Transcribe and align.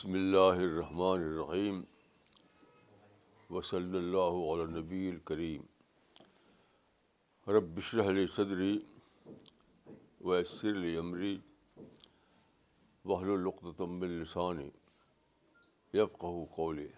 بسم 0.00 0.12
اللہ 0.12 0.60
الرحمن 0.64 1.22
الرحیم 1.22 1.80
وصلی 3.50 3.98
اللہ 3.98 4.38
علی 4.52 4.64
نبی 4.80 5.10
الکریم 5.10 5.62
رب 7.46 7.76
اشرح 7.76 8.08
علی 8.08 8.26
صدری 8.26 8.78
ویسر 10.20 10.68
علی 10.68 10.96
عمری 10.96 11.36
وحل 13.04 13.30
القتم 13.30 14.00
السانی 14.02 14.70
یفقہ 15.94 16.54
قولی 16.54 16.88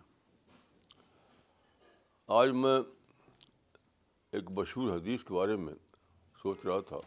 آج 2.26 2.50
میں 2.50 2.78
ایک 4.32 4.50
مشہور 4.50 4.96
حدیث 4.96 5.24
کے 5.24 5.34
بارے 5.34 5.56
میں 5.56 5.74
سوچ 6.42 6.66
رہا 6.66 6.80
تھا۔ 6.80 7.00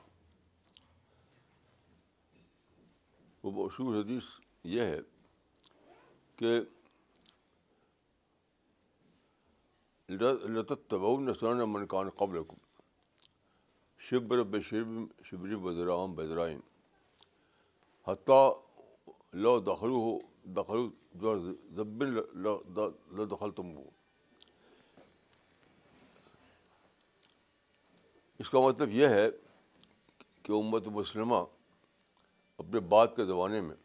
وہ 3.44 3.66
مشہور 3.66 3.96
حدیث 3.96 4.24
یہ 4.64 4.82
ہے 4.82 5.00
کہ 6.36 6.60
لطت 10.10 10.90
تبعون 10.90 11.34
سنن 11.34 11.70
من 11.70 11.88
کان 11.88 12.10
قبلکم 12.10 12.56
شبر 14.00 14.44
بشرب 14.44 15.24
شبری 15.24 15.56
بدرام 15.56 16.16
بدرائن 16.16 16.60
حتیٰ 18.08 18.50
لو 19.34 19.60
دخلو 19.60 20.02
ہو 20.02 20.18
دخلو 20.46 20.90
زبن 21.76 22.14
لدخل 23.12 23.52
تم 23.52 23.76
ہو 23.78 23.90
اس 28.40 28.50
کا 28.50 28.60
مطلب 28.60 28.90
یہ 28.92 29.08
ہے 29.08 29.28
کہ 30.42 30.52
امت 30.52 30.88
مسلمہ 30.88 31.44
اپنے 32.58 32.80
بعد 32.80 33.08
کے 33.16 33.26
زمانے 33.26 33.62
میں 33.62 33.76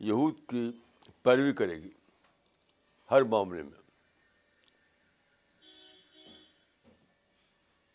یہود 0.00 0.38
کی 0.48 0.70
پیروی 1.22 1.52
کرے 1.52 1.82
گی 1.82 1.90
ہر 3.10 3.22
معاملے 3.22 3.62
میں۔ 3.62 3.80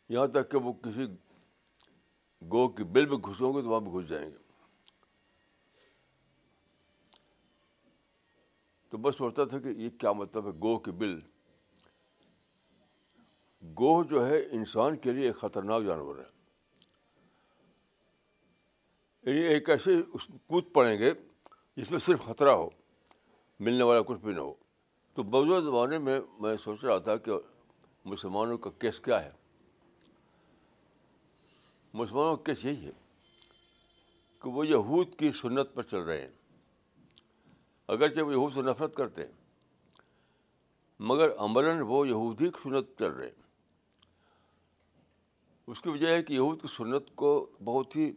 یہاں 0.10 0.28
تک 0.28 0.52
کہ 0.52 0.58
وہ 0.58 0.74
کسی 0.74 1.06
گو 2.52 2.68
کی 2.68 2.84
بل 2.84 3.06
میں 3.06 3.18
گھسوں 3.18 3.54
گے 3.54 3.62
تو 3.62 3.70
وہاں 3.70 3.82
بھی 3.82 3.92
گھس 3.92 4.10
جائیں 4.10 4.30
گے۔ 4.30 4.38
تو 8.90 8.98
بس 8.98 9.16
سوچتا 9.16 9.46
تھا 9.46 9.60
کہ 9.60 9.68
یہ 9.68 9.90
کیا 9.90 10.12
مطلب 10.12 10.46
ہے 10.46 10.52
گو 10.52 10.80
کی 10.80 10.92
بل؟ 10.92 11.20
گوہ 13.80 14.04
جو 14.04 14.28
ہے 14.28 14.42
انسان 14.52 14.98
کے 14.98 15.12
لیے 15.12 15.28
ایک 15.28 15.36
خطرناک 15.36 15.84
جانور 15.84 16.16
ہے۔ 16.16 16.36
یعنی 19.24 19.42
ایک 19.42 19.70
ایسے 19.70 19.92
کود 20.48 20.74
پڑیں 20.74 21.00
گے 21.00 21.14
جس 21.76 21.92
میں 21.92 22.00
صرف 22.00 22.22
خطرہ 22.26 22.50
ہو۔ 22.50 22.70
ملنے 23.60 23.84
والا 23.84 24.02
کچھ 24.02 24.20
بھی 24.20 24.34
نہ 24.34 24.40
ہو۔ 24.40 24.54
تو 25.14 25.24
موجودہ 25.24 25.64
زمانے 25.64 25.98
میں 25.98 26.20
میں 26.40 26.58
سوچ 26.64 26.84
رہا 26.84 26.98
تھا 26.98 27.16
کہ 27.16 27.32
مسلمانوں 28.06 28.58
کا 28.58 28.70
کیس 28.70 29.00
کیا 29.00 29.26
ہے۔ 29.26 29.32
مسلمانوں 31.94 32.36
کا 32.36 32.44
کیس 32.44 32.66
یہی 32.66 32.86
ہے 32.86 32.92
کہ 34.40 34.50
وہ 34.50 34.68
یہود 34.68 35.16
کی 35.16 35.32
سنت 35.32 35.74
پر 35.74 35.84
چل 35.84 35.98
رہے 35.98 36.22
ہیں۔ 36.22 36.32
اگرچہ 37.88 38.22
وہ 38.22 38.32
یہود 38.32 38.54
سے 38.54 38.62
نفرت 38.62 38.96
کرتے 38.96 39.26
ہیں، 39.26 39.32
مگر 41.00 41.36
عملاً 41.38 41.82
وہ 41.82 42.08
یہودی 42.08 42.46
کی 42.46 42.60
سنت 42.64 43.00
چل 43.00 43.12
رہے 43.12 43.26
ہیں۔ 43.26 43.44
اس 45.68 45.82
کی 45.82 45.90
وجہ 45.90 46.08
ہے 46.08 46.24
کہ 46.24 46.34
یہود 46.34 46.62
کی 46.62 46.68
سنت 46.78 47.16
کو 47.16 47.50
بہت 47.64 47.96
ہی 47.96 48.12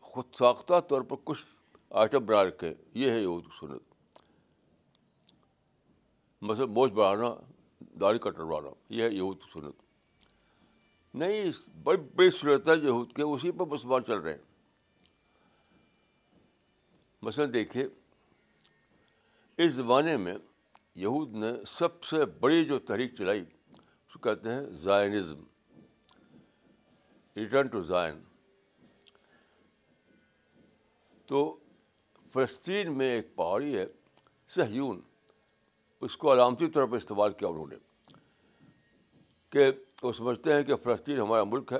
خود 0.00 0.24
ساختہ 0.38 0.80
طور 0.80 1.02
پر 1.02 1.16
کچھ 1.24 1.44
آئٹم 1.90 2.26
بنا 2.26 2.44
رکھے 2.44 2.74
یہ 2.94 3.10
ہے 3.10 3.20
یہود 3.20 3.44
کی 3.44 3.50
سنت۔ 3.60 3.93
مثلاً 6.44 6.68
موچ 6.68 6.90
بڑھانا 6.90 7.34
داڑھی 8.00 8.18
کٹروانا 8.18 8.68
یہ 8.88 9.02
ہے 9.02 9.08
یہود 9.08 9.38
کی 9.38 9.50
سنت۔ 9.52 9.74
نہیں 11.14 11.50
بڑی 11.82 12.02
بڑی 12.14 12.30
صورت 12.30 12.68
ہے 12.68 12.72
یہود 12.82 13.12
کے، 13.12 13.22
اسی 13.22 13.52
پر 13.52 13.66
مسلمان 13.66 14.04
چل 14.04 14.18
رہے 14.18 14.34
ہیں۔ 14.34 14.42
مثلاً 17.22 17.52
دیکھیے، 17.54 17.88
اس 19.56 19.72
زمانے 19.72 20.16
میں 20.16 20.34
یہود 20.94 21.32
نے 21.32 21.52
سب 21.68 22.04
سے 22.04 22.24
بڑی 22.24 22.64
جو 22.64 22.78
تحریک 22.78 23.14
چلائی، 23.18 23.44
اس 23.70 24.12
کو 24.12 24.18
کہتے 24.18 24.52
ہیں 24.52 24.60
زائنزم۔ 24.60 25.44
ریٹرن 27.36 27.66
ٹو 27.66 27.82
زائن 27.82 28.20
تو 31.26 31.56
فلسطین 32.32 32.98
میں 32.98 33.10
ایک 33.10 33.36
پہاڑی 33.36 33.78
ہے، 33.78 33.86
سہیون۔ 34.48 35.00
اس 36.04 36.16
کو 36.16 36.32
علامتی 36.32 36.68
طور 36.68 36.86
پر 36.86 36.96
استعمال 36.96 37.32
کیا 37.32 37.48
انہوں 37.48 37.66
نے، 37.66 37.76
کہ 39.50 39.66
وہ 40.02 40.12
سمجھتے 40.12 40.52
ہیں 40.52 40.62
کہ 40.62 40.76
فلسطین 40.76 41.18
ہمارا 41.18 41.44
ملک 41.44 41.72
ہے، 41.72 41.78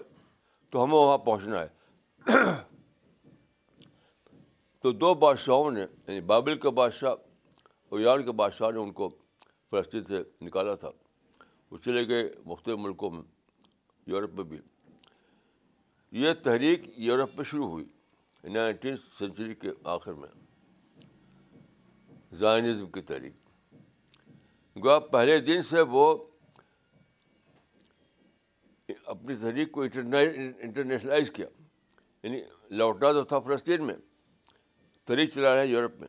تو 0.70 0.84
ہمیں 0.84 0.94
وہاں 0.94 1.18
پہنچنا 1.18 1.62
ہے۔ 1.62 1.68
تو 4.80 4.92
دو 4.92 5.14
بادشاہوں 5.14 5.70
نے 5.70 5.80
یعنی 5.80 6.20
بابل 6.20 6.58
کے 6.58 6.70
بادشاہ 6.70 7.14
اور 7.88 7.98
ایران 7.98 8.22
کے 8.22 8.32
بادشاہ 8.32 8.70
نے 8.70 8.78
ان 8.78 8.92
کو 8.92 9.08
فلسطین 9.70 10.04
سے 10.04 10.22
نکالا 10.40 10.74
تھا۔ 10.74 10.90
وہ 11.70 11.78
چلے 11.78 12.08
گئے 12.08 12.30
مختلف 12.46 12.78
ملکوں 12.78 13.10
میں، 13.10 13.22
یورپ 14.06 14.34
میں 14.34 14.44
بھی۔ 14.44 14.58
یہ 16.10 16.32
تحریک 16.42 16.80
یورپ 16.96 17.36
میں 17.36 17.44
شروع 17.44 17.68
ہوئی 17.68 17.84
نائنٹین 18.44 18.96
سینچری 19.18 19.54
کے 19.54 19.70
آخر 19.84 20.12
میں۔ 20.12 20.28
زائنزم 22.32 22.86
کی 22.86 23.00
تحریک۔ 23.00 23.43
گوا 24.76 24.98
پہلے 24.98 25.40
دن 25.40 25.62
سے 25.62 25.80
وہ 25.80 26.24
اپنی 29.04 29.34
تحریک 29.34 29.72
کو 29.72 29.82
انٹرنیشنلائز 29.82 31.30
کیا 31.30 31.46
یعنی 32.22 32.42
لوٹنا 32.70 33.12
تو 33.12 33.24
تھا 33.24 33.38
فلسطین 33.38 33.86
میں، 33.86 33.94
تحریک 35.04 35.30
چلا 35.30 35.54
رہے 35.54 35.60
ہیں 35.60 35.72
یورپ 35.72 36.00
میں۔ 36.00 36.08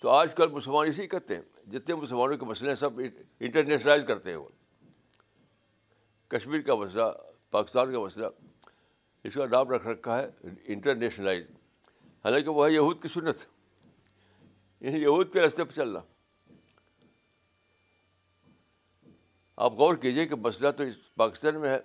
تو 0.00 0.08
آج 0.08 0.34
کل 0.34 0.48
مسلمان 0.48 0.88
اسی 0.88 1.06
کرتے 1.06 1.34
ہیں، 1.34 1.70
جتنے 1.70 1.94
مسلمانوں 1.94 2.36
کے 2.36 2.44
مسئلے 2.44 2.70
ہیں 2.70 2.76
سب 2.76 3.00
انٹرنیشنلائز 3.40 4.04
کرتے 4.08 4.30
ہیں 4.30 4.36
وہ۔ 4.36 4.48
کشمیر 6.28 6.60
کا 6.60 6.74
مسئلہ، 6.74 7.02
پاکستان 7.50 7.92
کا 7.92 7.98
مسئلہ، 7.98 8.26
اس 9.24 9.34
کا 9.34 9.46
نام 9.46 9.68
رکھ 9.68 9.86
رکھا 9.86 10.22
ہے 10.22 10.30
انٹرنیشنلائز۔ 10.64 11.44
حالانکہ 12.24 12.50
وہ 12.50 12.68
ہے 12.68 12.72
یہود 12.72 13.02
کی 13.02 13.08
سنت 13.08 13.36
یعنی 14.80 15.02
یہود 15.02 15.32
کے 15.32 15.40
راستے 15.40 15.64
پہ 15.64 15.72
چلنا۔ 15.72 16.00
آپ 19.56 19.72
غور 19.72 19.94
کیجیے 19.94 20.26
کہ 20.26 20.34
مسئلہ 20.34 20.70
تو 20.70 20.82
اس 20.82 21.14
پاکستان 21.14 21.60
میں 21.60 21.70
ہے۔ 21.70 21.78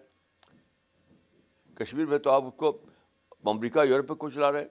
کشمیر 1.75 2.05
میں 2.05 2.17
تو 2.17 2.29
آپ 2.29 2.43
اس 2.43 2.53
کو 2.57 2.77
امریکہ، 3.45 3.85
یورپ 3.85 4.17
کو 4.17 4.29
چلا 4.29 4.51
رہے 4.51 4.61
ہیں؟ 4.61 4.67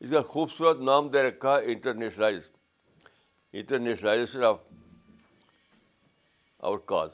اس 0.00 0.10
کا 0.10 0.20
خوبصورت 0.20 0.80
نام 0.80 1.08
دے 1.08 1.22
رکھا 1.22 1.58
ہے 1.58 1.64
internationalize. 1.64 2.48
Internationalization 3.52 4.44
of 4.44 4.60
our 6.58 6.78
cause. 6.78 7.10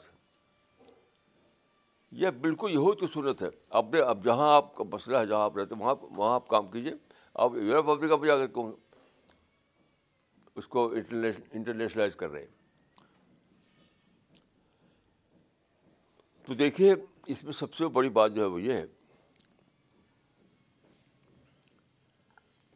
یہ 2.11 2.29
بالکل 2.29 2.71
یہود 2.71 2.99
کی 2.99 3.05
صورت 3.13 3.41
ہے۔ 3.41 3.47
اپنے 3.69 3.99
اب 3.99 4.25
جہاں 4.25 4.55
آپ 4.55 4.75
کا 4.75 4.83
مسئلہ 4.83 5.17
ہے، 5.17 5.25
جہاں 5.25 5.41
آپ 5.41 5.57
رہتے 5.57 5.75
ہیں، 5.75 5.81
وہاں 5.81 5.95
وہاں 6.01 6.35
آپ 6.35 6.47
کام 6.47 6.67
کیجیے 6.67 6.93
آپ 7.33 7.51
یورپ 7.55 7.89
افریقہ 7.89 8.15
پہ 8.15 8.25
جا 8.25 8.37
کر 8.37 8.47
کو 8.47 8.75
اس 10.55 10.67
کو 10.67 10.93
انٹرنیشنلائز 11.51 12.15
کر 12.15 12.29
رہے 12.29 12.39
ہیں؟ 12.39 12.58
تو 16.49 16.55
دیکھیے، 16.55 16.95
اس 17.27 17.43
میں 17.43 17.51
سب 17.51 17.73
سے 17.73 17.87
بڑی 17.87 18.09
بات 18.09 18.33
جو 18.33 18.41
ہے 18.41 18.47
وہ 18.47 18.61
یہ 18.61 18.73
ہے 18.73 18.85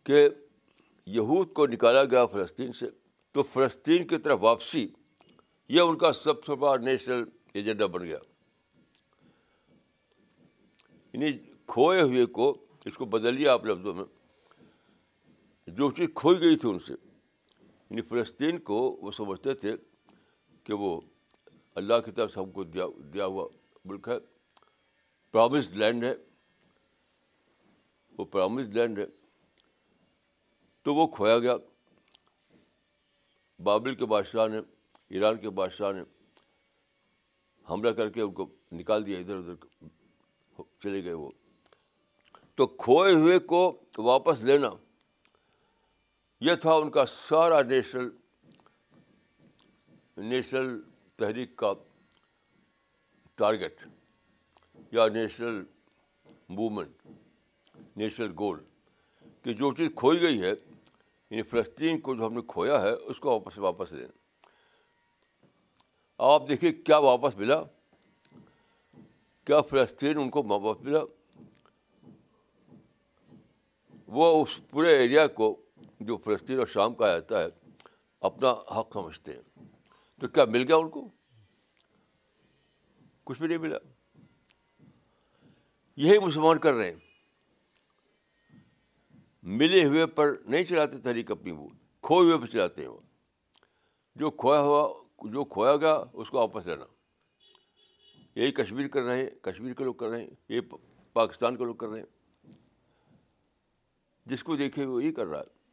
کہ 0.04 0.30
یہود 1.06 1.54
کو 1.54 1.68
نکالا 1.68 2.04
گیا 2.04 2.26
فلسطین 2.26 2.72
سے، 2.72 2.86
تو 3.32 3.44
فلسطین 3.44 4.08
کی 4.08 4.18
طرف 4.18 4.40
واپسی، 4.42 4.88
یہ 5.70 5.82
ان 5.82 5.98
کا 5.98 6.14
سب 6.14 6.46
سے 6.46 6.56
بڑا 6.56 6.78
نیشنل 6.78 7.24
ایجنڈا 7.54 7.86
بن 7.86 8.06
گیا۔ 8.06 8.18
یعنی 11.14 11.32
کھوئے 11.68 12.02
ہوئے 12.02 12.26
کو، 12.26 12.66
اس 12.86 12.94
کو 12.94 13.06
بدل 13.06 13.48
آپ 13.48 13.66
لفظوں 13.66 13.94
میں، 13.94 14.06
جو 15.68 15.92
چیز 15.92 16.10
کھوئی 16.16 16.40
گئی 16.40 16.56
تھی 16.56 16.70
ان 16.70 16.80
سے۔ 16.80 16.94
یعنی 17.64 18.02
فلسطین 18.02 18.58
کو 18.58 18.98
وہ 19.02 19.12
سمجھتے 19.12 19.54
تھے 19.54 19.76
کہ 20.64 20.74
وہ 20.74 21.02
اللہ 21.76 21.94
کی 22.06 22.12
طرف 22.12 22.34
سے 22.34 22.40
ہم 22.40 22.52
کو 22.52 22.64
دیا 22.64 22.86
دیا 23.14 23.26
ہوا 23.26 23.63
ملک 23.86 24.08
ہے 24.08 24.18
پرامسڈ 25.32 25.78
لینڈ 25.78 26.04
ہے، 26.04 26.16
وہ 28.18 28.26
پرامسڈ 28.26 28.74
لینڈ 28.74 29.00
ہے۔ 29.00 29.06
تو 30.82 30.96
وہ 30.96 31.08
کھویا 31.08 31.40
گیا۔ 31.40 31.56
بابل 33.60 33.96
کے 33.96 34.06
بادشاہ 34.06 34.48
نے، 34.48 34.60
ایران 35.10 35.38
کے 35.38 35.50
بادشاہ 35.50 35.92
نے 35.92 36.02
حملہ 37.70 37.90
کر 37.90 38.10
کے 38.10 38.22
ان 38.22 38.34
کو 38.34 38.56
نکال 38.72 39.06
دیا، 39.06 39.20
ادھر 39.20 39.36
ادھر 39.36 39.56
چلے 40.80 41.04
گئے 41.04 41.14
وہ۔ 41.14 41.32
تو 42.56 42.68
کھوئے 42.68 43.14
ہوئے 43.14 43.40
کو 43.40 43.82
واپس 43.98 44.42
لینا، 44.42 44.70
یہ 46.40 46.56
تھا 46.56 46.74
ان 46.74 46.92
کا 46.92 47.06
سارا 47.06 47.62
نیشنل 47.64 48.10
نیشنل 50.18 50.82
تحریک 51.16 51.56
کا 51.56 51.74
ٹارگیٹ 53.36 53.82
یا 54.92 55.08
نیشنل 55.08 55.64
موومنٹ، 56.50 57.08
نیشنل 57.98 58.32
گول، 58.40 58.60
کہ 59.42 59.54
جو 59.54 59.74
چیز 59.74 59.90
کھوئی 59.96 60.22
گئی 60.22 60.42
ہے 60.42 60.50
یعنی 60.50 61.42
فلسطین 61.42 62.02
کو 62.02 62.16
جو 62.16 62.26
ہم 62.28 62.34
نے 62.34 62.42
کھویا 62.48 62.82
ہے، 62.82 62.92
اس 62.92 63.20
کو 63.20 63.32
واپس 63.32 63.58
واپس 63.58 63.92
لیں 63.92 64.08
آپ 66.18 66.48
دیکھیے 66.50 66.72
کیا 66.72 66.98
واپس 66.98 67.36
ملا، 67.36 67.64
کیا 69.46 69.62
فلسطین 69.62 70.18
ان 70.18 70.30
کو 70.30 70.44
واپس 70.44 70.82
ملا۔ 70.82 71.00
وہ 74.08 74.44
اس 74.44 74.60
پورے 74.70 74.98
ایریا 74.98 75.28
کو، 75.28 75.62
جو 76.00 76.18
فلسطین 76.18 76.60
اور 76.60 76.68
شام 76.68 76.96
کا 76.96 77.08
جاتا 77.08 77.40
ہے، 77.40 77.48
اپنا 78.22 78.52
حق 78.52 78.94
سمجھتے 78.94 79.34
ہیں۔ 79.34 79.66
تو 80.20 80.28
کیا 80.28 80.46
مل 80.46 80.64
گیا 80.68 80.76
ان 80.76 80.90
کو؟ 80.90 81.08
کچھ 83.24 83.40
بھی 83.40 83.48
نہیں 83.48 83.58
ملا۔ 83.58 83.78
یہی 85.96 86.20
مسلمان 86.20 86.58
کر 86.58 86.74
رہے 86.74 86.92
ہیں۔ 86.92 87.00
ملے 89.44 89.86
ہوئے 89.86 90.06
پر 90.06 90.36
نہیں 90.46 90.64
چلاتے 90.64 90.98
تحریک 90.98 91.32
اپنی 91.32 91.52
وہ 91.52 91.68
کھوئے 92.02 92.32
ہوئے 92.32 92.48
پہ 92.48 92.52
چلاتے 92.52 92.82
ہیں 92.82 92.90
وہ۔ 92.90 93.00
جو 94.16 94.32
کھویا 94.32 94.60
ہوا، 94.60 95.04
جو 95.24 95.46
کھویا 95.46 95.76
گیا، 95.76 96.04
اس 96.14 96.30
کو 96.30 96.38
واپس 96.38 96.66
لینا۔ 96.66 96.86
یہی 98.36 98.52
کشمیر 98.52 98.88
کر 98.88 99.02
رہے 99.02 99.22
ہیں، 99.22 99.30
کشمیر 99.42 99.74
کے 99.74 99.84
لوگ 99.84 99.94
کر 99.94 100.08
رہے 100.08 100.22
ہیں، 100.22 100.30
یہ 100.50 100.62
پاکستان 101.14 101.56
کے 101.56 101.64
لوگ 101.64 101.76
کر 101.76 101.88
رہے 101.88 102.00
ہیں۔ 102.00 102.52
جس 104.26 104.44
کو 104.44 104.56
دیکھے 104.56 104.86
وہ 104.86 105.04
یہی 105.04 105.14
کر 105.14 105.26
رہا 105.26 105.40
ہے 105.40 105.72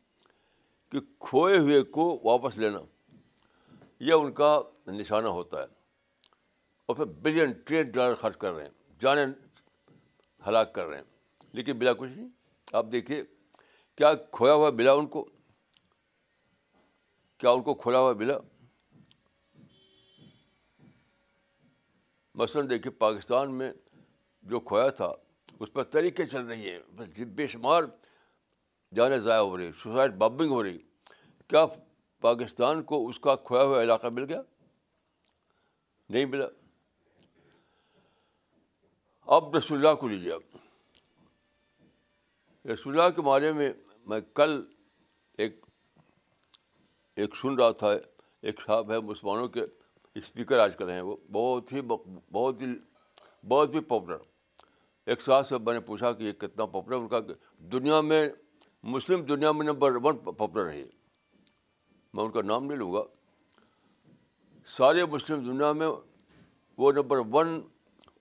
کہ 0.88 1.00
کھوئے 1.19 1.58
ہوئے 1.58 1.82
کو 1.82 2.20
واپس 2.25 2.58
لینا، 2.58 2.79
یہ 4.00 4.12
ان 4.12 4.32
کا 4.32 4.61
نشانہ 4.87 5.29
ہوتا 5.29 5.62
ہے۔ 5.62 5.80
اور 6.91 6.97
پھر 6.97 7.05
بلین 7.05 7.53
ٹریلین 7.53 7.91
ڈالر 7.91 8.15
خرچ 8.15 8.37
کر 8.37 8.53
رہے 8.53 8.63
ہیں، 8.63 8.71
جانے 9.01 9.25
ہلاک 10.49 10.75
کر 10.75 10.87
رہے 10.87 10.97
ہیں۔ 10.97 11.05
لیکن 11.53 11.79
بلا 11.79 11.93
کچھ 11.93 12.11
نہیں، 12.11 12.29
آپ 12.73 12.87
دیکھیے 12.93 13.23
کیا 13.97 14.13
کھویا 14.15 14.55
ہوا 14.55 14.71
ملا 14.71 14.93
ان 14.93 15.07
کو؟ 15.07 15.25
کیا 17.39 17.51
ان 17.51 17.63
کو 17.63 17.75
کھولا 17.75 17.99
ہوا 17.99 18.13
ملا 18.13 18.39
مثلاً 22.35 22.71
دیکھیے 22.71 22.91
پاکستان 22.91 23.55
میں 23.55 23.73
جو 24.43 24.61
کھویا 24.61 24.89
تھا، 24.89 25.13
اس 25.61 25.73
پر 25.73 25.83
طریقے 25.83 26.27
چل 26.27 26.47
رہی 26.47 26.71
ہیں 26.71 27.25
بے 27.25 27.47
شمار 27.47 27.83
جانیں 28.95 29.19
ضائع 29.19 29.41
ہو 29.41 29.57
رہی 29.57 29.71
سوسائڈ 29.83 30.15
بمبنگ 30.15 30.51
ہو 30.51 30.63
رہی 30.63 30.79
کیا 31.47 31.67
پاکستان 32.21 32.83
کو 32.83 33.09
اس 33.09 33.19
کا 33.19 33.37
کھویا 33.37 33.63
ہوا 33.63 33.83
علاقہ 33.83 34.07
مل 34.07 34.25
گیا؟ 34.25 34.43
نہیں 36.09 36.25
ملا۔ 36.25 36.47
اب 39.31 39.56
رسول 39.56 39.87
اللہ 39.87 40.00
کو 40.00 40.09
لیجیے 40.09 40.32
اب۔ 40.32 40.41
رسول 42.73 43.00
اللہ 43.00 43.15
کے 43.15 43.23
بارے 43.23 43.53
میں 43.53 43.73
میں 44.06 44.21
کل 44.35 44.65
ایک 45.38 45.67
ایک 47.17 47.37
سن 47.37 47.55
رہا 47.55 47.71
تھا، 47.71 47.88
ایک 48.43 48.61
صاحب 48.61 48.93
ہے 48.93 49.00
مسلمانوں 49.00 49.49
کے 49.49 49.61
اسپیکر 50.15 50.59
آج 50.59 50.77
کل 50.77 50.91
ہیں، 50.91 51.00
وہ 51.00 51.17
بہت 51.32 51.73
ہی 51.73 51.81
بہت 52.32 52.62
ہی 52.62 52.67
بہت 53.49 53.75
ہی 53.75 53.81
پاپولر۔ 53.81 54.17
ایک 55.06 55.21
ساتھ 55.21 55.47
سے 55.47 55.59
میں 55.59 55.75
نے 55.75 55.81
پوچھا 55.81 56.12
کہ 56.12 56.23
یہ 56.23 56.33
کتنا 56.33 56.67
پاپولر 56.67 56.97
ان 56.97 57.09
کا 57.09 57.21
کہ 57.21 57.35
دنیا 57.59 58.00
میں، 58.00 58.29
مسلم 58.83 59.23
دنیا 59.23 59.53
میں 59.53 59.67
نمبر 59.67 59.93
ون 60.03 60.19
پاپولر 60.19 60.71
ہے۔ 60.71 60.85
میں 62.15 62.25
ان 62.25 62.31
کا 62.31 62.43
نام 62.43 62.65
نہیں 62.65 62.79
لوں 62.79 62.93
گا۔ 62.93 63.03
سارے 64.67 65.05
مسلم 65.05 65.41
دنیا 65.41 65.73
میں 65.73 65.88
وہ 66.79 66.93
نمبر 66.93 67.19
ون 67.19 67.61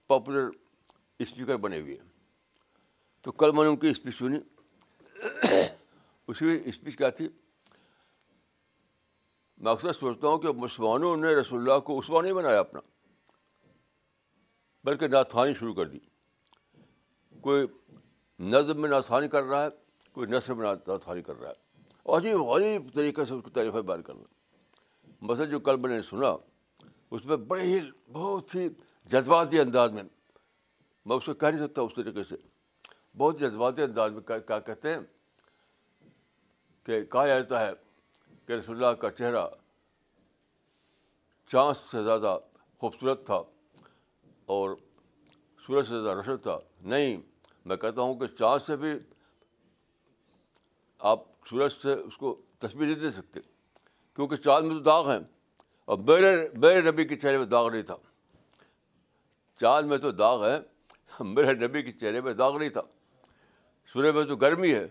پاپولر 0.08 0.50
اسپیکر 1.20 1.58
بنے 1.58 1.80
ہوئے 1.80 1.98
ہیں۔ 1.98 2.10
تو 3.22 3.32
کل 3.32 3.52
میں 3.52 3.64
نے 3.64 3.70
ان 3.70 3.78
کی 3.78 3.88
اسپیچ 3.88 4.18
سنی۔ 4.18 4.40
اسی 6.28 6.62
اسپیچ 6.66 6.98
کیا 6.98 7.10
تھی؟ 7.10 7.30
میں 9.58 9.72
اکثر 9.72 9.94
سوچتا 9.94 10.28
ہوں 10.28 10.38
کہ 10.38 10.48
مسلمانوں 10.48 11.18
نے 11.18 11.28
رسول 11.28 11.60
اللہ 11.60 11.80
کو 11.80 12.00
اسوا 12.00 12.22
نہیں 12.22 12.34
بنایا 12.34 12.60
اپنا، 12.60 12.80
بلکہ 14.84 15.08
ناتھانی 15.08 15.54
شروع 15.54 15.74
کر 15.74 15.86
دی۔ 15.86 16.00
کوئی 17.42 17.68
نظم 18.40 18.82
میں 18.82 18.90
ناتھانی 18.90 19.28
کر 19.28 19.44
رہا 19.44 19.64
ہے، 19.64 19.70
کوئی 20.12 20.28
نثر 20.28 20.54
میں 20.54 20.74
ناتھانی 20.88 21.22
کر 21.22 21.36
رہا 21.36 21.50
ہے۔ 21.50 21.82
عجیب 22.06 22.40
غریب 22.40 22.94
طریقے 22.94 23.26
سے 23.26 23.34
اس 23.34 23.44
کی 23.46 23.52
تعریف 23.52 23.74
بیان 23.74 24.02
کرنا 24.02 24.24
مثلا 25.22 25.46
جو 25.46 25.60
کل 25.60 25.78
میں 25.78 25.90
نے 25.90 26.02
سنا، 26.02 26.36
اس 27.12 27.26
میں 27.26 27.38
بڑے 27.38 27.62
ہی 27.62 27.80
بہت 28.12 28.56
ہی 28.56 28.70
جذباتی 29.06 29.60
انداز 29.60 29.92
میں 29.92 30.04
میں 31.10 31.18
اس 31.18 31.26
کو 31.26 31.34
کہہ 31.34 31.48
نہیں 31.48 31.68
سکتا 31.68 31.82
اس 31.82 31.94
طریقے 31.96 32.24
سے۔ 32.24 32.36
بہت 33.18 33.40
جذباتی 33.40 33.82
انداز 33.82 34.12
میں 34.12 34.22
کیا 34.22 34.60
کہتے 34.60 34.94
ہیں 34.94 35.00
کہ 36.84 37.04
کہا 37.06 37.28
جاتا 37.28 37.62
ہے 37.62 37.72
کہ 38.46 38.54
رسول 38.54 38.76
اللہ 38.76 38.96
کا 38.96 39.12
چہرہ 39.12 39.48
چاند 41.48 41.92
سے 41.92 42.04
زیادہ 42.04 42.38
خوبصورت 42.80 43.26
تھا 43.26 43.42
اور 44.46 44.70
سورج 45.66 45.88
سے 45.88 46.02
زیادہ 46.02 46.18
روشن 46.18 46.38
تھا۔ 46.38 46.60
نہیں، 46.82 47.18
میں 47.66 47.78
کہتا 47.78 48.02
ہوں 48.02 48.16
کہ 48.16 48.28
چاند 48.28 48.66
سے 48.68 48.76
بھی 48.76 48.94
آپ 51.00 51.20
سورج 51.50 51.72
سے 51.82 51.94
اس 51.94 52.18
کو 52.18 52.42
تصویر 52.60 52.88
نہیں 52.88 53.00
دے 53.00 53.10
سکتے، 53.10 53.40
کیونکہ 54.16 54.36
چاند 54.36 54.68
میں 54.68 54.76
تو 54.76 54.84
داغ 54.84 55.12
ہیں 55.12 55.20
اور 55.86 55.98
میرے 55.98 56.50
میرے 56.54 56.82
نبی 56.92 57.06
کے 57.06 57.16
چہرے 57.16 57.38
میں 57.38 57.46
داغ 57.46 57.70
نہیں 57.70 57.82
تھا۔ 57.82 57.98
چاند 59.60 59.88
میں 59.88 59.98
تو 59.98 60.12
داغ 60.12 60.46
ہے 60.46 60.58
میرے 61.24 61.68
نبی 61.68 61.84
کے 61.84 61.92
چہرے 61.92 62.22
میں 62.22 62.34
داغ 62.34 62.58
نہیں 62.58 62.70
تھا۔ 62.70 62.82
سورج 63.94 64.16
میں 64.16 64.26
تو 64.26 64.36
گرمی 64.36 64.74
ہے۔ 64.74 64.88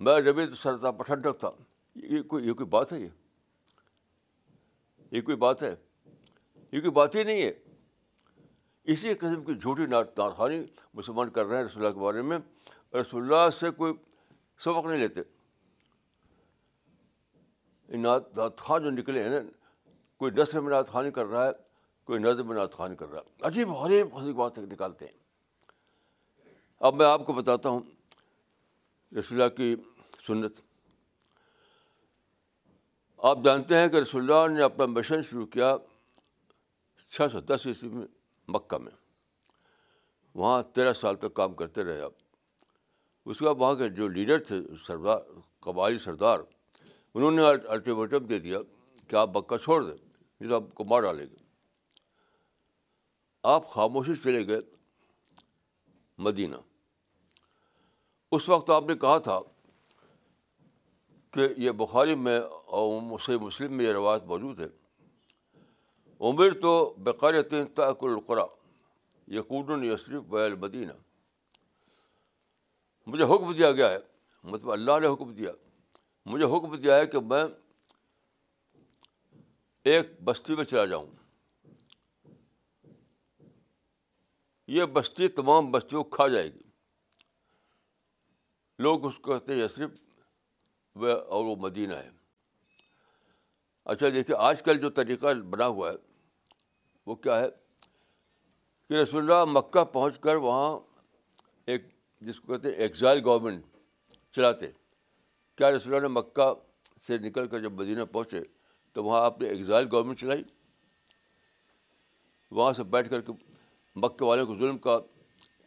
میرا 0.00 0.18
نبی 0.18 0.46
تو 0.46 0.54
سرتا 0.54 1.02
ٹھنڈک 1.02 1.40
تھا۔ 1.40 1.50
یہ 1.94 2.22
کوئی 2.22 2.48
یہ 2.48 2.52
کوئی 2.52 2.66
بات 2.66 2.92
ہے 2.92 3.00
یہ؟ 3.00 3.08
یہ 5.10 5.20
کوئی 5.20 5.36
بات 5.36 5.62
ہے؟ 5.62 5.74
یہ 6.54 6.80
کوئی 6.80 6.90
بات 6.90 7.14
ہی 7.14 7.22
نہیں 7.22 7.42
ہے۔ 7.42 7.52
اسی 8.84 9.14
قسم 9.14 9.44
کی 9.44 9.54
جھوٹی 9.54 9.86
نارخانی 9.86 10.66
مسلمان 10.94 11.30
کر 11.30 11.46
رہے 11.46 11.56
ہیں 11.56 11.64
رسول 11.64 11.84
اللہ 11.84 11.94
کے 11.94 12.00
بارے 12.00 12.22
میں۔ 12.22 12.38
رسول 12.94 13.22
اللہ 13.22 13.50
سے 13.50 13.70
کوئی 13.70 13.92
سبق 14.58 14.86
نہیں 14.86 14.96
لیتے۔ 14.96 15.20
نعت 17.88 18.38
خان 18.56 18.82
جو 18.82 18.90
نکلے 18.90 19.22
ہیں 19.22 19.30
نا، 19.30 19.90
کوئی 20.16 20.32
نثر 20.32 20.60
میں 20.60 20.70
نعت 20.70 20.88
خانی 20.88 21.10
کر 21.10 21.26
رہا 21.26 21.46
ہے، 21.46 21.50
کوئی 22.04 22.18
نظر 22.18 22.42
میں 22.42 22.56
نعت 22.56 22.72
خانی 22.74 22.96
کر 22.96 23.06
رہا 23.10 23.18
ہے۔ 23.18 23.24
عجیب، 23.42 23.68
غریب 23.68 24.16
حسین 24.16 24.32
بات 24.32 24.58
نکالتے 24.58 25.06
ہیں۔ 25.06 25.23
اب 26.84 26.94
میں 26.94 27.06
آپ 27.06 27.26
کو 27.26 27.32
بتاتا 27.32 27.68
ہوں، 27.68 27.80
رسول 29.14 29.42
اللہ 29.42 29.56
کی 29.56 29.76
سنت۔ 30.26 30.60
آپ 33.18 33.38
جانتے 33.44 33.76
ہیں 33.76 33.88
کہ 33.88 33.96
رسول 33.96 34.32
اللہ 34.32 34.54
نے 34.54 34.62
اپنا 34.62 34.86
مشن 34.86 35.22
شروع 35.22 35.46
کیا 35.46 35.76
چھ 37.10 37.22
سو 37.32 37.40
دس 37.40 37.66
عیسوی 37.66 37.88
میں 37.88 38.06
مکہ 38.48 38.78
میں۔ 38.78 38.92
وہاں 40.34 40.62
تیرہ 40.62 40.92
سال 40.92 41.16
تک 41.16 41.34
کام 41.34 41.54
کرتے 41.54 41.84
رہے 41.84 42.00
آپ۔ 42.00 42.12
اس 43.26 43.38
کے 43.38 43.44
بعد 43.44 43.54
وہاں 43.58 43.74
کے 43.74 43.88
جو 43.88 44.08
لیڈر 44.08 44.38
تھے، 44.38 44.56
سردار، 44.86 45.18
قبائلی 45.60 45.98
سردار، 45.98 46.40
انہوں 47.14 47.30
نے 47.30 47.42
الٹیمیٹم 47.68 48.24
دے 48.24 48.38
دیا 48.38 48.58
کہ 49.08 49.16
آپ 49.16 49.36
مکہ 49.36 49.56
چھوڑ 49.56 49.82
دیں 49.84 50.08
یہ 50.40 50.48
تو 50.48 50.56
آپ 50.56 50.74
کو 50.74 50.84
مار 50.84 51.00
ڈالے 51.00 51.24
گے۔ 51.24 51.36
آپ 53.42 53.66
خاموشی 53.68 54.14
چلے 54.14 54.46
گئے 54.46 54.60
مدینہ۔ 56.18 56.56
اس 58.34 58.48
وقت 58.48 58.70
آپ 58.70 58.84
نے 58.84 58.94
کہا 58.94 59.18
تھا 59.18 59.40
کہ 61.30 61.48
یہ 61.56 61.70
بخاری 61.70 62.14
میں 62.14 62.40
اور 62.66 63.02
مسلم 63.02 63.42
مسلم 63.42 63.72
میں 63.72 63.84
یہ 63.84 63.92
روایت 63.92 64.22
موجود 64.22 64.60
ہے۔ 64.60 64.66
عمر 66.20 66.50
تو 66.60 66.94
بقار 66.98 67.42
تین 67.42 67.66
تاک 67.66 68.04
القرا 68.04 68.44
یقون 69.28 69.84
یسریف 69.84 70.20
بیل 70.22 70.54
مدینہ۔ 70.54 70.92
مجھے 73.06 73.24
حکم 73.24 73.52
دیا 73.52 73.72
گیا 73.72 73.90
ہے 73.90 73.98
مطلب 74.44 74.70
اللہ 74.70 74.98
نے 75.00 75.06
حکم 75.06 75.34
دیا۔ 75.34 75.52
مجھے 76.26 76.44
حکم 76.44 76.76
دیا 76.76 76.96
ہے 76.96 77.06
کہ 77.06 77.20
میں 77.20 77.44
ایک 79.84 80.22
بستی 80.24 80.56
میں 80.56 80.64
چلا 80.64 80.84
جاؤں۔ 80.84 81.06
یہ 84.66 84.84
بستی 84.84 85.28
تمام 85.28 85.70
بستیوں 85.70 86.04
کھا 86.04 86.28
جائے 86.28 86.54
گی۔ 86.54 86.63
لوگ 88.84 89.06
اس 89.06 89.14
کو 89.18 89.38
کہتے 89.38 89.54
ہیں 89.54 89.62
یسرف 89.62 89.90
وہ 90.94 91.08
اور 91.08 91.44
وہ 91.44 91.56
مدینہ 91.56 91.94
ہے۔ 91.94 92.10
اچھا 93.84 94.06
دیکھیے، 94.08 94.36
آج 94.36 94.62
کل 94.62 94.78
جو 94.78 94.90
طریقہ 94.90 95.34
بنا 95.34 95.66
ہوا 95.66 95.90
ہے، 95.90 95.96
وہ 97.06 97.14
کیا 97.14 97.40
ہے؟ 97.40 97.46
کہ 98.88 98.94
رسول 98.94 99.30
اللہ 99.30 99.58
مکہ 99.58 99.84
پہنچ 99.84 100.18
کر 100.18 100.36
وہاں 100.36 100.78
ایک، 101.66 101.84
جس 102.20 102.40
کو 102.40 102.52
کہتے 102.52 102.68
ہیں 102.68 102.74
ایگزائل 102.74 103.20
گورنمنٹ 103.24 103.64
چلاتے۔ 104.32 104.66
کیا 105.56 105.70
رسول 105.70 105.94
اللہ 105.94 106.08
نے 106.08 106.14
مکہ 106.14 106.54
سے 107.06 107.18
نکل 107.18 107.48
کر 107.48 107.60
جب 107.60 107.72
مدینہ 107.72 108.02
پہنچے، 108.12 108.40
تو 108.92 109.04
وہاں 109.04 109.24
آپ 109.24 109.40
نے 109.40 109.48
ایگزائل 109.48 109.86
گورنمنٹ 109.92 110.20
چلائی؟ 110.20 110.42
وہاں 112.50 112.72
سے 112.72 112.82
بیٹھ 112.82 113.10
کر 113.10 113.20
کے 113.20 113.32
مکے 113.96 114.24
والوں 114.24 114.46
کو 114.46 114.56
ظلم 114.56 114.78
کا 114.78 114.98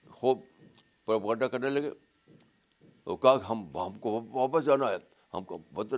خوب 0.09 0.41
پروپاگنڈا 1.05 1.47
کرنے 1.47 1.69
لگے۔ 1.69 1.91
وہ 3.07 3.17
کہا 3.17 3.37
کہ 3.37 3.43
ہم 3.43 3.77
ہم 3.77 3.99
کو 3.99 4.21
واپس 4.31 4.65
جانا 4.65 4.89
ہے۔ 4.89 4.95
ہم 5.33 5.43
کو 5.43 5.57
وطن 5.75 5.97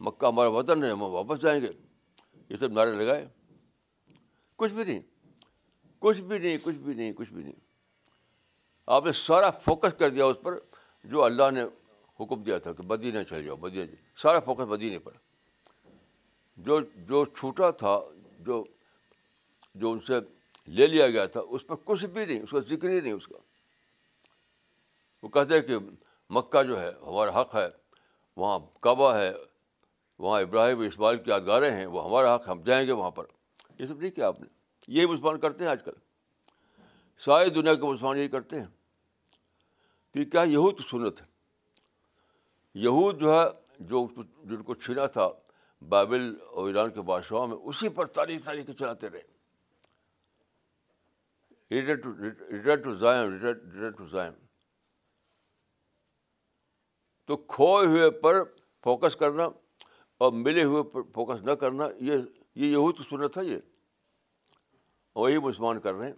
مکہ 0.00 0.26
ہمارا 0.26 0.48
وطن 0.48 0.84
ہے، 0.84 0.90
ہم 0.90 1.02
واپس 1.02 1.40
جائیں 1.40 1.60
گے۔ 1.60 1.68
یہ 2.48 2.56
سب 2.56 2.72
نعرے 2.72 2.90
لگائے۔ 2.90 3.28
کچھ 4.56 4.72
بھی 4.72 4.84
نہیں۔ 4.84 5.00
کچھ 5.98 6.20
بھی 6.20 6.38
نہیں، 6.38 6.58
کچھ 6.62 6.76
بھی 6.76 6.94
نہیں، 6.94 7.12
کچھ 7.12 7.32
بھی 7.32 7.42
نہیں۔ 7.42 7.52
آپ 8.86 9.06
نے 9.06 9.12
سارا 9.12 9.50
فوکس 9.50 9.98
کر 9.98 10.10
دیا 10.10 10.24
اس 10.24 10.36
پر، 10.42 10.58
جو 11.04 11.22
اللہ 11.22 11.50
نے 11.50 11.62
حکم 12.20 12.42
دیا 12.42 12.58
تھا 12.58 12.72
کہ 12.72 12.82
بدینہ 12.82 13.22
چل 13.22 13.44
جاؤ 13.44 13.56
بدینہ 13.56 13.90
سارا 14.16 14.40
فوکس 14.40 14.60
بدینے 14.60 14.98
پر۔ 14.98 15.12
جو 16.56 16.80
جو 16.96 17.24
چھوٹا 17.24 17.70
تھا، 17.70 18.00
جو 18.38 18.64
جو 19.74 19.92
ان 19.92 20.00
سے 20.00 20.14
لے 20.66 20.86
لیا 20.86 21.08
گیا 21.08 21.26
تھا، 21.26 21.40
اس 21.48 21.66
پر 21.66 21.74
کچھ 21.84 22.04
بھی 22.04 22.24
نہیں، 22.24 22.40
اس 22.40 22.50
کا 22.50 22.58
ذکر 22.68 22.88
ہی 22.88 23.00
نہیں، 23.00 23.12
اس 23.12 23.28
کا۔ 23.28 23.38
وہ 25.22 25.28
کہتے 25.28 25.54
ہیں 25.54 25.62
کہ 25.62 25.76
مکہ 26.30 26.62
جو 26.62 26.80
ہے، 26.80 26.90
ہمارا 27.06 27.40
حق 27.40 27.54
ہے، 27.54 27.66
وہاں 28.36 28.58
کعبہ 28.80 29.14
ہے، 29.14 29.32
وہاں 30.18 30.40
ابراہیم 30.40 30.80
اسماعیل 30.80 31.18
کی 31.18 31.30
یادگاریں 31.30 31.70
ہیں، 31.70 31.86
وہ 31.86 32.04
ہمارا 32.04 32.34
حق، 32.34 32.48
ہم 32.48 32.62
جائیں 32.62 32.86
گے 32.86 32.92
وہاں 32.92 33.10
پر۔ 33.10 33.24
یہ 33.78 33.86
سب 33.86 34.00
نہیں 34.00 34.10
کیا 34.10 34.26
آپ 34.26 34.40
نے 34.40 34.46
یہی 34.88 35.06
مسلمان 35.06 35.40
کرتے 35.40 35.64
ہیں 35.64 35.70
آج 35.70 35.82
کل۔ 35.84 35.92
ساری 37.18 37.50
دنیا 37.50 37.74
کے 37.74 37.86
مسلمان 37.86 38.16
یہی 38.16 38.28
کرتے 38.28 38.58
ہیں۔ 38.58 38.66
تو 40.12 40.18
یہ 40.20 40.24
کیا 40.24 40.42
یہود 40.42 40.80
سنت 40.90 41.22
ہے؟ 41.22 41.26
یہود 42.74 43.20
جو 43.20 43.32
ہے، 43.32 43.44
جو 43.78 44.08
جن 44.44 44.62
کو 44.62 44.74
چھینا 44.74 45.06
تھا 45.06 45.28
بائبل 45.88 46.34
اور 46.50 46.66
ایران 46.66 46.90
کے 46.90 47.02
بادشاہوں 47.02 47.46
میں، 47.46 47.56
اسی 47.56 47.88
پر 47.88 48.06
تاریخ 48.06 48.44
تاریخ 48.44 48.70
چلاتے 48.70 49.08
رہے۔ 49.08 49.22
ریٹرن 51.70 52.00
ٹو 52.00 52.10
ریٹرن 52.52 53.90
ٹو 53.90 54.06
زائم 54.06 54.34
تو 57.24 57.36
کھوئے 57.36 57.86
ہوئے 57.86 58.10
پر 58.10 58.44
فوکس 58.84 59.16
کرنا 59.16 59.44
اور 60.18 60.32
ملے 60.32 60.64
ہوئے 60.64 60.82
پر 60.82 61.02
فوکس 61.02 61.46
نہ 61.46 61.50
کرنا، 61.50 61.84
یہ 62.00 62.12
یہ 62.54 62.66
یہود 62.66 62.96
تو 62.96 63.02
سنت 63.02 63.32
تھا 63.32 63.42
یہ۔ 63.42 63.58
وہی 65.14 65.38
مسلمان 65.38 65.80
کر 65.80 65.94
رہے 65.94 66.06
ہیں۔ 66.06 66.14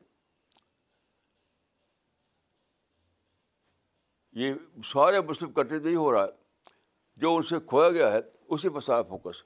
یہ 4.33 4.55
سارے 4.85 5.21
مسلم 5.21 5.53
کنٹری 5.53 5.79
نہیں 5.79 5.97
ہو 5.97 6.13
رہا 6.13 6.25
ہے۔ 6.25 6.47
جو 7.17 7.37
ان 7.37 7.43
سے 7.43 7.57
کھویا 7.67 7.91
گیا 7.91 8.13
ہے، 8.13 8.19
اسی 8.49 8.69
پر 8.69 8.81
سارا 8.81 9.03
فوکس 9.03 9.43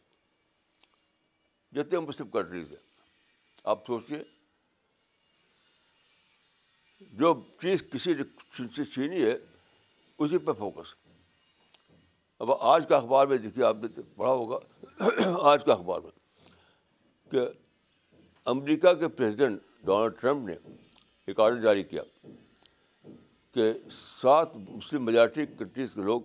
جتنے 1.73 1.99
مسلم 1.99 2.31
کنٹریز 2.31 2.71
ہیں۔ 2.71 2.90
آپ 3.64 3.87
سوچیے 3.87 4.23
جو 7.00 7.43
چیز 7.61 7.83
کسی 7.93 8.14
نے 8.14 8.85
چھینی 8.85 9.25
ہے، 9.25 9.38
اسی 10.19 10.38
پہ 10.38 10.52
فوکس 10.52 10.95
اب 12.40 12.50
آج 12.61 12.87
کا 12.88 12.97
اخبار 12.97 13.26
میں 13.26 13.37
دیکھیے، 13.38 13.64
آپ 13.64 13.76
نے 13.82 14.02
پڑھا 14.16 14.32
ہوگا۔ 14.32 14.59
آج 15.50 15.64
کا 15.64 15.73
اخبار 15.73 16.00
میں 16.00 16.11
کہ 17.30 17.40
امریکہ 18.47 18.92
کے 18.94 19.09
پریزیڈنٹ 19.09 19.61
ڈونلڈ 19.85 20.20
ٹرمپ 20.20 20.49
نے 20.49 20.54
ایک 21.26 21.40
آرڈر 21.40 21.61
جاری 21.62 21.82
کیا 21.82 22.02
کہ 23.54 23.73
سات 24.23 24.56
مسلم 24.56 25.04
میجارٹی 25.04 25.47
کنٹریز 25.47 25.90
کے 25.94 26.00
لوگ 26.00 26.20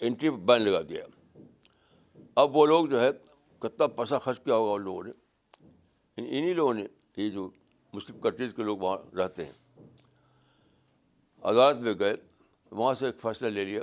انٹری 0.00 0.30
بین 0.30 0.62
لگا 0.62 0.80
دیا۔ 0.88 1.04
اب 2.34 2.56
وہ 2.56 2.66
لوگ 2.66 2.86
جو 2.86 3.00
ہے، 3.00 3.10
کتنا 3.58 3.86
پیسہ 3.86 4.14
خرچ 4.14 4.40
کیا 4.44 4.54
ہوگا 4.54 4.72
ان 4.72 4.82
لوگوں 4.82 5.02
نے؟ 5.02 5.12
انہیں 6.16 6.54
لوگوں 6.54 6.74
نے 6.74 6.86
یہ 7.16 7.30
جو 7.30 7.48
مسلم 7.92 8.20
کنٹریز 8.20 8.54
کے 8.54 8.62
لوگ 8.62 8.78
وہاں 8.78 9.16
رہتے 9.16 9.44
ہیں 9.44 9.52
عدالت 11.42 11.76
میں 11.76 11.94
گئے، 11.98 12.14
وہاں 12.70 12.94
سے 12.94 13.06
ایک 13.06 13.20
فیصلہ 13.20 13.48
لے 13.48 13.64
لیا۔ 13.64 13.82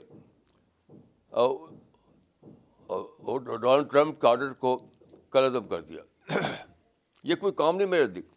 اور 1.37 3.57
ڈونلڈ 3.57 3.91
ٹرمپ 3.91 4.21
کے 4.21 4.27
آڈر 4.27 4.53
کو 4.53 4.87
کل 5.29 5.43
عدم 5.43 5.67
کر 5.67 5.81
دیا۔ 5.81 6.01
یہ 7.23 7.35
کوئی 7.35 7.53
کام 7.53 7.75
نہیں 7.75 7.87
میرے 7.87 8.07
دکھ 8.07 8.33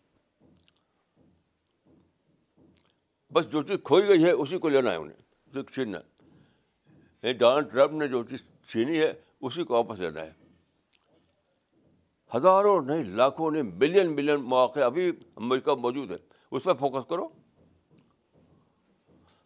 بس 3.32 3.50
جو 3.50 3.62
چیز 3.62 3.78
کھوئی 3.84 4.08
گئی 4.08 4.24
ہے 4.24 4.30
اسی 4.30 4.58
کو 4.58 4.68
لینا 4.68 4.90
ہے 4.90 4.96
انہیں۔ 4.96 5.62
چھیننا 5.62 5.98
یعنی 5.98 7.00
ہے 7.22 7.32
ڈونلڈ 7.32 7.72
ٹرمپ 7.72 7.92
نے 7.92 8.08
جو 8.08 8.24
چیز 8.24 8.42
چھینی 8.68 9.00
ہے 9.00 9.12
اسی 9.40 9.64
کو 9.64 9.74
واپس 9.74 9.98
لینا 9.98 10.20
ہے۔ 10.20 10.32
ہزاروں 12.36 12.82
نہیں، 12.82 13.04
لاکھوں 13.04 13.50
نہیں، 13.50 13.62
ملین 13.62 14.16
ملین 14.16 14.40
مواقع 14.40 14.80
ابھی 14.80 15.12
امریکہ 15.36 15.74
موجود 15.74 16.10
ہے۔ 16.10 16.16
اس 16.50 16.64
پہ 16.64 16.72
فوکس 16.72 17.08
کرو۔ 17.08 17.28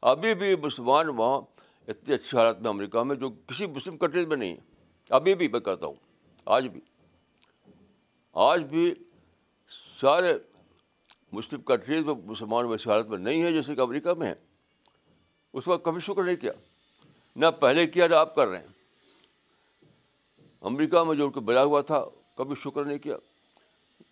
ابھی 0.02 0.34
بھی 0.34 0.56
مسلمان 0.56 1.08
وہاں 1.08 1.40
اتنی 1.88 2.14
اچھی 2.14 2.38
حالت 2.38 2.58
میں 2.58 2.70
امریکہ 2.70 3.02
میں 3.02 3.16
جو 3.16 3.30
کسی 3.30 3.66
مسلم 3.66 3.96
کنٹریز 3.96 4.26
میں 4.26 4.36
نہیں 4.36 4.52
ہے۔ 4.52 4.60
ابھی 5.10 5.34
بھی 5.34 5.48
میں 5.48 5.60
کہتا 5.60 5.86
ہوں، 5.86 5.94
آج 6.44 6.66
بھی۔ 6.66 6.80
آج 8.32 8.64
بھی 8.64 8.94
سارے 10.00 10.38
مسلم 11.32 11.60
کنٹریز 11.60 12.04
میں 12.04 12.14
مسلمان 12.14 12.64
ویسی 12.64 12.90
حالت 12.90 13.06
میں 13.06 13.18
نہیں 13.18 13.42
ہے 13.42 13.52
جیسے 13.52 13.74
کہ 13.74 13.80
امریکہ 13.80 14.14
میں 14.14 14.26
ہے۔ 14.26 14.34
اس 15.52 15.64
کا 15.64 15.76
کبھی 15.76 16.00
شکر 16.00 16.24
نہیں 16.24 16.36
کیا۔ 16.36 16.52
نہ 17.36 17.46
پہلے 17.60 17.86
کیا، 17.86 18.06
نہ 18.06 18.14
آپ 18.14 18.34
کر 18.34 18.48
رہے 18.48 18.58
ہیں۔ 18.58 18.66
امریکہ 20.60 21.04
میں 21.04 21.14
جو 21.14 21.26
ان 21.26 21.32
کو 21.32 21.40
ملا 21.40 21.62
ہوا 21.62 21.80
تھا، 21.80 22.04
کبھی 22.34 22.54
شکر 22.54 22.84
نہیں 22.84 22.98
کیا۔ 22.98 23.16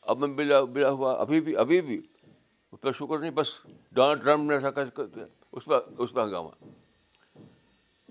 اب 0.03 0.19
میں 0.19 0.29
ملا 0.29 0.65
ملا 0.65 0.91
ہوا، 0.91 1.21
ابھی 1.21 1.41
بھی 1.41 1.57
ابھی 1.57 1.81
بھی۔ 1.81 2.01
اس 2.73 2.81
پہ 2.81 2.93
شکر 2.93 3.19
نہیں، 3.19 3.31
بس 3.31 3.49
ڈونلڈ 3.93 4.25
ٹرمپ 4.25 4.49
نے 4.49 4.55
ایسا 4.55 4.71
کرتے 4.71 5.21
اس 5.53 5.65
پہ 5.65 5.75
اس 5.99 6.13
پہ 6.13 6.21
ہنگامہ۔ 6.21 6.49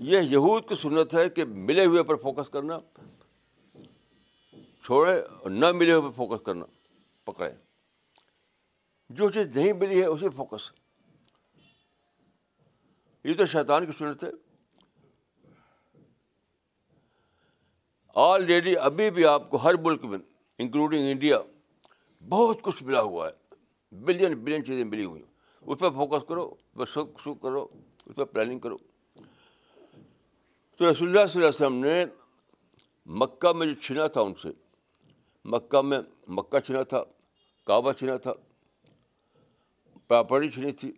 یہ 0.03 0.19
یہود 0.19 0.69
کی 0.69 0.75
سنت 0.75 1.13
ہے 1.13 1.29
کہ 1.29 1.45
ملے 1.45 1.85
ہوئے 1.85 2.03
پر 2.03 2.15
فوکس 2.15 2.49
کرنا، 2.49 2.79
چھوڑے 4.83 5.19
اور 5.19 5.49
نہ 5.49 5.71
ملے 5.71 5.93
ہوئے 5.93 6.09
پر 6.09 6.15
فوکس 6.15 6.43
کرنا، 6.45 6.65
پکڑے۔ 7.23 7.51
جو 9.09 9.29
چیز 9.29 9.57
نہیں 9.57 9.73
ملی 9.73 10.01
ہے 10.01 10.05
اسی 10.05 10.29
فوکس 10.29 10.71
یہ 13.23 13.33
تو 13.33 13.45
شیطان 13.45 13.85
کی 13.85 13.91
سنت 13.97 14.23
ہے۔ 14.23 14.29
آلریڈی 18.15 18.77
ابھی 18.77 19.11
بھی 19.11 19.25
آپ 19.25 19.49
کو 19.49 19.57
ہر 19.57 19.73
ملک 19.75 20.05
میں 20.05 20.19
انکلوڈنگ 20.57 21.11
انڈیا 21.11 21.39
بہت 22.29 22.61
کچھ 22.61 22.83
ملا 22.83 23.01
ہوا 23.01 23.29
ہے۔ 23.29 23.55
بلین 23.91 24.33
بلین 24.33 24.65
چیزیں 24.65 24.83
ملی 24.83 25.05
ہوئی 25.05 25.23
ہیں۔ 25.23 25.31
اس 25.61 25.79
پہ 25.79 25.89
فوکس 25.89 26.27
کرو، 26.27 26.53
اس 26.75 26.93
پہ 26.93 26.99
سکھ 26.99 27.41
کرو، 27.41 27.67
اس 28.05 28.15
پہ 28.15 28.23
پلاننگ 28.23 28.59
کرو۔ 28.59 28.77
تو 30.81 30.91
رسول 30.91 31.07
اللہ 31.07 31.25
صلی 31.27 31.43
اللہ 31.43 31.47
علیہ 31.47 31.65
وسلم 31.65 31.75
نے 31.75 32.05
مکہ 33.05 33.51
میں 33.53 33.67
جو 33.67 33.73
چھینا 33.73 34.07
تھا 34.07 34.21
ان 34.21 34.33
سے، 34.41 34.49
مکہ 35.45 35.81
میں 35.81 35.99
مکہ 36.27 36.59
چھینا 36.59 36.83
تھا، 36.83 37.03
کعبہ 37.65 37.91
چھینا 37.91 38.15
تھا، 38.17 38.33
پراپرٹی 40.07 40.49
چھینی 40.49 40.71
تھی، 40.71 40.91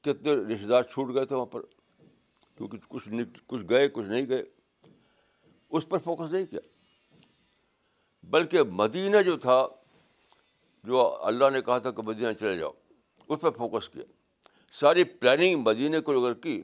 کتنے 0.00 0.32
رشتے 0.32 0.66
دار 0.66 0.82
چھوٹ 0.82 1.14
گئے 1.14 1.24
تھے 1.24 1.36
وہاں 1.36 1.46
پر، 1.46 1.60
کیونکہ 2.56 2.78
کچھ 2.88 3.08
کچھ 3.46 3.64
گئے، 3.70 3.88
کچھ 3.88 4.06
نہیں 4.06 4.28
گئے، 4.28 4.42
اس 5.70 5.88
پر 5.88 5.98
فوکس 5.98 6.32
نہیں 6.32 6.46
کیا۔ 6.46 6.60
بلکہ 8.22 8.62
مدینہ 8.62 9.22
جو 9.22 9.36
تھا، 9.36 9.66
جو 10.84 11.24
اللہ 11.24 11.50
نے 11.50 11.62
کہا 11.62 11.78
تھا 11.78 11.90
کہ 11.90 12.02
مدینہ 12.02 12.32
چلے 12.32 12.56
جاؤ، 12.56 12.72
اس 13.28 13.40
پہ 13.40 13.50
فوکس 13.50 13.88
کیا۔ 13.88 14.04
ساری 14.70 15.04
پلاننگ 15.04 15.60
مدینہ 15.60 16.00
کو 16.00 16.12
لے 16.12 16.20
کر 16.20 16.40
کی 16.40 16.62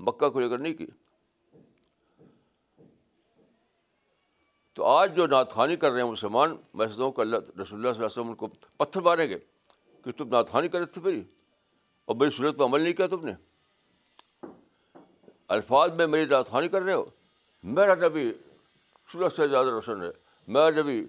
مکہ 0.00 0.28
کو 0.28 0.40
لے 0.40 0.48
کر 0.48 0.58
نہیں 0.58 0.74
کی۔ 0.74 0.86
تو 4.74 4.84
آج 4.84 5.16
جو 5.16 5.26
ناتھانی 5.26 5.76
کر 5.76 5.90
رہے 5.90 6.02
ہیں 6.02 6.10
مسلمان، 6.10 6.56
میں 6.74 6.86
سمجھتا 6.86 7.02
ہوں 7.02 7.12
کہ 7.12 7.20
اللہ، 7.20 7.36
رسول 7.36 7.54
اللہ 7.54 7.64
صلی 7.64 7.76
اللہ 7.76 7.88
علیہ 7.88 8.04
وسلم 8.04 8.34
کو 8.34 8.46
پتھر 8.76 9.00
ماریں 9.00 9.30
گے 9.30 9.38
کہ 10.04 10.12
تم 10.12 10.28
ناتھانی 10.28 10.68
کر 10.68 10.78
رہے 10.78 10.86
تھے 10.86 11.00
میری، 11.04 11.22
اور 12.04 12.16
میری 12.16 12.30
صورت 12.30 12.56
پہ 12.58 12.64
عمل 12.64 12.82
نہیں 12.82 12.92
کیا 12.92 13.06
تم 13.06 13.26
نے۔ 13.26 13.32
الفاظ 15.48 15.90
میں 15.90 16.06
میری 16.06 16.24
ناتھانی 16.24 16.68
کر 16.68 16.82
رہے 16.82 16.92
ہو۔ 16.92 17.04
میرا 17.62 17.94
نبی 17.94 18.32
سورج 19.12 19.32
سے 19.36 19.48
زیادہ 19.48 19.68
روشن 19.68 20.02
ہے۔ 20.02 20.10
میرا 20.46 20.70
نبی 20.80 21.06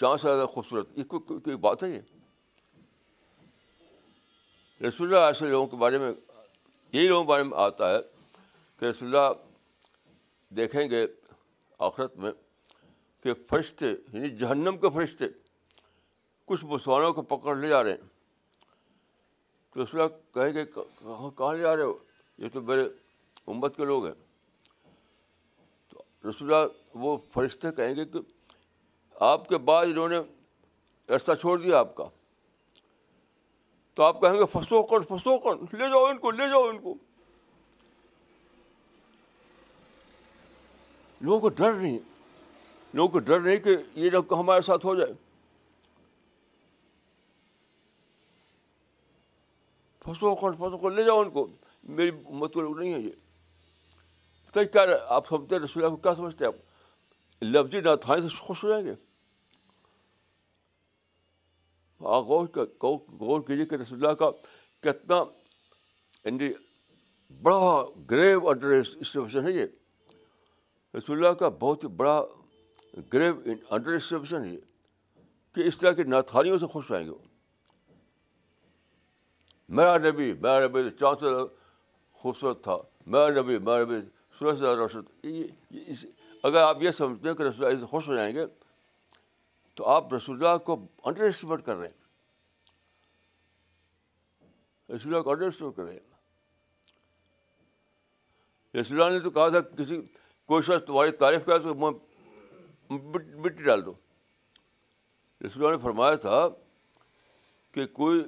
چاند 0.00 0.20
سے 0.20 0.28
زیادہ 0.28 0.46
خوبصورت۔ 0.46 0.88
یہ 0.98 1.04
کوئی 1.04 1.56
بات 1.56 1.82
ہے۔ 1.82 1.88
یہ 1.88 2.00
رسول 4.86 5.06
اللہ 5.06 5.26
ایسے 5.26 5.46
لوگوں 5.46 5.66
کے 5.66 5.76
بارے 5.76 5.98
میں 5.98 6.12
یہی 6.94 7.08
لوگوں 7.08 7.24
کے 7.24 7.28
بارے 7.28 7.42
میں 7.42 7.58
آتا 7.58 7.94
ہے 7.94 7.98
کہ 8.78 8.84
رسول 8.84 9.16
اللہ 9.16 9.32
دیکھیں 10.54 10.90
گے 10.90 11.06
آخرت 11.78 12.16
میں 12.16 12.32
کہ 13.22 13.34
فرشتے 13.46 13.86
یعنی 13.86 14.30
جہنم 14.30 14.76
کے 14.76 14.90
فرشتے 14.94 15.24
کچھ 16.44 16.64
مسلمانوں 16.64 17.12
کو 17.12 17.22
پکڑ 17.22 17.56
لے 17.56 17.68
جا 17.68 17.82
رہے 17.82 17.90
ہیں۔ 17.90 17.96
تو 19.70 19.84
رسول 19.84 20.00
اللہ 20.00 20.34
کہیں 20.34 20.54
گے، 20.54 20.64
کہاں 20.64 21.38
کہاں 21.38 21.54
لے 21.54 21.62
جا 21.62 21.76
رہے 21.76 21.82
ہو؟ 21.82 21.98
یہ 22.38 22.48
تو 22.52 22.60
میرے 22.60 22.82
امت 23.46 23.76
کے 23.76 23.84
لوگ 23.84 24.06
ہیں۔ 24.06 24.14
رسول 26.28 26.54
اللہ 26.54 26.72
وہ 26.94 27.16
فرشتے 27.32 27.72
کہیں 27.72 27.96
گے 27.96 28.04
کہ 28.04 28.18
آپ 29.14 29.48
کے 29.48 29.58
بعد 29.58 29.86
انہوں 29.86 30.08
نے 30.08 30.16
راستہ 31.08 31.32
چھوڑ 31.40 31.58
دیا 31.58 31.78
آپ 31.78 31.94
کا۔ 31.94 32.04
تو 33.94 34.02
آپ 34.02 34.20
کہیں 34.20 34.32
گے 34.32 34.46
پھنسو 34.46 34.82
کر 34.82 35.00
پھنسو 35.00 35.38
کر، 35.38 35.76
لے 35.76 35.88
جاؤ 35.88 36.04
ان 36.04 36.18
کو، 36.18 36.30
لے 36.30 36.48
جاؤ 36.48 36.62
ان 36.62 36.78
کو۔ 36.78 36.94
لوگوں 41.20 41.40
کو 41.40 41.48
ڈر 41.48 41.72
نہیں، 41.72 41.98
لوگوں 42.94 43.12
کو 43.12 43.18
ڈر 43.18 43.40
نہیں 43.40 43.56
کہ 43.56 43.76
یہ 43.94 44.10
جب 44.10 44.40
ہمارے 44.40 44.62
ساتھ 44.62 44.86
ہو 44.86 44.94
جائے۔ 44.94 45.12
پھنسو 50.00 50.34
کر 50.34 50.50
پھنسو 50.50 50.78
کر، 50.78 50.90
لے 50.90 51.02
جاؤ 51.02 51.20
ان 51.20 51.30
کو۔ 51.30 51.46
میری 51.84 52.10
مطلب 52.30 52.78
نہیں 52.78 52.94
ہے 52.94 53.00
یہ۔ 53.00 53.10
تو 54.52 54.60
کیا 54.72 54.82
آپ 55.08 55.28
سمجھتے 55.28 55.58
رسول 55.58 55.84
اللہ 55.84 55.96
کو 55.96 56.02
کیا 56.02 56.14
سمجھتے 56.14 56.44
ہیں 56.44 56.52
آپ؟ 56.52 56.74
لفظی 57.44 57.80
نہ 57.80 57.96
تھانے 58.00 58.22
سے 58.22 58.28
خوش 58.28 58.64
ہو 58.64 58.68
جائیں 58.68 58.86
گے۔ 58.86 58.94
غور 62.04 62.46
غور 63.20 63.40
کیجیے 63.40 63.66
کہ 63.66 63.74
رسول 63.74 64.04
اللہ 64.04 64.14
کا 64.14 64.30
کتنا 64.80 65.24
یعنی 66.24 66.48
بڑا 67.42 67.84
گریو 68.10 68.48
انڈر 68.48 68.66
اسٹیفیشن 68.66 69.46
ہے 69.46 69.52
یہ 69.52 69.66
رسول 70.96 71.16
اللہ 71.16 71.28
کا 71.28 71.48
بہت 71.48 71.84
ہی 71.84 71.88
بڑا 71.88 72.22
گریو 73.12 73.34
انڈر 73.70 73.92
اسٹیفیشن 73.92 74.44
ہے 74.44 74.50
یہ 74.50 74.58
کہ 75.54 75.60
اس 75.60 75.78
طرح 75.78 75.92
کی 75.92 76.02
ناتھانیوں 76.02 76.58
سے 76.58 76.66
خوش 76.66 76.92
آئیں 76.92 77.06
گے۔ 77.06 77.12
میرا 79.68 79.98
نبی 79.98 80.32
میرا 80.32 80.66
نبی 80.66 80.80
چاند 81.00 81.20
سے 81.20 81.26
خوبصورت 82.12 82.64
تھا۔ 82.64 82.76
میرا 83.06 83.28
نبی 83.28 83.58
میرا 83.58 83.84
نبی 83.84 83.94
سورج 84.38 84.58
سے 84.58 84.64
روشن۔ 84.64 85.00
اگر 86.42 86.62
آپ 86.62 86.82
یہ 86.82 86.90
سمجھتے 86.90 87.28
ہیں 87.28 87.34
کہ 87.34 87.42
رسول 87.42 87.64
اللہ 87.64 87.80
سے 87.80 87.86
خوش 87.86 88.08
ہو 88.08 88.14
جائیں 88.14 88.34
گے 88.34 88.44
تو 89.74 89.86
آپ 89.86 90.14
رسول 90.14 90.46
اللہ 90.46 90.58
کو 90.58 90.86
انڈر 91.04 91.22
اسٹیمیٹ 91.22 91.64
کر 91.64 91.76
رہے 91.76 91.88
ہیں۔ 91.88 92.04
رسول 94.96 95.12
اللہ 95.12 95.22
کو 95.22 95.30
انڈر 95.30 95.46
اسٹیمیٹ 95.46 95.76
کر 95.76 95.82
رہے 95.82 95.92
ہیں۔ 95.92 96.00
رسول 98.80 99.02
اللہ 99.02 99.18
نے 99.18 99.24
تو 99.24 99.30
کہا 99.30 99.48
تھا 99.48 99.60
کسی 99.60 100.02
کوئی 100.46 100.62
شخص 100.62 100.86
تمہاری 100.86 101.10
تعریف 101.10 101.44
کرا 101.44 101.58
تو 101.58 101.74
مٹی 103.14 103.62
ڈال 103.62 103.86
دو۔ 103.86 103.92
رسول 105.46 105.64
اللہ 105.64 105.76
نے 105.76 105.82
فرمایا 105.82 106.14
تھا 106.14 106.48
کہ 107.72 107.86
کوئی 107.86 108.24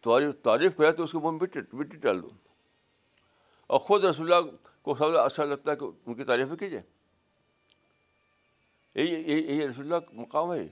تمہاری 0.00 0.32
تعریف 0.32 0.76
کرے 0.76 0.92
تو 0.92 1.04
اس 1.04 1.12
کو 1.12 1.32
مٹی 1.32 1.60
مٹی 1.72 1.96
ڈال 1.96 2.22
دو۔ 2.22 2.28
اور 3.66 3.78
خود 3.78 4.04
رسول 4.04 4.32
اللہ 4.32 4.50
کو 4.82 4.94
سب 4.94 5.06
سے 5.06 5.20
اچھا 5.20 5.44
لگتا 5.44 5.70
ہے 5.70 5.76
کہ 5.76 5.84
ان 6.06 6.14
کی 6.14 6.24
تعریفیں 6.24 6.56
کیجیے۔ 6.56 6.80
یہی 9.04 9.68
رسول 9.68 9.84
اللہ 9.84 10.06
کا 10.06 10.20
مقام 10.20 10.52
ہے۔ 10.52 10.68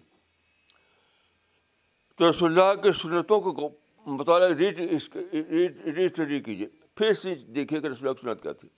تو 2.18 2.30
رسول 2.30 2.60
اللہ 2.60 2.80
کے 2.82 2.92
سنتوں 2.92 3.40
کو 3.40 3.70
مطالعہ 4.06 4.48
ریٹ 4.48 4.78
ری 4.78 6.04
اسٹڈی 6.04 6.40
کیجیے 6.40 6.66
پھر 6.94 7.12
سے 7.12 7.34
دیکھیے 7.34 7.80
کہ 7.80 7.86
رسول 7.86 8.08
اللہ 8.08 8.12
کی 8.12 8.26
سنت 8.26 8.42
کیا 8.42 8.52
تھی۔ 8.52 8.68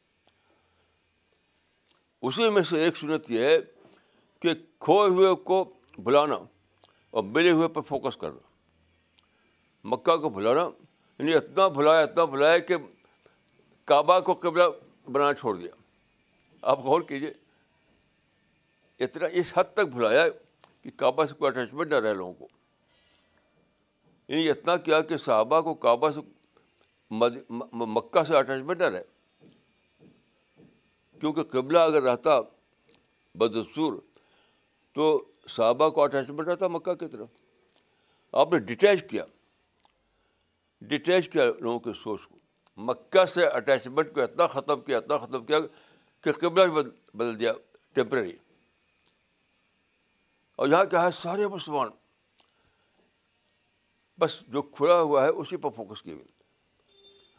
اسی 2.22 2.50
میں 2.50 2.62
سے 2.62 2.84
ایک 2.84 2.96
سنت 2.96 3.30
یہ 3.30 3.40
ہے 3.40 3.58
کہ 4.40 4.48
کھوئے 4.78 5.08
ہوئے 5.08 5.34
کو 5.34 5.74
بلانا 5.98 6.36
اور 7.10 7.24
ملے 7.24 7.50
ہوئے 7.50 7.68
پر 7.68 7.82
فوکس 7.82 8.16
کرنا۔ 8.16 8.48
مکہ 9.84 10.16
کو 10.16 10.28
بلانا 10.28 10.70
یعنی 11.18 11.34
اتنا 11.34 11.68
بلایا 11.68 12.00
اتنا 12.00 12.24
بلایا 12.24 12.58
کہ 12.58 12.74
کعبہ 13.84 14.20
کو 14.20 14.34
قبلہ 14.34 14.62
بنانا 15.12 15.34
چھوڑ 15.34 15.56
دیا۔ 15.56 15.70
آپ 16.62 16.80
غور 16.80 17.00
کیجیے 17.00 17.32
اتنا 19.00 19.26
اس 19.32 19.52
حد 19.56 19.64
تک 19.72 19.80
بھلایا 19.80 20.28
کہ 20.82 20.90
کعبہ 20.96 21.24
سے 21.24 21.34
کوئی 21.34 21.58
اٹیچمنٹ 21.58 21.90
نہ 21.90 21.94
رہے 21.94 22.14
لوگوں 22.14 22.34
کو۔ 22.34 22.48
یعنی 24.28 24.50
اتنا 24.50 24.76
کیا 24.76 25.00
کہ 25.00 25.16
صحابہ 25.16 25.60
کو 25.60 25.74
کعبہ 25.74 26.10
سے 26.10 26.20
مکہ 27.72 28.24
سے 28.24 28.36
اٹیچمنٹ 28.36 28.78
نہ 28.78 28.84
رہے۔ 28.84 29.04
کیونکہ 31.20 31.42
قبلہ 31.42 31.78
اگر 31.78 32.02
رہتا 32.02 32.40
بدستور 33.34 33.92
تو 34.92 35.24
صحابہ 35.48 35.88
کو 35.88 36.02
اٹیچمنٹ 36.02 36.48
رہتا 36.48 36.68
مکہ 36.68 36.94
کی 36.94 37.06
طرف۔ 37.06 37.28
آپ 38.32 38.52
نے 38.52 38.58
ڈیٹیچ 38.58 39.10
کیا۔ 39.10 39.24
ڈیٹیچ 40.80 41.28
کیا 41.28 41.44
لوگوں 41.60 41.78
کے 41.78 41.90
سوچ 42.02 42.20
کو۔ 42.26 42.36
مکہ 42.76 43.26
سے 43.26 43.46
اٹیچمنٹ 43.46 44.14
کو 44.14 44.20
اتنا 44.20 44.46
ختم 44.46 44.80
کیا، 44.80 44.98
اتنا 44.98 45.18
ختم 45.18 45.44
کیا 45.44 45.58
کہ 46.20 46.32
قبلہ 46.32 46.64
بھی 46.64 46.90
بدل 47.14 47.38
دیا 47.38 47.52
ٹیمپرری 47.92 48.32
اور 50.56 50.68
یہاں 50.68 50.84
کیا 50.84 51.02
ہے، 51.02 51.10
سارے 51.10 51.46
مسلمان 51.46 51.88
بس 54.18 54.40
جو 54.48 54.62
کھلا 54.62 55.00
ہوا 55.00 55.24
ہے 55.24 55.28
اسی 55.28 55.56
پر 55.56 55.70
فوکس 55.70 56.02
کیے 56.02 56.12
ہوئے 56.12 56.24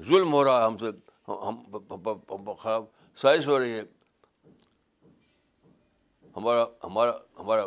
ظلم 0.03 0.33
ہو 0.33 0.43
رہا 0.43 0.61
ہے 0.61 0.65
ہم 0.65 0.77
سے، 0.77 0.85
ہم 1.27 2.53
خراب 2.53 2.83
سائز 3.17 3.47
ہو 3.47 3.59
رہی 3.59 3.73
ہے۔ 3.73 3.81
ہمارا 6.35 6.65
ہمارا 6.83 7.11
ہمارا 7.39 7.65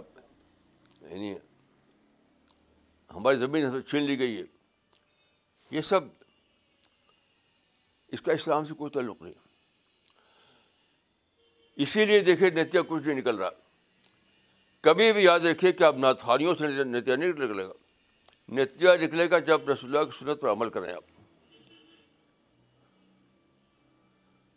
یعنی 1.00 1.34
ہماری 3.14 3.36
زمین 3.36 3.82
چھین 3.88 4.02
لی 4.02 4.18
گئی 4.18 4.36
ہے۔ 4.36 4.42
یہ 5.70 5.80
سب 5.80 6.00
اس 8.08 8.22
کا 8.22 8.32
اسلام 8.32 8.64
سے 8.64 8.74
کوئی 8.74 8.90
تعلق 8.90 9.22
نہیں۔ 9.22 9.34
اسی 11.76 12.04
لیے 12.04 12.20
دیکھے 12.20 12.50
نتیجہ 12.50 12.78
کچھ 12.88 13.06
نہیں 13.06 13.18
نکل 13.18 13.36
رہا۔ 13.36 13.50
کبھی 14.80 15.12
بھی 15.12 15.24
یاد 15.24 15.40
رکھیے 15.40 15.72
کہ 15.72 15.84
آپ 15.84 15.96
ناتھانیوں 15.96 16.54
سے 16.54 16.84
نتیجہ 16.84 17.16
نہیں 17.16 17.28
نکلے 17.28 17.64
گا۔ 17.64 17.72
نتیجہ 18.48 18.88
نکلے 19.00 19.30
گا 19.30 19.38
جب 19.38 19.70
رسول 19.70 19.96
اللہ 19.96 20.10
کی 20.10 20.18
سنت 20.18 20.40
پر 20.40 20.52
عمل 20.52 20.70
کریں 20.70 20.92
آپ۔ 20.92 21.04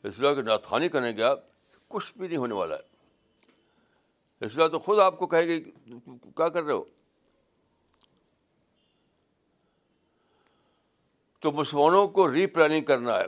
رسول 0.05 0.25
اللہ 0.25 0.35
کی 0.35 0.41
ناتھانی 0.41 0.89
کریں 0.89 1.17
گے 1.17 1.23
آپ، 1.23 1.39
کچھ 1.87 2.17
بھی 2.17 2.27
نہیں 2.27 2.37
ہونے 2.37 2.53
والا 2.53 2.75
ہے۔ 2.75 2.93
رسول 4.45 4.61
اللہ 4.61 4.71
تو 4.71 4.79
خود 4.79 4.99
آپ 4.99 5.17
کو 5.17 5.27
کہے 5.27 5.47
گی، 5.47 5.71
کیا 6.21 6.49
کر 6.49 6.63
رہے 6.63 6.73
ہو؟ 6.73 6.83
تو 11.39 11.51
مسلمانوں 11.51 12.07
کو 12.07 12.33
ری 12.33 12.45
پلاننگ 12.45 12.83
کرنا 12.83 13.19
ہے۔ 13.19 13.25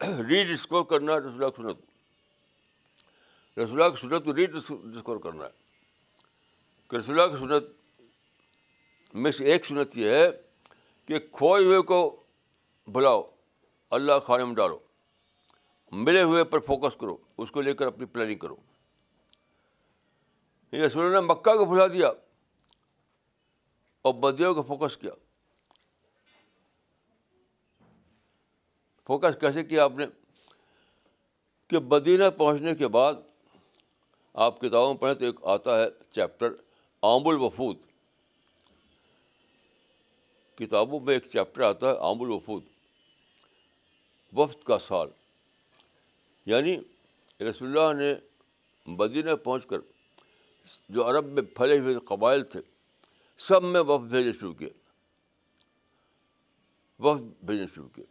ری 0.28 0.44
ڈسکور 0.44 0.84
کرنا 0.84 1.12
ہے 1.12 1.18
رسول 1.18 1.50
کی 1.50 1.62
سنت۔ 1.62 1.95
رسول 3.56 3.90
کی 3.90 3.96
سنت 4.00 4.24
کو 4.24 4.34
ری 4.34 4.46
ڈسکور 4.46 5.16
کرنا 5.16 5.44
ہے۔ 5.44 5.50
کہ 6.90 6.96
رسول 6.96 7.16
کی 7.16 7.36
سنت 7.38 7.62
میں 9.14 9.32
سے 9.32 9.44
ایک 9.44 9.66
سنت 9.66 9.96
یہ 9.96 10.10
ہے 10.10 10.30
کہ 11.04 11.18
کھوئے 11.18 11.64
ہوئے 11.64 11.80
کو 11.80 12.22
بلاؤ، 12.86 13.30
اللہ 13.90 14.18
خانے 14.18 14.44
میں 14.44 14.54
ڈالو۔ 14.54 14.78
ملے 15.92 16.22
ہوئے 16.22 16.44
پر 16.44 16.58
فوکس 16.58 16.96
کرو، 16.96 17.16
اس 17.38 17.50
کو 17.50 17.60
لے 17.60 17.74
کر 17.74 17.86
اپنی 17.86 18.04
پلاننگ 18.04 18.38
کرو۔ 18.38 18.56
رسول 20.72 21.12
نے 21.12 21.20
مکہ 21.20 21.56
کو 21.56 21.64
بھلا 21.64 21.86
دیا 21.86 22.08
اور 24.02 24.14
بدیوں 24.14 24.54
کو 24.54 24.62
فوکس 24.62 24.96
کیا۔ 24.96 25.12
فوکس 29.06 29.40
کیسے 29.40 29.64
کیا 29.64 29.84
آپ 29.84 29.92
نے؟ 29.96 30.06
کہ 31.66 31.78
مدینہ 31.78 32.24
پہنچنے 32.38 32.74
کے 32.74 32.88
بعد 32.88 33.14
آپ 34.36 34.60
کتابوں 34.60 34.94
میں 34.94 35.00
پڑھیں 35.00 35.14
تو 35.14 35.24
ایک 35.24 35.34
آتا 35.42 35.82
ہے 35.82 35.86
چیپٹر 36.10 36.54
آم 37.02 37.28
الوفود 37.28 37.76
کتابوں 40.54 41.00
میں 41.00 41.14
ایک 41.14 41.24
چیپٹر 41.32 41.60
آتا 41.60 41.92
ہے 41.92 41.96
آم 42.00 42.22
الوفود 42.22 42.62
وفد 44.36 44.64
کا 44.64 44.78
سال۔ 44.78 45.08
یعنی 46.46 46.76
رسول 47.40 47.78
اللہ 47.78 48.02
نے 48.02 48.14
مدینہ 48.86 49.36
پہنچ 49.44 49.66
کر 49.66 49.78
جو 50.88 51.10
عرب 51.10 51.26
میں 51.26 51.42
پھلے 51.42 51.78
ہوئے 51.78 51.94
قبائل 52.04 52.44
تھے، 52.44 52.60
سب 53.38 53.62
میں 53.62 53.80
وفد 53.80 54.04
بھیجنے 54.04 54.32
شروع 54.32 54.54
کیے۔ 54.54 54.70
وفد 56.98 57.44
بھیجنے 57.44 57.66
شروع 57.74 57.88
کیے۔ 57.94 58.04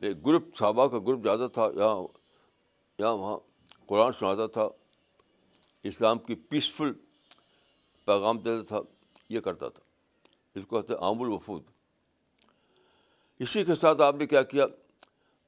ایک 0.00 0.26
گروپ 0.26 0.56
صحابہ 0.56 0.86
کا 0.86 0.98
گروپ 0.98 1.22
زیادہ 1.22 1.48
تھا، 1.54 1.68
یہاں 1.76 2.02
یہاں 2.98 3.12
وہاں 3.12 3.49
قرآن 3.90 4.12
سناتا 4.18 4.46
تھا، 4.46 4.68
اسلام 5.82 6.18
کی 6.18 6.34
پیسفل 6.34 6.92
پیغام 8.04 8.38
دیتا 8.38 8.62
تھا، 8.62 8.76
یہ 9.28 9.40
کرتا 9.40 9.68
تھا۔ 9.68 9.82
اس 10.54 10.66
کو 10.68 10.82
کہتے 10.82 10.94
عام 10.94 11.22
الوفود۔ 11.22 11.62
اسی 13.38 13.64
کے 13.64 13.74
ساتھ 13.74 14.00
آپ 14.00 14.14
نے 14.14 14.26
کیا 14.26 14.42
کیا؟ 14.42 14.66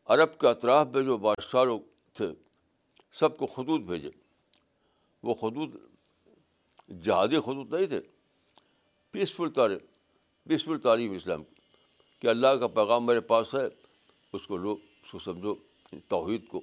عرب 0.06 0.38
کے 0.38 0.48
اطراف 0.48 0.86
میں 0.94 1.02
جو 1.02 1.16
بادشاہ 1.16 1.64
لوگ 1.64 1.80
تھے، 2.12 2.28
سب 3.12 3.38
کو 3.38 3.46
خطوط 3.46 3.80
بھیجے۔ 3.80 4.10
وہ 5.22 5.34
خطوط 5.34 5.70
جہادی 7.04 7.40
خطوط 7.40 7.74
نہیں 7.74 7.86
تھے۔ 7.86 8.00
پیسفل 9.10 9.50
تعلیم 9.50 9.78
پیسفل 10.48 10.78
تعلیم 10.78 11.12
اسلام 11.12 11.44
کی۔ 11.44 11.54
کہ 12.18 12.26
اللہ 12.26 12.48
کا 12.48 12.66
پیغام 12.66 13.06
میرے 13.06 13.20
پاس 13.20 13.54
ہے، 13.54 13.68
اس 14.32 14.46
کو 14.46 14.56
لو 14.56 14.72
اس 14.72 15.10
کو 15.10 15.18
سمجھو، 15.18 15.54
توحید 16.08 16.48
کو۔ 16.48 16.60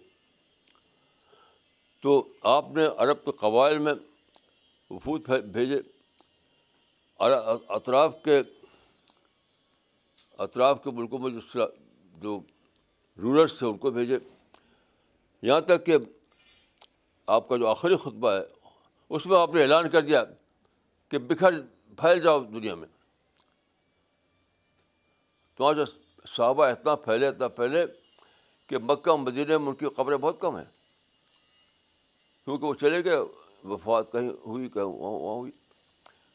تو 2.00 2.28
آپ 2.42 2.66
نے 2.70 2.86
عرب 2.98 3.26
کے 3.26 3.32
قبائل 3.32 3.78
میں 3.78 3.94
وفود 4.90 5.30
بھیجے۔ 5.30 5.82
اطراف 7.70 8.16
کے 8.24 8.42
اطراف 10.38 10.84
کے 10.84 10.92
ملکوں 10.92 11.20
میں 11.20 11.32
جو 11.32 11.68
جو 12.14 12.40
رورلس 13.18 13.60
تھے 13.60 13.68
ان 13.68 13.78
کو 13.78 13.92
بھیجے۔ 13.92 14.18
یہاں 15.42 15.62
تک 15.62 15.86
کہ 15.86 15.98
آپ 17.28 17.48
کا 17.48 17.58
جو 17.58 17.68
آخری 17.68 17.96
خطبہ 17.96 18.32
ہے، 18.32 18.70
اس 19.10 19.26
میں 19.26 19.40
آپ 19.40 19.56
نے 19.56 19.62
اعلان 19.62 19.90
کر 19.90 20.02
دیا 20.02 20.24
کہ 21.10 21.18
بکھر 21.18 21.62
پھیل 21.98 22.22
جاؤ 22.22 22.40
دنیا 22.40 22.76
میں۔ 22.76 22.88
تو 25.56 25.64
وہاں 25.64 25.74
جو 25.74 25.86
صحابہ 26.28 26.66
اتنا 26.66 26.96
پھیلے 26.96 27.28
اتنا 27.28 27.48
پھیلے 27.48 27.86
کہ 28.68 28.78
مکہ 28.78 29.16
مدینہ 29.16 29.58
میں 29.58 29.70
ان 29.70 29.76
کی 29.76 29.86
قبریں 29.96 30.18
بہت 30.18 30.42
کم 30.42 30.58
ہیں۔ 30.58 30.79
کیونکہ 32.46 32.66
وہ 32.66 32.74
چلے 32.74 33.04
گئے، 33.04 33.18
وفات 33.64 34.12
کہیں 34.12 34.30
ہوئی، 34.30 34.70
کہیں 34.70 34.84
وہاں 34.84 35.12
وہاں 35.12 35.36
ہوئی۔ 35.36 35.52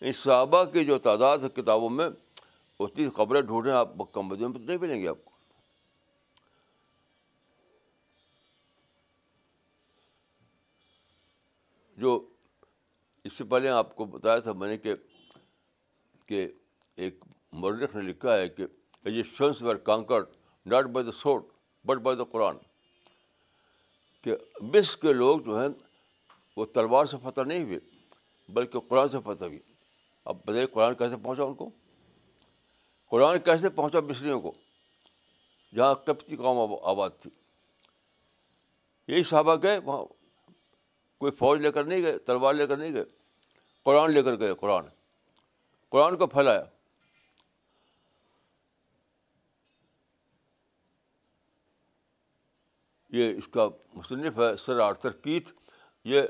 اس 0.00 0.16
صحابہ 0.16 0.64
کی 0.64 0.84
جو 0.84 0.98
تعداد 0.98 1.38
ہے 1.38 1.48
کتابوں 1.48 1.90
میں، 1.90 2.08
اتنی 2.80 3.08
خبریں 3.16 3.40
ڈھونڈیں 3.40 3.72
آپ 3.72 3.96
مکہ 3.96 4.20
مدینہ 4.20 4.48
میں 4.48 4.60
نہیں 4.60 4.78
ملیں 4.78 5.02
گے 5.02 5.08
آپ 5.08 5.24
کو۔ 5.24 5.30
جو 11.96 12.28
اس 13.24 13.32
سے 13.32 13.44
پہلے 13.44 13.68
آپ 13.68 13.96
کو 13.96 14.04
بتایا 14.04 14.38
تھا 14.38 14.52
میں 14.52 14.68
نے 14.68 14.78
کہ 14.78 14.94
کہ 16.26 16.48
ایک 16.96 17.24
مرخ 17.52 17.96
نے 17.96 18.02
لکھا 18.02 18.36
ہے 18.36 18.48
کہ 18.48 18.66
Egyptians 19.04 19.62
were 19.62 19.76
conquered 19.76 20.24
not 20.66 20.84
by 20.84 21.06
the 21.06 21.12
sword 21.12 21.46
but 21.84 21.96
by 21.96 22.16
the 22.16 22.24
Quran 22.24 22.56
کہ 24.22 24.36
مصر 24.60 25.02
کے 25.02 25.12
لوگ 25.12 25.40
جو 25.40 25.60
ہیں 25.60 25.68
وہ 26.56 26.64
تلوار 26.64 27.06
سے 27.06 27.16
فتح 27.22 27.40
نہیں 27.40 27.62
ہوئے، 27.62 27.78
بلکہ 28.48 28.80
قرآن 28.80 29.08
سے 29.08 29.18
فتح 29.24 29.44
ہوئی۔ 29.44 29.58
اب 30.24 30.36
بتائیے 30.36 30.66
قرآن 30.66 30.94
کیسے 30.94 31.14
پہنچا 31.22 31.42
ان 31.42 31.54
کو؟ 31.54 31.70
قرآن 33.10 33.40
کیسے 33.40 33.70
پہنچا 33.70 34.00
مصریوں 34.00 34.40
کو؟ 34.40 34.52
جہاں 35.74 35.94
کپتی 35.94 36.36
قوم 36.36 36.76
آباد 36.82 37.10
تھی۔ 37.20 37.30
یہی 39.08 39.22
صحابہ 39.22 39.54
گئے، 39.62 39.78
وہاں 39.78 40.04
کوئی 41.18 41.32
فوج 41.32 41.60
لے 41.60 41.72
کر 41.72 41.84
نہیں 41.84 42.02
گئے، 42.02 42.18
تلوار 42.18 42.54
لے 42.54 42.66
کر 42.66 42.76
نہیں 42.76 42.94
گئے۔ 42.94 43.04
قرآن 43.82 44.12
لے 44.12 44.22
کر 44.22 44.38
گئے، 44.38 44.54
قرآن۔ 44.54 44.84
قرآن 45.88 46.16
کو 46.16 46.26
پھیلایا۔ 46.26 46.64
یہ 53.10 53.36
اس 53.36 53.48
کا 53.48 53.68
مصنف 53.94 54.38
ہے، 54.38 54.56
سر 54.56 54.78
آرتھر 54.80 55.10
کیتھ 55.10 55.52
یہ 56.04 56.22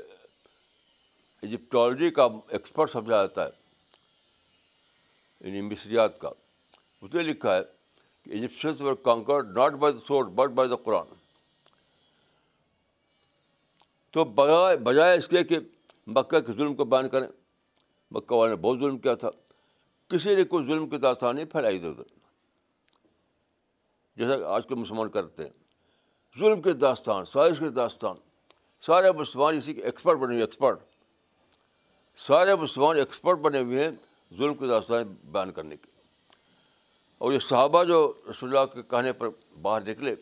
ایجپٹالوجی 1.41 2.11
کا 2.11 2.27
ایکسپرٹ 2.49 2.91
سمجھا 2.91 3.11
جاتا 3.11 3.45
ہے 3.45 3.49
یعنی 5.39 5.61
مصریات 5.61 6.19
کا۔ 6.21 6.29
اس 7.01 7.13
نے 7.13 7.21
لکھا 7.21 7.55
ہے 7.55 7.61
کہ 8.23 8.29
Egyptians 8.29 8.81
were 8.81 8.93
conquered 8.93 9.57
not 9.57 9.71
by 9.71 9.93
the 9.93 9.99
sword 9.99 10.27
but 10.27 10.49
by 10.49 10.69
the 10.69 10.75
Quran 10.75 11.05
تو 14.11 14.23
بجائے 14.23 14.77
بجائے 14.77 15.17
اس 15.17 15.27
کے 15.27 15.43
کہ 15.43 15.59
مکہ 16.07 16.39
کے 16.39 16.53
ظلم 16.53 16.75
کو 16.75 16.85
بیان 16.85 17.09
کریں، 17.09 17.27
مکہ 18.11 18.33
والے 18.33 18.49
نے 18.49 18.61
بہت 18.61 18.79
ظلم 18.79 18.97
کیا 18.97 19.15
تھا۔ 19.15 19.29
کسی 20.07 20.35
نے 20.35 20.43
کوئی 20.43 20.65
ظلم 20.65 20.89
کی 20.89 20.97
داستان 20.97 21.35
نہیں 21.35 21.45
پھیلائی 21.45 21.75
ادھر 21.75 21.89
ادھر 21.89 22.03
جیسا 24.15 24.47
آج 24.47 24.67
کے 24.67 24.75
مسلمان 24.75 25.09
کرتے 25.09 25.43
ہیں۔ 25.43 25.53
ظلم 26.39 26.61
کے 26.61 26.73
داستان، 26.73 27.25
سازش 27.25 27.59
کے 27.59 27.69
داستان۔ 27.69 28.15
سارے 28.85 29.11
مسلمان 29.11 29.57
اسی 29.57 29.73
کے 29.73 29.81
ایکسپرٹ 29.81 30.17
بنے 30.17 30.33
ہوئے 30.33 30.41
ایکسپرٹ 30.41 30.79
سارے 32.17 32.55
مسلمان 32.55 32.97
ایکسپرٹ 32.97 33.37
بنے 33.37 33.59
ہوئے 33.59 33.83
ہیں 33.83 33.91
ظلم 34.37 34.53
کی 34.53 34.67
داستان 34.67 35.15
بیان 35.23 35.51
کرنے 35.51 35.75
کے۔ 35.75 35.91
اور 37.17 37.33
یہ 37.33 37.39
صحابہ 37.39 37.83
جو 37.83 38.13
رسول 38.31 38.57
اللہ 38.57 38.73
کے 38.73 38.81
کہنے 38.81 39.13
پر 39.13 39.27
باہر 39.61 39.81
نکلے، 39.81 40.15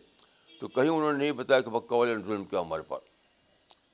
تو 0.59 0.67
کہیں 0.67 0.89
انہوں 0.89 1.11
نے 1.11 1.17
نہیں 1.17 1.31
بتایا 1.31 1.61
کہ 1.61 1.69
مکہ 1.69 1.93
والے 1.93 2.15
نے 2.15 2.23
ظلم 2.23 2.43
کیا 2.43 2.59
ہمارے 2.59 2.81
پاس۔ 2.81 3.01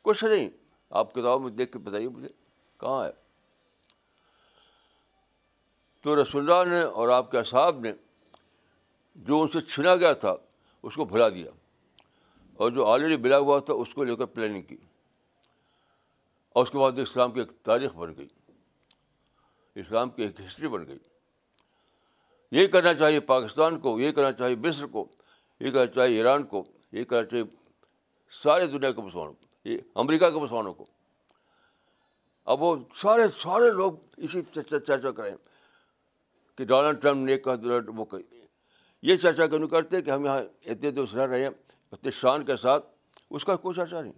کچھ 0.02 0.24
نہیں، 0.24 0.50
آپ 0.90 1.12
کتابوں 1.12 1.40
میں 1.40 1.52
دیکھ 1.52 1.72
کے 1.72 1.80
بتائیے 1.80 2.10
مجھے، 2.10 2.30
کہاں 2.80 3.06
ہے؟ 3.06 3.12
تو 6.02 6.24
رسول 6.24 6.52
اللہ 6.52 6.76
نے 6.76 6.82
اور 6.82 7.10
آپ 7.10 7.32
کے 7.32 7.38
اصحاب 7.38 7.80
نے 7.80 7.94
جو 9.16 9.42
ان 9.42 9.48
سے 9.48 9.62
چھنا 9.62 9.96
گیا 9.96 10.14
تھا، 10.14 10.36
اس 10.84 10.96
کو 10.96 11.06
بھلا 11.06 11.30
دیا۔ 11.30 11.52
اور 12.60 12.72
جو 12.72 12.86
آلریڈی 12.86 13.18
ملا 13.18 13.38
ہوا 13.38 13.60
تھا، 13.60 13.74
اس 13.74 13.94
کو 13.94 14.04
لے 14.04 14.16
کر 14.16 14.26
پلاننگ 14.26 14.62
کی۔ 14.62 14.78
اور 16.50 16.64
اس 16.64 16.72
کے 16.72 16.78
بعد 16.78 16.92
اسلام 17.00 17.32
کی 17.32 17.40
ایک 17.40 17.52
تاریخ 17.62 17.96
بن 17.96 18.14
گئی۔ 18.18 18.28
اسلام 19.76 20.10
کی 20.10 20.24
ایک 20.24 20.42
ہسٹری 20.42 20.68
بن 20.68 20.88
گئی۔ 20.88 20.98
یہ 22.52 22.68
کرنا 22.68 22.94
چاہیے 22.94 23.20
پاکستان 23.20 23.80
کو، 23.80 24.00
یہ 24.00 24.12
کرنا 24.12 24.32
چاہیے 24.32 24.56
مصر 24.56 24.86
کو، 24.86 25.08
یہ 25.60 25.72
کرنا 25.72 25.86
چاہیے 25.86 26.18
ایران 26.18 26.44
کو، 26.44 26.64
یہ 26.92 27.04
کرنا 27.04 27.26
چاہیے 27.26 27.44
سارے 28.44 28.66
دنیا 28.68 28.92
کے 28.92 29.02
مسلمانوں 29.02 29.34
کو، 29.34 29.46
یہ 29.66 29.78
امریکہ 29.96 30.30
کے 30.30 30.40
مسلمانوں 30.40 30.74
کو۔ 30.74 30.86
اب 32.46 32.62
وہ 32.62 32.76
سارے 32.96 33.22
سارے 33.38 33.72
لوگ 33.72 33.92
اسی 34.18 34.42
چرچا 34.88 35.12
کریں۔ 35.12 35.36
کہ 36.56 36.66
ڈونلڈ 36.66 37.02
ٹرمپ 37.02 37.26
نے 37.26 37.38
کہا، 37.38 37.56
وہ 37.96 38.06
یہ 39.02 39.16
چرچا 39.16 39.48
کیوں 39.48 39.60
نہیں 39.60 39.70
کرتے 39.70 40.02
کہ 40.02 40.10
ہم 40.10 40.26
یہاں 40.26 40.40
اتنے 40.66 40.92
دوست 40.92 41.16
رہ 41.16 41.28
رہے 41.28 41.44
ہیں۔ 41.44 41.69
اتنے 41.92 42.12
شان 42.12 42.46
کے 42.46 42.56
ساتھ 42.56 42.86
اس 43.30 43.46
کا 43.46 43.56
کوئی 43.56 43.76
چرچا 43.76 44.02
نہیں۔ 44.02 44.14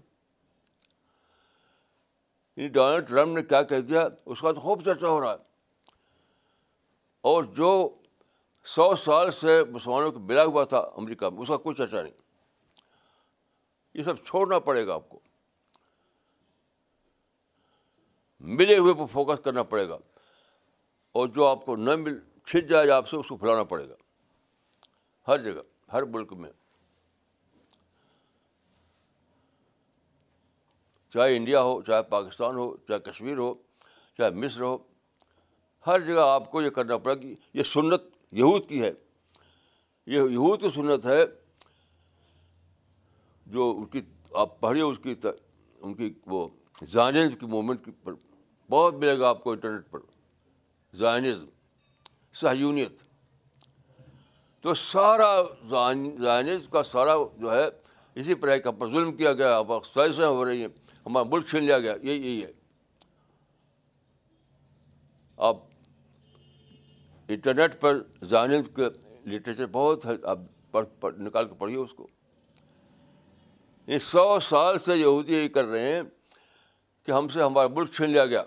یعنی 2.55 2.67
ڈونلڈ 2.67 3.09
ٹرمپ 3.09 3.35
نے 3.35 3.43
کیا 3.43 3.63
کہہ 3.63 3.79
دیا، 3.79 4.07
اس 4.25 4.41
کا 4.41 4.51
تو 4.51 4.59
خوب 4.59 4.83
چرچا 4.85 5.07
ہو 5.07 5.21
رہا 5.21 5.31
ہے۔ 5.31 5.37
اور 7.21 7.43
جو 7.43 7.89
سو 8.63 8.95
سال 8.95 9.31
سے 9.31 9.63
مسلمانوں 9.63 10.11
کو 10.11 10.19
ملا 10.19 10.43
ہوا 10.43 10.63
تھا 10.63 10.77
امریکہ 10.77 11.29
میں، 11.29 11.41
اس 11.41 11.47
کا 11.47 11.57
کوئی 11.57 11.75
چرچا 11.75 12.01
نہیں۔ 12.01 12.13
یہ 13.93 14.03
سب 14.03 14.17
چھوڑنا 14.17 14.59
پڑے 14.59 14.87
گا 14.87 14.93
آپ 14.93 15.09
کو۔ 15.09 15.19
ملے 18.39 18.77
ہوئے 18.77 18.93
پہ 18.93 19.05
فوکس 19.05 19.43
کرنا 19.43 19.63
پڑے 19.63 19.89
گا۔ 19.89 19.97
اور 21.11 21.27
جو 21.27 21.47
آپ 21.47 21.65
کو 21.65 21.75
نہ 21.75 21.95
مل 21.95 22.19
چھٹ 22.45 22.69
جائے 22.69 22.89
آپ 22.89 23.07
سے، 23.07 23.17
اس 23.17 23.27
کو 23.27 23.37
پھیلانا 23.37 23.63
پڑے 23.63 23.89
گا۔ 23.89 23.95
ہر 25.27 25.37
جگہ، 25.37 25.91
ہر 25.93 26.03
ملک 26.03 26.33
میں۔ 26.33 26.51
چاہے 31.13 31.37
انڈیا 31.37 31.61
ہو، 31.61 31.81
چاہے 31.81 32.03
پاکستان 32.03 32.55
ہو، 32.55 32.77
چاہے 32.77 32.99
کشمیر 32.99 33.37
ہو، 33.37 33.53
چاہے 34.17 34.31
مصر 34.31 34.61
ہو، 34.61 34.77
ہر 35.87 35.99
جگہ 35.99 36.19
آپ 36.19 36.51
کو 36.51 36.61
یہ 36.61 36.69
کرنا 36.69 36.97
پڑے 36.97 37.15
کہ 37.15 37.35
یہ 37.53 37.63
سنت 37.63 38.01
یہود 38.31 38.69
کی 38.69 38.81
ہے۔ 38.81 38.91
یہ 40.05 40.21
یہود 40.21 40.61
کی 40.61 40.69
سنت 40.75 41.05
ہے 41.05 41.23
جو 43.45 43.75
ان 43.77 43.85
کی، 43.85 44.01
آپ 44.33 44.59
پڑھیے 44.59 44.83
اس 44.83 44.97
کی، 45.03 45.15
ان 45.81 45.93
کی 45.93 46.13
وہ 46.25 46.47
زائنز 46.83 47.33
کی 47.39 47.45
موومنٹ 47.45 47.89
پر 48.03 48.13
بہت 48.69 48.93
ملے 48.93 49.19
گا 49.19 49.29
آپ 49.29 49.43
کو 49.43 49.51
انٹرنیٹ 49.51 49.91
پر۔ 49.91 49.99
زائنزم 50.93 51.45
سہیونیت 52.33 52.91
تو 54.61 54.73
سارا 54.73 55.41
زائنز 56.19 56.67
کا 56.69 56.83
سارا 56.83 57.15
جو 57.37 57.55
ہے 57.55 57.67
اسی 58.15 58.35
پر 58.35 58.57
کا 58.57 58.71
پر 58.71 58.87
ظلم 58.87 59.15
کیا 59.15 59.33
گیا۔ 59.33 59.57
اب 59.57 59.71
سائنسیں 59.93 60.25
ہو 60.25 60.45
رہی 60.45 60.61
ہیں۔ 60.61 60.67
ہمارا 61.05 61.25
ملک 61.29 61.47
چھین 61.47 61.63
لیا 61.63 61.79
گیا 61.79 61.93
یہی 62.01 62.17
یہی 62.17 62.43
ہے 62.43 62.51
آپ 65.37 65.57
انٹرنیٹ 67.29 67.79
پر 67.81 67.99
زائنز 68.21 68.69
کے 68.75 68.89
لٹریچر 69.25 69.65
بہت 69.65 70.05
ہے 70.05 70.13
آپ 70.23 70.39
پڑھ 70.71 70.85
پڑھ 70.99 71.19
نکال 71.19 71.47
کے 71.47 71.53
پڑھیے 71.53 71.77
اس 71.77 71.93
کو 71.93 72.07
یہ 73.87 73.97
سو 73.97 74.39
سال 74.39 74.79
سے 74.79 74.97
یہودی 74.97 75.33
یہی 75.33 75.47
کر 75.47 75.65
رہے 75.65 75.93
ہیں 75.95 76.01
کہ 77.07 77.11
ہم 77.11 77.27
سے 77.27 77.41
ہمارا 77.43 77.67
ملک 77.67 77.91
چھین 77.91 78.09
لیا 78.09 78.25
گیا 78.25 78.43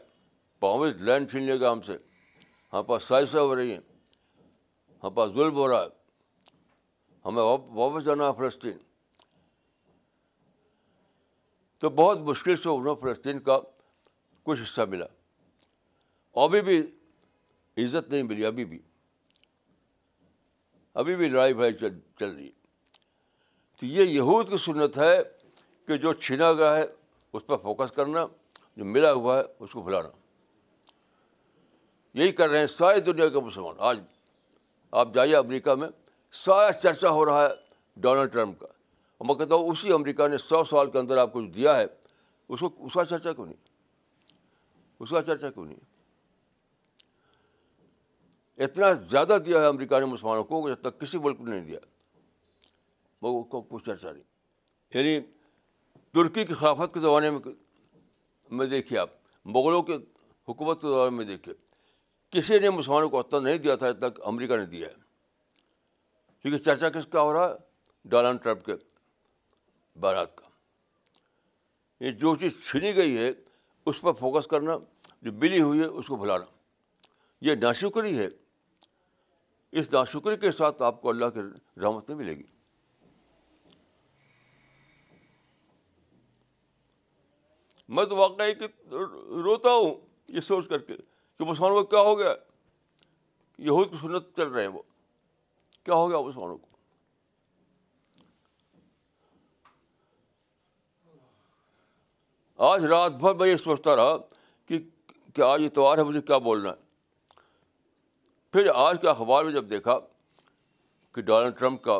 پاؤں 0.62 0.86
لینڈ 0.86 1.30
چھین 1.30 1.42
لیا 1.42 1.56
گیا 1.56 1.72
ہم 1.72 1.80
سے 1.80 1.92
ہمارے 2.72 2.86
پاس 2.86 3.02
سائنسیں 3.02 3.40
ہو 3.40 3.56
رہی 3.56 3.70
ہیں 3.70 3.80
ہمارے 5.02 5.14
پاس 5.14 5.30
ظلم 5.30 5.54
ہو 5.54 5.68
رہا 5.68 5.82
ہے 5.82 5.88
ہمیں 7.24 7.42
واپس 7.42 8.04
جانا 8.04 8.28
ہے 8.28 8.32
فلسطین 8.38 8.78
تو 11.84 11.90
بہت 11.90 12.18
مشکل 12.18 12.56
سے 12.56 12.68
انہوں 12.68 12.94
فلسطین 12.94 13.38
کا 13.38 13.60
کچھ 14.42 14.62
حصہ 14.62 14.80
ملا۔ 14.80 15.06
ابھی 16.34 16.60
بھی 16.60 16.80
عزت 17.76 18.12
نہیں 18.12 18.22
ملی، 18.22 18.46
ابھی 18.46 18.64
بھی۔ 18.64 18.78
ابھی 20.94 21.16
بھی 21.16 21.28
لڑائی 21.28 21.54
بھائی 21.54 21.72
چل 21.72 21.98
چل 22.18 22.30
رہی 22.30 22.46
ہے۔ 22.46 22.50
تو 23.80 23.86
یہ 23.86 24.02
یہود 24.02 24.50
کی 24.50 24.56
سنت 24.56 24.98
ہے 24.98 25.18
کہ 25.86 25.96
جو 25.96 26.12
چھینا 26.12 26.52
گیا 26.52 26.76
ہے، 26.76 26.84
اس 27.32 27.46
پر 27.46 27.56
فوکس 27.56 27.92
کرنا، 27.92 28.26
جو 28.76 28.84
ملا 28.84 29.12
ہوا 29.12 29.38
ہے، 29.38 29.42
اس 29.58 29.70
کو 29.70 29.82
بھلانا۔ 29.82 30.08
یہی 32.14 32.32
کر 32.32 32.48
رہے 32.48 32.58
ہیں 32.58 32.66
ساری 32.66 33.00
دنیا 33.00 33.28
کے 33.28 33.40
مسلمان۔ 33.40 33.74
آج 33.78 34.00
آپ 34.90 35.14
جائیے 35.14 35.36
امریکہ 35.36 35.74
میں، 35.74 35.88
سارا 36.32 36.72
چرچا 36.72 37.08
ہو 37.08 37.24
رہا 37.24 37.42
ہے 37.44 37.54
ڈونلڈ 37.96 38.32
ٹرمپ 38.32 38.60
کا۔ 38.60 38.66
میں 39.24 39.34
کہتا 39.34 39.54
ہوں 39.54 39.68
اسی 39.68 39.92
امریکہ 39.92 40.28
نے 40.28 40.38
سو 40.38 40.64
سال 40.64 40.90
کے 40.90 40.98
اندر 40.98 41.16
آپ 41.16 41.32
کو 41.32 41.40
جو 41.40 41.46
دیا 41.46 41.76
ہے، 41.76 41.84
اس 42.48 42.60
کو، 42.60 42.70
اس 42.78 42.94
کا 42.94 43.04
چرچا 43.04 43.32
کیوں 43.32 43.46
نہیں؟ 43.46 43.68
اس 45.00 45.10
کا 45.10 45.22
چرچا 45.22 45.50
کیوں 45.50 45.64
نہیں؟ 45.64 45.76
اتنا 48.58 48.92
زیادہ 48.92 49.38
دیا 49.46 49.60
ہے 49.60 49.66
امریکہ 49.66 49.98
نے 49.98 50.06
مسلمانوں 50.06 50.44
کو، 50.44 50.68
جب 50.68 50.80
تک 50.80 51.00
کسی 51.00 51.18
ملک 51.18 51.40
نے 51.40 51.50
نہیں 51.50 51.68
دیا۔ 51.68 51.78
وہ 53.22 53.42
کو 53.42 53.62
کچھ 53.62 53.84
چرچا 53.84 54.12
نہیں۔ 54.12 54.22
یعنی 54.94 55.20
ترکی 56.12 56.44
کی 56.44 56.54
خلافت 56.54 56.94
کے 56.94 57.00
زمانے 57.00 57.30
میں 57.30 57.40
میں 58.50 58.66
دیکھیے 58.66 58.98
آپ، 58.98 59.10
مغلوں 59.44 59.82
کے 59.82 59.96
حکومت 60.48 60.82
کے 60.82 60.88
زمانے 60.88 61.16
میں 61.16 61.24
دیکھیے، 61.24 61.54
کسی 62.30 62.58
نے 62.58 62.70
مسلمانوں 62.70 63.08
کو 63.08 63.18
اتنا 63.18 63.40
نہیں 63.40 63.58
دیا 63.58 63.76
تھا 63.76 63.90
جب 63.90 63.98
تک 63.98 64.20
امریکہ 64.24 64.56
نے 64.56 64.66
دیا 64.66 64.88
ہے۔ 64.88 64.94
کیونکہ 66.42 66.64
چرچا 66.64 66.90
کس 66.90 67.06
کا 67.06 67.22
ہو 67.22 67.32
رہا 67.32 67.48
ہے؟ 67.48 67.54
ڈونلڈ 68.04 68.42
ٹرمپ 68.42 68.64
کے۔ 68.64 68.74
بارات 70.00 70.36
کا۔ 70.36 70.46
یہ 72.00 72.10
جو 72.10 72.36
چیز 72.36 72.52
چھینی 72.70 72.96
گئی 72.96 73.18
ہے، 73.18 73.30
اس 73.86 74.00
پر 74.00 74.12
فوکس 74.12 74.46
کرنا، 74.46 74.72
جو 75.22 75.32
بلی 75.32 75.60
ہوئی 75.60 75.80
ہے، 75.80 75.84
اس 75.84 76.06
کو 76.06 76.16
بھلانا۔ 76.16 76.44
یہ 77.40 77.54
ناشکری 77.54 78.18
ہے۔ 78.18 78.26
اس 79.72 79.92
ناشکری 79.92 80.36
کے 80.36 80.52
ساتھ 80.52 80.82
آپ 80.82 81.02
کو 81.02 81.08
اللہ 81.08 81.26
کی 81.26 81.40
رحمت 81.82 82.10
نہیں 82.10 82.18
ملے 82.18 82.36
گی۔ 82.36 82.42
میں 87.88 88.04
تو 88.04 88.16
واقعی 88.16 88.54
کہ 88.54 88.64
روتا 89.28 89.70
ہوں 89.70 89.94
یہ 90.28 90.40
سوچ 90.40 90.68
کر 90.68 90.78
کے 90.78 90.96
کہ 91.38 91.44
مسلمانوں 91.44 91.80
کو 91.80 91.86
کیا 91.86 92.00
ہو 92.00 92.18
گیا؟ 92.18 92.34
یہود 93.58 93.90
کی 93.90 93.96
سنت 94.00 94.26
چل 94.36 94.48
رہے 94.48 94.60
ہیں 94.60 94.68
وہ۔ 94.68 94.82
کیا 95.84 95.94
ہو 95.94 96.10
گیا 96.10 96.20
مسلمانوں 96.20 96.58
کو؟ 96.58 96.73
آج 102.58 102.84
رات 102.84 103.12
بھر 103.12 103.34
میں 103.34 103.48
یہ 103.48 103.56
سوچتا 103.56 103.96
رہا 103.96 104.16
کہ 104.68 104.78
کیا 105.34 105.46
آج 105.46 105.62
اتوار 105.64 105.98
ہے، 105.98 106.02
مجھے 106.02 106.20
کیا 106.22 106.38
بولنا 106.38 106.70
ہے؟ 106.70 106.82
پھر 108.54 108.68
آج 108.74 109.00
کے 109.00 109.08
اخبار 109.08 109.44
میں 109.44 109.52
جب 109.52 109.70
دیکھا 109.70 109.98
کہ 111.14 111.22
ڈونلڈ 111.22 111.58
ٹرمپ 111.58 111.82
کا 111.82 111.98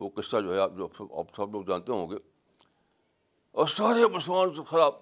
وہ 0.00 0.08
قصہ 0.14 0.40
جو 0.40 0.54
ہے، 0.54 0.58
آپ 0.58 0.72
جو 0.76 0.88
آپ 1.10 1.34
سب 1.36 1.52
لوگ 1.52 1.62
جانتے 1.62 1.92
ہوں 1.92 2.10
گے، 2.10 2.16
اور 3.54 3.66
سارے 3.66 4.06
مسلمان 4.06 4.54
سے 4.54 4.62
خراب 4.62 4.94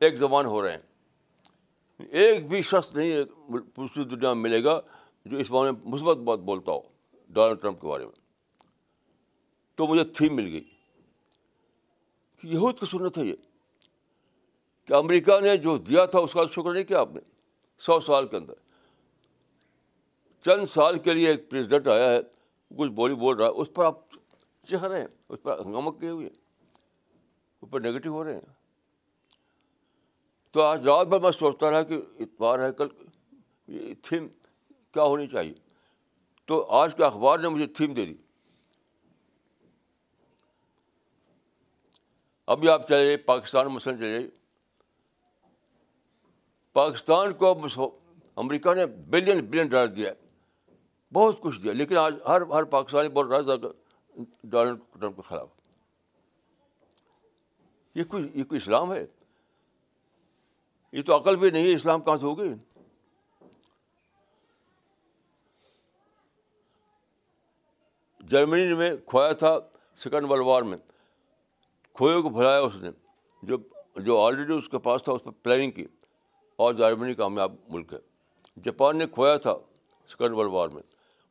ایک 0.00 0.16
زبان 0.16 0.46
ہو 0.46 0.62
رہے 0.62 0.72
ہیں۔ 0.72 0.86
ایک 2.00 2.48
بھی 2.48 2.62
شخص 2.62 2.94
نہیں 2.94 3.24
پوری 3.74 4.04
دنیا 4.04 4.32
میں 4.32 4.42
ملے 4.42 4.62
گا 4.64 4.80
جو 5.26 5.36
اس 5.36 5.50
بارے 5.50 5.70
میں 5.70 5.80
مثبت 5.84 6.16
بات 6.16 6.38
بولتا 6.38 6.72
ہو 6.72 6.80
ڈونلڈ 7.30 7.60
ٹرمپ 7.62 7.80
کے 7.80 7.86
بارے 7.86 8.04
میں۔ 8.04 8.14
تو 9.78 9.86
مجھے 9.86 10.04
تھیم 10.04 10.36
مل 10.36 10.46
گئی۔ 10.52 10.64
کہ 12.38 12.46
یہود 12.46 12.80
کی 12.80 12.86
سنت 12.86 13.18
ہے 13.18 13.24
یہ۔ 13.24 13.34
کہ 14.84 14.92
امریکہ 14.92 15.40
نے 15.40 15.56
جو 15.56 15.78
دیا 15.78 16.04
تھا، 16.04 16.18
اس 16.18 16.32
کا 16.32 16.40
شکر 16.52 16.72
نہیں 16.72 16.84
کیا 16.84 17.00
آپ 17.00 17.08
نے، 17.14 17.20
سو 17.78 18.00
سال 18.00 18.26
کے 18.26 18.36
اندر۔ 18.36 18.54
چند 20.44 20.66
سال 20.66 20.98
کے 20.98 21.14
لیے 21.14 21.28
ایک 21.28 21.50
پریزیڈنٹ 21.50 21.88
آیا 21.88 22.12
ہے، 22.12 22.18
کچھ 22.78 22.90
بولی 22.90 23.14
بول 23.14 23.36
رہا 23.36 23.44
ہے، 23.44 23.50
اس 23.50 23.68
پر 23.74 23.84
آپ 23.84 23.98
چہ 24.66 24.84
رہے 24.84 25.00
ہیں، 25.00 25.06
اس 25.28 25.38
پر 25.42 25.60
ہنگامہ 25.66 25.90
کیے 25.90 26.08
ہوئے 26.08 26.26
اس 27.62 27.70
پر 27.70 27.80
نگیٹو 27.80 28.10
ہو 28.10 28.24
رہے 28.24 28.34
ہیں۔ 28.34 28.40
تو 30.50 30.62
آج 30.62 30.88
رات 30.88 31.06
بھر 31.06 31.20
میں 31.20 31.30
سوچتا 31.30 31.70
رہا 31.70 31.82
کہ 31.82 32.00
اتوار 32.18 32.58
ہے، 32.58 32.72
کل 32.72 32.88
یہ 33.68 33.94
تھیم 34.02 34.28
کیا 34.92 35.02
ہونی 35.02 35.26
چاہیے۔ 35.26 35.54
تو 36.44 36.66
آج 36.70 36.94
کے 36.94 37.04
اخبار 37.04 37.38
نے 37.38 37.48
مجھے 37.48 37.66
تھیم 37.66 37.94
دے 37.94 38.06
دی۔ 38.06 38.14
ابھی 42.48 42.68
آپ 42.68 42.88
چلے 42.88 42.96
جائیے، 42.96 43.16
پاکستان 43.16 43.66
مثلاً 43.66 43.98
چلے 43.98 44.12
جائیے۔ 44.12 44.30
پاکستان 46.72 47.32
کو 47.32 47.60
امریکہ 48.36 48.74
نے 48.74 48.86
بلین 48.86 49.44
بلین 49.46 49.66
ڈالر 49.66 49.86
دیا 49.86 50.10
ہے۔ 50.10 50.26
بہت 51.12 51.40
کچھ 51.40 51.60
دیا، 51.60 51.72
لیکن 51.72 51.96
آج 51.96 52.14
ہر 52.28 52.42
ہر 52.42 52.64
پاکستانی 52.64 53.08
بول 53.08 53.26
رہا 53.26 53.40
تھا 53.40 53.68
ڈونلڈ 54.42 54.78
ٹرمپ 55.00 55.16
کے 55.16 55.22
خلاف۔ 55.22 55.48
یہ 57.94 58.04
کوئی 58.04 58.30
یہ 58.34 58.44
کوئی 58.44 58.60
اسلام 58.62 58.92
ہے؟ 58.92 59.06
یہ 60.92 61.02
تو 61.02 61.16
عقل 61.16 61.36
بھی 61.36 61.50
نہیں 61.50 61.64
ہے 61.64 61.74
اسلام 61.74 62.02
کہاں 62.02 62.16
سے 62.16 62.26
ہوگی۔ 62.26 62.54
جرمنی 68.20 68.74
میں 68.74 68.90
کھویا 69.06 69.32
تھا 69.32 69.58
سیکنڈ 69.94 70.30
ورلڈ 70.30 70.44
وار 70.44 70.62
میں۔ 70.62 70.78
کھوئے 71.98 72.22
کو 72.22 72.28
بھلایا 72.28 72.60
اس 72.60 72.72
نے۔ 72.76 72.90
جو 73.42 73.56
جو 73.96 74.20
آلریڈی 74.20 74.52
اس 74.52 74.68
کے 74.68 74.78
پاس 74.78 75.02
تھا، 75.02 75.12
اس 75.12 75.24
پر 75.24 75.30
پلاننگ 75.30 75.70
کی۔ 75.70 75.86
اور 76.56 76.74
جرمنی 76.74 77.14
کامیاب 77.14 77.52
ملک 77.68 77.92
ہے۔ 77.92 77.98
جاپان 78.64 78.98
نے 78.98 79.06
کھویا 79.06 79.36
تھا 79.36 79.56
سیکنڈ 80.06 80.34
ورلڈ 80.34 80.50
وار 80.52 80.68
میں۔ 80.68 80.82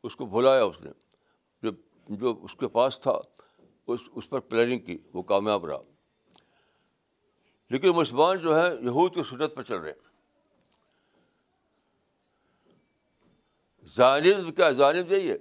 اس 0.04 0.16
کو 0.16 0.26
بھلایا 0.26 0.64
اس 0.64 0.82
نے۔ 0.82 0.92
جو 1.62 1.72
جو 2.10 2.40
اس 2.42 2.56
کے 2.60 2.68
پاس 2.68 3.00
تھا، 3.00 3.20
اس 3.88 4.00
اس 4.16 4.30
پر 4.30 4.40
پلاننگ 4.40 4.80
کی۔ 4.80 4.98
وہ 5.14 5.22
کامیاب 5.22 5.66
رہا۔ 5.66 5.82
لیکن 7.70 7.90
مسلمان 7.90 8.38
جو 8.38 8.58
ہے 8.58 8.70
یہود 8.82 9.16
کی 9.16 9.24
سنت 9.24 9.56
پر 9.56 9.64
چل 9.64 9.78
رہے 9.78 9.92
ہیں۔ 9.92 10.00
ذہنیز 13.86 14.36
کیا؟ 14.56 14.72
ذہنیز 14.72 15.14
یہی 15.14 15.32
ہے۔ 15.32 15.38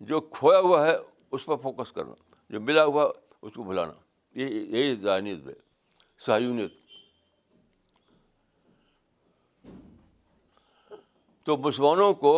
جو 0.00 0.20
کھویا 0.20 0.58
ہوا 0.58 0.86
ہے، 0.86 0.96
اس 1.30 1.44
پر 1.44 1.56
فوکس 1.56 1.92
کرنا۔ 1.92 2.31
جو 2.52 2.60
ملا 2.60 2.84
ہوا 2.84 3.12
اس 3.42 3.52
کو 3.52 3.62
بھلانا 3.62 3.92
یہ 4.34 4.46
یہی 4.46 4.96
ذہنیت 4.96 5.46
ہے 5.46 5.52
سہیونیت 6.26 6.72
تو 11.46 11.56
مسلمانوں 11.56 12.12
کو 12.14 12.34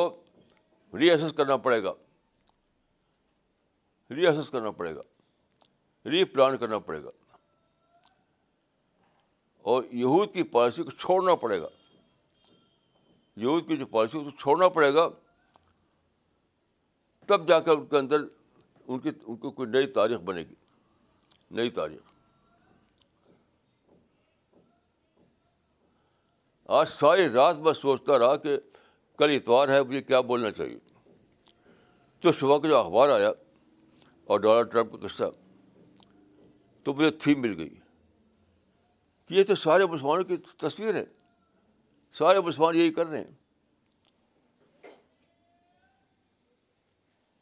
ری 0.92 1.10
ایسس 1.10 1.32
کرنا 1.32 1.56
پڑے 1.56 1.82
گا 1.82 1.92
ری 4.10 4.26
ایسس 4.26 4.50
کرنا 4.50 4.70
پڑے 4.70 4.94
گا 4.94 5.02
ری 6.06 6.24
پلان 6.24 6.56
کرنا 6.56 6.78
پڑے 6.78 7.02
گا 7.04 7.10
اور 9.64 9.82
یہود 9.90 10.32
کی 10.34 10.42
پالیسی 10.42 10.82
کو 10.82 10.90
چھوڑنا 10.90 11.34
پڑے 11.34 11.60
گا 11.60 11.68
یہود 13.36 13.68
کی 13.68 13.76
جو 13.76 13.86
پالیسی 13.86 14.18
اس 14.18 14.24
کو 14.24 14.30
چھوڑنا 14.30 14.68
پڑے 14.68 14.94
گا 14.94 15.08
تب 17.26 17.48
جا 17.48 17.60
کر 17.60 17.72
ان 17.72 17.86
کے 17.86 17.98
اندر 17.98 18.24
ان 18.88 18.98
کی 18.98 19.10
ان 19.26 19.36
کو 19.36 19.50
کوئی 19.50 19.68
نئی 19.68 19.86
تاریخ 19.86 20.18
بنے 20.18 20.40
گی۔ 20.40 20.54
نئی 21.50 21.70
تاریخ۔ 21.70 22.00
آج 26.66 26.88
ساری 26.88 27.28
رات 27.28 27.58
میں 27.58 27.72
سوچتا 27.72 28.18
رہا 28.18 28.36
کہ 28.36 28.56
کل 29.18 29.30
اتوار 29.30 29.68
ہے 29.68 29.82
مجھے 29.82 30.02
کیا 30.02 30.20
بولنا 30.20 30.50
چاہیے۔ 30.50 30.78
تو 32.20 32.32
صبح 32.32 32.58
کا 32.58 32.68
جو 32.68 32.76
اخبار 32.76 33.08
آیا 33.08 33.32
اور 34.24 34.40
ڈونلڈ 34.40 34.72
ٹرمپ 34.72 34.92
کا 34.92 35.08
قصہ، 35.08 35.24
تو 36.82 36.94
مجھے 36.94 37.10
تھیم 37.10 37.40
مل 37.40 37.58
گئی۔ 37.58 37.68
کہ 39.26 39.34
یہ 39.34 39.42
تو 39.42 39.54
سارے 39.54 39.86
مسلمانوں 39.86 40.24
کی 40.24 40.36
تصویر 40.36 40.94
ہے۔ 40.94 41.04
سارے 42.12 42.40
مسلمان 42.40 42.74
یہی 42.74 42.90
کر 42.90 43.06
رہے 43.06 43.18
ہیں۔ 43.18 43.43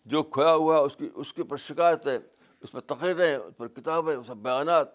جو 0.05 0.23
کھویا 0.23 0.55
ہوا 0.55 0.79
اس 0.79 0.97
کی، 0.97 1.09
اس 1.15 1.33
کے 1.33 1.43
اوپر 1.43 1.57
شکایت 1.57 2.07
ہے 2.07 2.19
اس 2.61 2.73
پر 2.73 2.81
تقریر 2.81 3.21
ہے 3.21 3.35
اس 3.35 3.57
پر 3.57 3.69
کتاب 3.69 4.09
ہے 4.11 4.15
اس 4.15 4.27
پر 4.27 4.35
بیانات۔ 4.35 4.89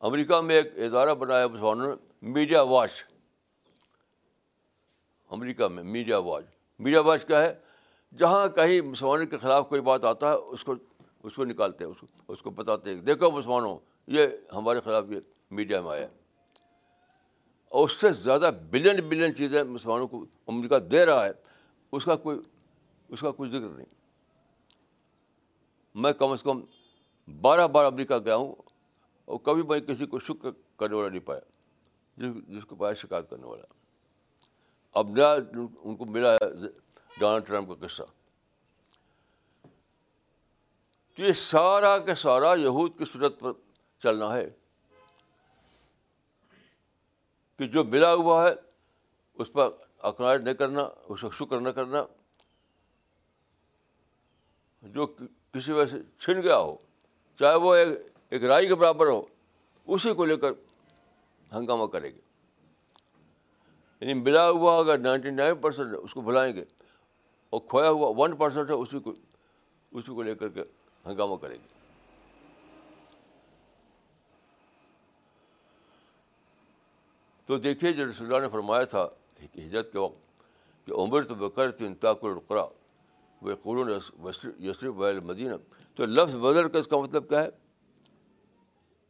امریکہ 0.00 0.40
میں 0.40 0.54
ایک 0.54 0.66
ادارہ 0.76 1.14
بنایا 1.14 1.46
مسلمانوں 1.46 1.96
نے 1.96 2.06
میڈیا 2.22 2.62
واچ۔ 2.62 2.90
امریکہ 5.30 5.68
میں 5.68 5.82
میڈیا 5.82 6.18
واچ۔ 6.18 6.44
میڈیا 6.78 7.00
واچ 7.00 7.24
کیا 7.24 7.42
ہے؟ 7.42 7.54
جہاں 8.18 8.48
کہیں 8.48 8.80
مسلمانوں 8.80 9.26
کے 9.26 9.36
خلاف 9.36 9.68
کوئی 9.68 9.80
بات 9.80 10.04
آتا 10.04 10.30
ہے، 10.30 10.34
اس 10.34 10.64
کو 10.64 10.74
اس 11.22 11.34
کو 11.34 11.44
نکالتے 11.44 11.84
ہیں، 11.84 11.90
اس 11.90 12.00
کو 12.00 12.06
اس 12.28 12.42
کو 12.42 12.50
بتاتے 12.50 12.94
ہیں۔ 12.94 13.00
دیکھو 13.00 13.30
مسلمانوں، 13.30 13.78
یہ 14.06 14.26
ہمارے 14.54 14.80
خلاف 14.80 15.04
یہ 15.08 15.20
میڈیا 15.50 15.80
میں 15.80 15.90
آیا۔ 15.90 16.06
اور 17.72 17.84
اس 17.84 17.92
سے 17.92 18.12
زیادہ 18.12 18.50
بلین 18.70 19.08
بلین 19.08 19.36
چیزیں 19.36 19.62
مسلمانوں 19.62 20.08
کو 20.08 20.24
امریکہ 20.46 20.78
دے 20.78 21.06
رہا 21.06 21.26
ہے، 21.26 21.30
اس 21.92 22.04
کا 22.04 22.16
کوئی 22.16 22.38
اس 23.08 23.20
کا 23.20 23.30
کوئی 23.30 23.50
ذکر 23.50 23.68
نہیں۔ 23.68 23.86
میں 25.94 26.12
کم 26.12 26.28
از 26.28 26.42
کم 26.42 26.60
بارہ 27.40 27.68
بار 27.68 27.84
امریکہ 27.84 28.18
گیا 28.18 28.36
ہوں 28.36 28.54
اور 29.24 29.38
کبھی 29.38 29.62
میں 29.62 29.80
کسی 29.80 30.06
کو 30.06 30.20
شکر 30.20 30.50
کرنے 30.76 30.96
والا 30.96 31.08
نہیں 31.08 31.20
پایا، 31.20 31.40
جس 32.16 32.48
جس 32.48 32.64
کو 32.64 32.74
پایا 32.74 32.94
شکایت 32.94 33.30
کرنے 33.30 33.46
والا۔ 33.46 33.74
اب 34.94 35.08
نیا 35.08 35.36
ان 35.82 35.96
کو 35.96 36.04
ملا 36.04 36.34
ہے 36.34 36.68
ڈونلڈ 37.20 37.46
ٹرمپ 37.46 37.68
کا 37.68 37.86
قصہ۔ 37.86 38.02
تو 41.16 41.22
یہ 41.22 41.32
سارا 41.32 41.98
کے 41.98 42.14
سارا 42.14 42.54
یہود 42.54 42.98
کی 42.98 43.04
صورت 43.12 43.40
پر 43.40 43.52
چلنا 43.98 44.36
ہے۔ 44.36 44.50
کہ 47.62 47.66
جو 47.72 47.82
ملا 47.84 48.12
ہوا 48.14 48.42
ہے، 48.42 48.54
اس 49.38 49.52
پر 49.52 49.68
اکناج 50.08 50.42
نہیں 50.44 50.54
کرنا، 50.54 50.82
اس 50.82 51.20
کا 51.20 51.28
شکر 51.38 51.60
نہ 51.60 51.68
کرنا، 51.70 52.02
جو 54.82 55.06
کسی 55.06 55.72
وجہ 55.72 55.90
سے 55.90 55.98
چھن 56.18 56.40
گیا 56.42 56.56
ہو، 56.58 56.74
چاہے 57.38 57.56
وہ 57.56 57.74
ایک 57.74 57.88
ایک 58.30 58.44
رائی 58.44 58.68
کے 58.68 58.74
برابر 58.74 59.06
ہو، 59.06 59.22
اسی 59.86 60.14
کو 60.14 60.24
لے 60.24 60.36
کر 60.36 60.52
ہنگامہ 61.52 61.86
کرے 61.92 62.10
گے 62.14 62.20
یعنی 64.02 64.14
ملا 64.20 64.48
ہوا 64.50 64.76
اگر 64.78 64.98
نائنٹی 64.98 65.30
نائن 65.30 65.56
پرسینٹ 65.60 65.94
اس 66.02 66.14
کو 66.14 66.20
بھلائیں 66.20 66.54
گے، 66.54 66.64
اور 67.52 67.60
کھویا 67.68 67.90
ہوا 67.90 68.12
ون 68.16 68.36
پرسینٹ 68.36 68.70
ہے، 68.70 68.74
اسی 68.74 68.98
کو 68.98 69.12
اسی 69.92 70.14
کو 70.14 70.22
لے 70.22 70.34
کر 70.34 70.48
کے 70.48 70.62
ہنگامہ 71.04 71.36
کرے 71.42 71.54
گے 71.54 71.80
تو 77.52 77.56
دیکھیے 77.58 77.92
جو 77.92 78.04
رسول 78.10 78.26
اللہ 78.26 78.40
نے 78.40 78.48
فرمایا 78.48 78.84
تھا 78.84 79.08
ہجرت 79.56 79.92
کے 79.92 79.98
وقت 79.98 80.86
کہ 80.86 80.92
عمر 80.92 81.22
تو 81.22 81.34
بکر 81.34 81.70
تھی 81.70 81.86
انتاق 81.86 82.24
القرا 82.24 82.64
وہ 83.42 83.54
قرون 83.62 83.90
یسرف 84.58 84.94
ویل 84.96 85.20
مدینہ 85.20 85.54
تو 85.94 86.06
لفظ 86.06 86.36
بدل 86.36 86.68
کر 86.68 86.78
اس 86.78 86.86
کا 86.86 86.96
مطلب 86.96 87.28
کیا 87.28 87.42
ہے؟ 87.42 87.48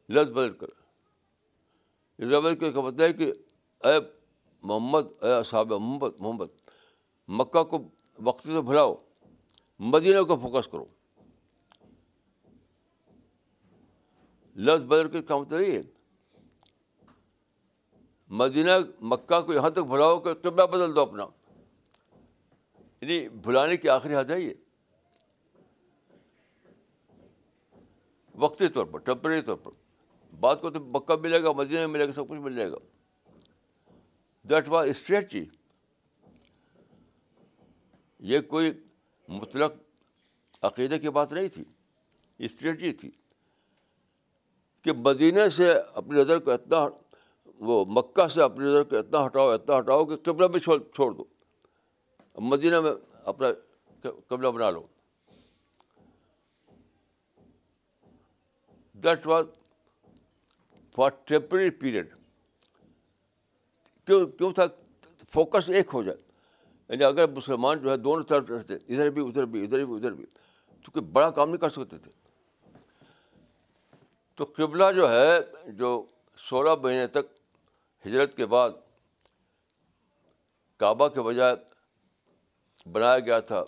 لفظ 0.09 0.33
بدل 0.33 0.53
کر 0.53 0.67
بدل 2.19 2.57
کر 2.57 2.71
کا 2.71 2.81
مطلب 2.81 3.01
ہے 3.01 3.13
کہ 3.13 3.33
اے 3.81 3.99
محمد، 4.63 5.25
اے 5.25 5.43
صحاب 5.43 5.73
محمد 5.73 6.21
محمد، 6.21 6.47
مکہ 7.29 7.63
کو 7.65 7.89
وقت 8.19 8.43
سے 8.43 8.61
بھلاؤ، 8.61 8.95
مدینہ 9.81 10.23
کو 10.23 10.37
فوکس 10.37 10.69
کرو۔ 10.73 10.85
لفظ 14.57 14.83
بدل 14.83 15.09
کے 15.09 15.23
کا 15.23 15.37
مطلب 15.37 15.61
یہ 15.61 15.73
ہے 15.73 15.83
مدینہ 18.33 18.71
مکہ 19.01 19.41
کو 19.41 19.53
یہاں 19.53 19.71
تک 19.71 19.79
بھلاؤ 19.79 20.21
کہ 20.21 20.35
قبلہ 20.35 20.67
بدل 20.67 20.97
دو 20.97 21.01
اپنا۔ 21.01 21.27
یعنی 23.01 23.29
بھلانے 23.29 23.77
کی 23.77 23.89
آخری 23.89 24.17
حد 24.17 24.25
ہے 24.25 24.41
یہ۔ 24.41 24.55
وقتی 28.35 28.69
طور 28.69 28.87
پر 28.87 28.99
ٹیمپرری 28.99 29.43
طور 29.43 29.57
پر۔ 29.57 29.71
بات 30.41 30.61
کو 30.61 30.71
تو 30.71 30.81
مکہ 30.81 31.17
ملے 31.17 31.43
گا، 31.43 31.53
مدینہ 31.53 31.79
میں 31.79 31.87
ملے 31.87 32.07
گا، 32.07 32.13
سب 32.13 32.29
کچھ 32.29 32.39
مل 32.39 32.57
جائے 32.57 32.73
گا۔ 32.73 32.77
دیٹ 34.43 34.69
واز 34.69 34.89
اسٹریٹجی 34.89 35.45
یہ 38.19 38.41
کوئی 38.41 38.73
مطلق 39.29 39.73
عقیدے 40.63 40.99
کی 40.99 41.11
بات 41.11 41.33
نہیں 41.33 41.49
تھی۔ 41.49 41.65
اسٹریٹجی 42.39 42.93
تھی 42.93 43.11
کہ 44.83 44.93
مدینہ 44.93 45.49
سے 45.49 45.73
اپنی 45.95 46.21
نظر 46.21 46.39
کو 46.39 46.51
اتنا 46.51 46.89
وہ 47.63 47.85
مکہ 47.89 48.29
سے 48.29 48.43
اپنی 48.43 48.65
نظر 48.65 48.83
کو 48.83 48.97
اتنا 48.97 49.27
ہٹاؤ 49.27 49.49
اتنا 49.49 49.79
ہٹاؤ 49.79 50.05
کہ 50.05 50.17
قبلہ 50.17 50.47
بھی 50.47 50.61
چھوڑ 50.61 50.83
چھوڑ 50.95 51.13
دو۔ 51.13 51.25
مدینہ 52.39 52.81
میں 52.81 52.93
اپنا 53.25 53.47
قبلہ 54.27 54.49
بنا 54.49 54.71
لو۔ 54.71 54.87
That 58.93 59.27
was 59.27 59.47
for 60.95 61.11
temporary 61.25 61.71
period 61.71 62.15
کیوں 64.07 64.27
کیوں 64.27 64.53
تھا؟ 64.53 64.65
فوکس 65.33 65.69
ایک 65.69 65.91
ہو 65.93 66.03
جائے۔ 66.03 66.19
یعنی 66.89 67.05
اگر 67.05 67.29
مسلمان 67.29 67.79
جو 67.79 67.91
ہے 67.91 67.97
دونوں 67.97 68.25
طرف 68.25 68.51
رہتے، 68.51 68.75
ادھر 68.75 69.11
بھی 69.11 69.29
ادھر 69.29 69.45
بھی 69.45 69.65
ادھر 69.65 69.85
بھی 69.85 69.97
ادھر 69.97 70.13
بھی، 70.13 70.27
تو 70.85 70.93
کوئی 70.93 71.05
بڑا 71.05 71.31
کام 71.31 71.49
نہیں 71.49 71.61
کر 71.61 71.69
سکتے 71.69 71.99
تھے۔ 71.99 72.11
تو 74.35 74.45
قبلہ 74.57 74.85
جو 74.97 75.11
ہے، 75.11 75.39
جو 75.73 76.05
سولہ 76.37 76.71
مہینے 76.83 77.07
تک 77.07 77.42
ہجرت 78.07 78.37
کے 78.37 78.47
بعد 78.47 78.71
کعبہ 80.77 81.09
کے 81.09 81.23
بجائے 81.23 81.57
بنایا 82.89 83.19
گیا 83.19 83.41
تھا 83.41 83.65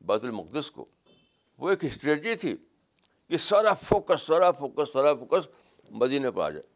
بیت 0.00 0.24
المقدس 0.24 0.70
کو۔ 0.70 0.84
وہ 1.58 1.70
ایک 1.70 1.84
اسٹریٹجی 1.84 2.34
تھی 2.34 2.56
کہ 3.28 3.36
سارا 3.36 3.74
فوکس 3.74 4.22
سارا 4.22 4.50
فوکس 4.50 4.92
سارا 4.92 5.14
فوکس 5.14 5.48
مدینہ 5.90 6.30
پر 6.30 6.42
آ 6.42 6.50
جائے۔ 6.50 6.66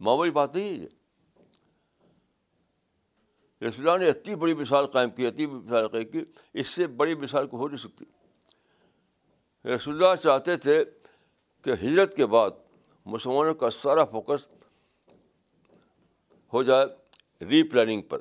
معمولی 0.00 0.30
بات 0.30 0.56
نہیں 0.56 0.80
ہے 0.80 0.86
رسول 3.68 3.88
اللہ 3.88 4.04
نے 4.04 4.10
اتنی 4.10 4.34
بڑی 4.34 4.54
مثال 4.54 4.86
قائم 4.86 5.10
کی، 5.10 5.26
اتنی 5.26 5.46
بڑی 5.46 5.58
مثال 5.58 5.88
قائم 5.88 6.08
کی، 6.08 6.24
اس 6.54 6.68
سے 6.68 6.86
بڑی 6.86 7.14
مثال 7.14 7.46
کو 7.46 7.56
ہو 7.56 7.68
نہیں 7.68 7.78
سکتی۔ 7.78 8.04
رسول 9.68 9.94
اللہ 9.94 10.22
چاہتے 10.22 10.56
تھے 10.56 10.84
کہ 11.62 11.70
ہجرت 11.70 12.16
کے 12.16 12.26
بعد 12.26 12.50
مسلمانوں 13.06 13.54
کا 13.54 13.70
سارا 13.70 14.04
فوکس 14.04 14.46
ہو 16.52 16.62
جائے 16.62 16.86
ری 17.44 17.62
پلاننگ 17.62 18.02
پر، 18.02 18.18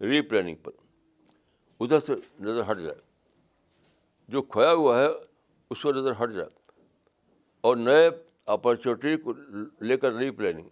ری 0.00 0.22
پلاننگ 0.22 0.54
پر۔ 0.54 0.72
ادھر 1.80 1.98
سے 1.98 2.12
نظر 2.40 2.70
ہٹ 2.70 2.78
جائے۔ 2.78 3.00
جو 4.28 4.42
کھویا 4.42 4.72
ہوا 4.72 5.00
ہے، 5.00 5.06
اس 5.70 5.82
کو 5.82 5.92
نظر 5.92 6.24
ہٹ 6.24 6.30
جائے۔ 6.30 6.70
اور 7.60 7.76
نئے 7.76 8.10
اپرچونیٹی 8.46 9.16
کو 9.16 9.32
لے 9.80 9.96
کر 9.96 10.12
ری 10.12 10.30
پلاننگ۔ 10.30 10.68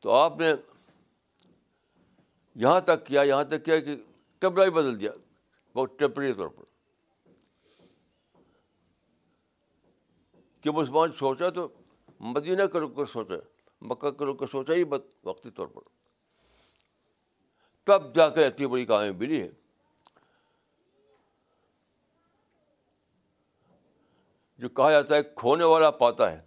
تو 0.00 0.10
آپ 0.10 0.38
نے 0.38 0.54
یہاں 2.54 2.80
تک 2.80 3.06
کیا، 3.06 3.22
یہاں 3.22 3.44
تک 3.44 3.64
کیا 3.64 3.80
کہ 3.80 3.96
قبلہ 4.38 4.64
ہی 4.64 4.70
بدل 4.70 5.00
دیا۔ 5.00 5.10
بہت 5.74 5.98
ٹیمپری 5.98 6.32
طور 6.32 6.48
پر۔ 6.48 6.73
کہ 10.64 10.70
مسلمان 10.70 11.12
سوچا 11.12 11.48
تو 11.48 11.68
مدینہ 12.20 12.62
کا 12.62 12.78
رک 12.78 12.96
کر 12.96 13.06
سوچا، 13.06 13.34
مکہ 13.80 14.10
کا 14.10 14.24
رک 14.24 14.38
کر 14.38 14.46
سوچا 14.46 14.72
ہی 14.72 14.84
وقتی 15.24 15.50
طور 15.50 15.66
پر۔ 15.66 15.80
تب 17.84 18.14
جا 18.14 18.28
کر 18.28 18.42
اتنی 18.42 18.66
بڑی 18.66 18.86
کامیابی 18.86 19.26
ملی 19.26 19.42
ہے۔ 19.42 19.50
جو 24.58 24.68
کہا 24.68 24.90
جاتا 24.90 25.16
ہے، 25.16 25.22
کھونے 25.22 25.64
والا 25.64 25.90
پاتا 25.90 26.32
ہے۔ 26.32 26.40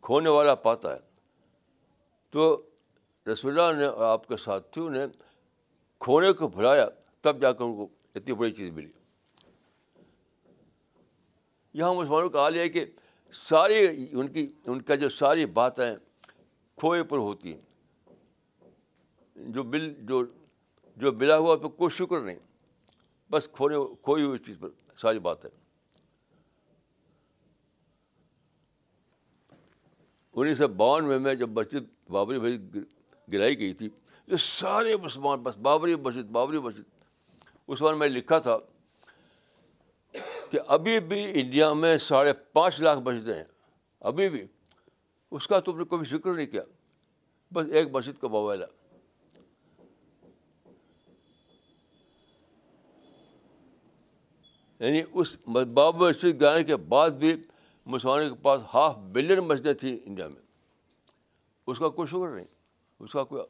کھونے 0.00 0.28
والا 0.28 0.54
پاتا 0.54 0.94
ہے۔ 0.94 1.00
تو 2.30 2.62
رسول 3.32 3.60
اللہ 3.60 3.78
نے 3.78 3.86
اور 3.86 4.04
آپ 4.04 4.28
کے 4.28 4.36
ساتھیوں 4.36 4.90
نے 4.90 5.06
کھونے 5.98 6.32
کو 6.32 6.48
بھلایا، 6.48 6.88
تب 7.20 7.40
جا 7.40 7.52
کر 7.52 7.64
ان 7.64 7.76
کو 7.76 7.88
اتنی 8.14 8.34
بڑی 8.34 8.52
چیز 8.52 8.70
ملی۔ 8.70 8.97
یہاں 11.74 11.94
مسلمانوں 11.94 12.28
کا 12.30 12.42
حال 12.42 12.56
یہ 12.56 12.60
ہے 12.60 12.68
کہ 12.68 12.84
ساری 13.32 13.76
ان 14.10 14.28
کی، 14.28 14.46
ان 14.66 14.80
کا 14.82 14.94
جو 14.94 15.08
ساری 15.08 15.46
باتیں 15.46 15.94
کھوئے 16.78 17.02
پر 17.02 17.18
ہوتی 17.18 17.54
ہیں، 17.54 17.60
جو 19.36 19.62
بل، 19.62 19.92
جو 20.00 20.24
جو 20.96 21.12
ملا 21.12 21.36
ہوا 21.36 21.56
پہ 21.56 21.68
کوئی 21.68 21.90
شکر 21.96 22.20
نہیں، 22.20 22.38
بس 23.30 23.48
کھونے، 23.52 23.76
کھوئی 24.02 24.24
ہوئی 24.24 24.38
چیز 24.38 24.56
پر 24.60 24.68
ساری 24.96 25.18
باتیں۔ 25.18 25.50
انیس 30.34 30.58
سو 30.58 30.68
بانوے 30.68 31.18
میں 31.18 31.34
جب 31.34 31.50
مسجد 31.50 31.84
بابری 32.10 32.38
بھائی 32.38 32.58
گرائی 33.32 33.58
گئی 33.58 33.72
تھی، 33.72 33.88
یہ 34.28 34.36
سارے 34.36 34.96
مسلمان، 34.96 35.42
بس 35.42 35.56
بابری 35.56 35.94
مسجد 35.94 36.30
بابری 36.32 36.58
مسجد 36.58 37.04
اس 37.68 37.82
بار 37.82 37.94
میں 37.94 38.08
لکھا 38.08 38.38
تھا 38.38 38.56
کہ 40.50 40.58
ابھی 40.66 41.00
بھی 41.00 41.40
انڈیا 41.40 41.72
میں 41.72 41.98
ساڑھے 41.98 42.32
پانچ 42.32 42.80
لاکھ 42.80 43.00
مسجدیں 43.00 43.34
ہیں۔ 43.34 43.44
ابھی 44.00 44.28
بھی۔ 44.28 44.46
اس 45.30 45.46
کا 45.46 45.60
تم 45.60 45.78
نے 45.78 45.84
کبھی 45.84 46.18
ذکر 46.18 46.34
نہیں 46.34 46.46
کیا۔ 46.46 46.62
بس 47.52 47.66
ایک 47.72 47.88
مسجد 47.92 48.20
کا 48.20 48.28
موبائل 48.28 48.62
ہے۔ 48.62 48.96
یعنی 54.78 55.02
اس 55.12 55.36
باب 55.74 56.02
مسجد 56.02 56.40
گانے 56.40 56.64
کے 56.64 56.76
بعد 56.76 57.10
بھی 57.10 57.36
مسلمانوں 57.86 58.36
کے 58.36 58.42
پاس 58.42 58.60
ہاف 58.74 58.96
بلین 58.96 59.38
مسجدیں 59.38 59.74
تھیں 59.74 59.98
انڈیا 60.04 60.28
میں۔ 60.28 60.42
اس 61.66 61.78
کا 61.78 61.88
کوئی 61.88 62.08
شکر 62.08 62.28
نہیں۔ 62.34 62.46
اس 63.00 63.12
کا 63.12 63.24
کوئی 63.24 63.42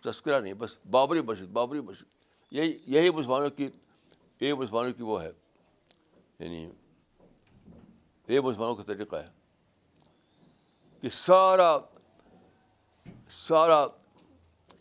تذکرہ 0.00 0.40
نہیں۔ 0.40 0.54
بس 0.54 0.76
بابری 0.90 1.20
مسجد 1.20 1.44
بابری 1.44 1.80
مسجد۔ 1.80 2.04
یہی 2.50 2.78
یہی 2.86 3.10
مسلمانوں 3.10 3.50
کی، 3.50 3.68
یہی 4.40 4.52
مسلمانوں 4.52 4.92
کی 4.92 5.02
وہ 5.02 5.22
ہے۔ 5.22 5.30
یعنی 6.38 6.70
یہ 8.28 8.40
مسلمانوں 8.40 8.74
کا 8.74 8.82
طریقہ 8.82 9.16
ہے 9.16 9.30
کہ 11.00 11.08
سارا 11.08 11.78
سارا 13.30 13.86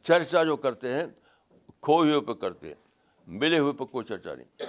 چرچا 0.02 0.44
جو 0.44 0.58
کرتے 0.58 0.94
ہیں 0.94 1.06
کھوئے 1.82 2.14
ہوئے 2.14 2.22
پہ 2.22 2.34
کرتے 2.34 2.68
ہیں، 2.68 2.76
ملے 3.28 3.60
ہوئے 3.60 3.74
پہ 3.74 3.84
کوئی 3.84 4.06
چرچا 4.06 4.36
نہیں۔ 4.36 4.64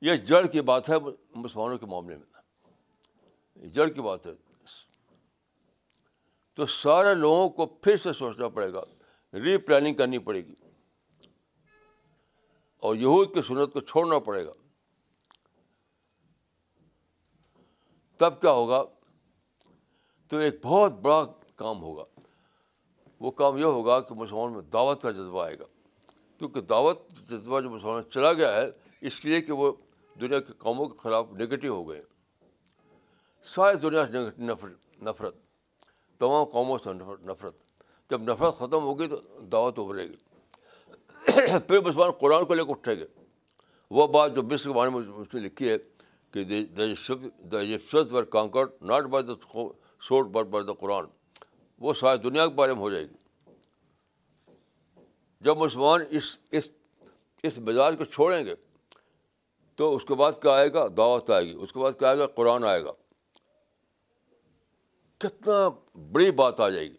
یہ 0.00 0.16
جڑ 0.16 0.46
کی 0.46 0.60
بات 0.60 0.88
ہے 0.88 0.94
مسلمانوں 1.34 1.78
کے 1.78 1.86
معاملے 1.86 2.16
میں۔ 2.16 2.26
جڑ 3.66 3.88
کی 3.88 4.00
بات 4.00 4.26
ہے۔ 4.26 4.32
تو 6.54 6.66
سارے 6.66 7.14
لوگوں 7.14 7.48
کو 7.48 7.66
پھر 7.66 7.96
سے 7.96 8.12
سوچنا 8.12 8.48
پڑے 8.48 8.72
گا، 8.72 8.80
ری 9.32 9.56
پلاننگ 9.56 9.94
کرنی 9.94 10.18
پڑے 10.18 10.40
گی۔ 10.40 10.54
اور 12.86 12.94
یہود 12.94 13.34
کی 13.34 13.42
سنت 13.42 13.72
کو 13.72 13.80
چھوڑنا 13.80 14.18
پڑے 14.18 14.46
گا۔ 14.46 14.52
تب 18.16 18.40
کیا 18.40 18.50
ہوگا؟ 18.50 18.84
تو 20.28 20.36
ایک 20.36 20.54
بہت 20.62 20.92
بڑا 20.92 21.24
کام 21.56 21.82
ہوگا۔ 21.82 22.04
وہ 23.20 23.30
کام 23.30 23.56
یہ 23.56 23.64
ہوگا 23.64 24.00
کہ 24.00 24.14
مسلمان 24.14 24.52
میں 24.52 24.62
دعوت 24.62 25.02
کا 25.02 25.10
جذبہ 25.10 25.44
آئے 25.44 25.58
گا۔ 25.58 25.64
کیونکہ 26.38 26.60
دعوت 26.60 27.10
جذبہ 27.30 27.60
جو 27.60 27.70
مسلمان 27.70 27.94
میں 27.94 28.10
چلا 28.10 28.32
گیا 28.32 28.54
ہے، 28.54 28.70
اس 29.00 29.24
لیے 29.24 29.40
کہ 29.40 29.52
وہ 29.52 29.72
دنیا 30.20 30.40
کے 30.40 30.52
قوموں 30.52 30.86
کے 30.86 30.98
خلاف 30.98 31.32
نگیٹو 31.32 31.68
ہو 31.68 31.88
گئے 31.88 32.02
ساری 33.44 33.76
دنیا 33.76 34.06
سے 34.06 34.42
نفرت 34.42 35.02
نفرت، 35.02 35.34
تمام 36.18 36.44
قوموں 36.44 36.78
سے 36.84 36.92
نفرت۔ 37.22 37.56
جب 38.10 38.22
نفرت 38.22 38.54
ختم 38.58 38.82
ہوگی 38.82 39.08
تو 39.08 39.16
دعوت 39.52 39.78
ابھرے 39.78 40.08
گی۔ 40.08 40.16
پھر 41.68 41.80
مسلمان 41.80 42.10
قرآن 42.10 42.44
کو 42.44 42.54
لے 42.54 42.64
کے 42.64 42.70
اٹھے 42.70 42.98
گے 42.98 43.06
وہ 43.90 44.06
بات 44.06 44.34
جو 44.34 44.42
مصر 44.42 44.68
کے 44.68 44.74
بارے 44.74 44.90
میں 44.90 45.00
اس 45.00 45.34
نے 45.34 45.40
لکھی 45.40 45.70
ہے 45.70 45.76
کہ 46.30 46.44
were 48.12 48.22
conquer, 48.22 48.64
not 48.80 49.02
by 49.02 49.24
the 49.24 49.58
sword 50.00 50.26
but 50.26 50.46
by 50.46 50.64
the 50.64 50.72
Quran. 50.72 51.04
وہ 51.78 51.94
ساری 51.94 52.18
دنیا 52.18 52.46
کے 52.46 52.54
بارے 52.54 52.72
میں 52.72 52.80
ہو 52.80 52.90
جائے 52.90 53.04
گی۔ 53.04 53.42
جب 55.40 55.56
مسلمان 55.56 56.00
اس 56.10 56.36
اس 56.50 56.68
اس 57.42 57.58
مزاج 57.58 57.94
کو 57.98 58.04
چھوڑیں 58.04 58.46
گے، 58.46 58.54
تو 59.76 59.96
اس 59.96 60.04
کے 60.04 60.14
بعد 60.14 60.32
کیا 60.42 60.50
آئے 60.50 60.72
گا؟ 60.72 60.86
دعوت 60.96 61.30
آئے 61.30 61.46
گی۔ 61.46 61.52
اس 61.52 61.72
کے 61.72 61.78
بعد 61.78 61.92
کیا 61.98 62.08
آئے 62.08 62.18
گا؟ 62.18 62.26
قرآن 62.26 62.64
آئے 62.64 62.84
گا۔ 62.84 62.92
کتنا 65.18 65.68
بڑی 66.12 66.30
بات 66.30 66.60
آ 66.60 66.68
جائے 66.68 66.90
گی۔ 66.90 66.96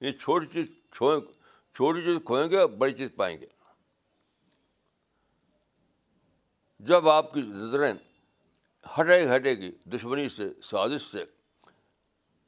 یہ 0.00 0.12
چھوٹی 0.12 0.46
چیز 0.46 0.66
چھوئیں 0.96 1.43
چھوٹی 1.74 2.02
چیز 2.02 2.18
کھوئیں 2.24 2.50
گے، 2.50 2.66
بڑی 2.66 2.92
چیز 2.92 3.10
پائیں 3.16 3.40
گے۔ 3.40 3.46
جب 6.78 7.08
آپ 7.08 7.34
کی 7.34 7.40
نظریں 7.40 7.92
ہٹے 9.00 9.36
ہٹے 9.36 9.54
گی، 9.54 9.72
دشمنی 9.84 10.28
سے، 10.28 10.60
سازش 10.62 11.10
سے، 11.10 11.24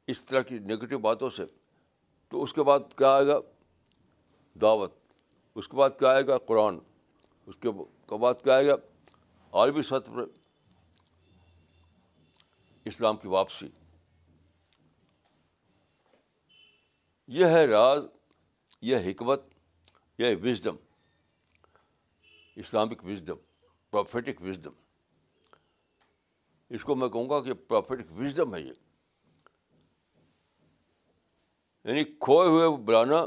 اس 0.07 0.21
طرح 0.21 0.41
کی 0.41 0.59
نگیٹو 0.59 0.97
باتوں 0.97 1.29
سے، 1.29 1.45
تو 2.27 2.43
اس 2.43 2.53
کے 2.53 2.63
بعد 2.63 2.79
کیا 2.97 3.15
آئے 3.15 3.27
گا؟ 3.27 3.39
دعوت۔ 4.61 4.93
اس 5.55 5.67
کے 5.67 5.77
بعد 5.77 5.89
کیا 5.99 6.09
آئے 6.09 6.27
گا؟ 6.27 6.37
قرآن۔ 6.37 6.79
اس 7.45 7.55
کے 7.61 7.69
بعد 8.15 8.33
کیا 8.43 8.55
آئے 8.55 8.67
گا؟ 8.67 8.75
عالمی 9.51 9.83
سطح 9.83 10.11
پر 10.11 10.25
اسلام 12.85 13.17
کی 13.17 13.27
واپسی۔ 13.27 13.69
یہ 17.27 17.45
ہے 17.45 17.65
راز 17.65 18.05
یہ 18.81 18.97
حکمت، 18.97 19.41
یہ 20.17 20.35
wisdom 20.43 20.75
Islamic 22.55 23.05
wisdom 23.05 23.35
prophetic 23.91 24.41
wisdom 24.41 24.71
اس 26.69 26.83
کو 26.83 26.95
میں 26.95 27.09
کہوں 27.09 27.29
گا 27.29 27.41
کہ 27.41 27.53
پروفیٹک 27.53 28.11
وزڈم 28.11 28.55
ہے 28.55 28.61
یہ۔ 28.61 28.73
یعنی 31.83 32.03
کھوئے 32.03 32.47
ہوئے 32.47 32.77
بلانا 32.77 33.19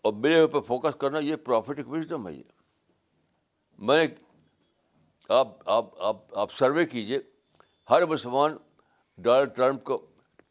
اور 0.00 0.12
ملے 0.12 0.34
ہوئے 0.34 0.46
پہ 0.46 0.60
فوکس 0.60 0.96
کرنا، 1.00 1.18
یہ 1.18 1.36
پروفیٹک 1.36 1.88
وزڈم 1.88 2.28
ہے 2.28 2.32
یہ۔ 2.32 2.42
میں 3.78 4.06
نے، 4.06 4.14
آپ 5.28 5.70
آپ 5.70 6.02
آپ 6.02 6.38
آپ 6.38 6.52
سروے 6.52 6.86
کیجیے 6.86 7.18
ہر 7.90 8.06
مسلمان 8.06 8.56
ڈونلڈ 9.18 9.56
ٹرمپ 9.56 9.84
کو، 9.84 10.06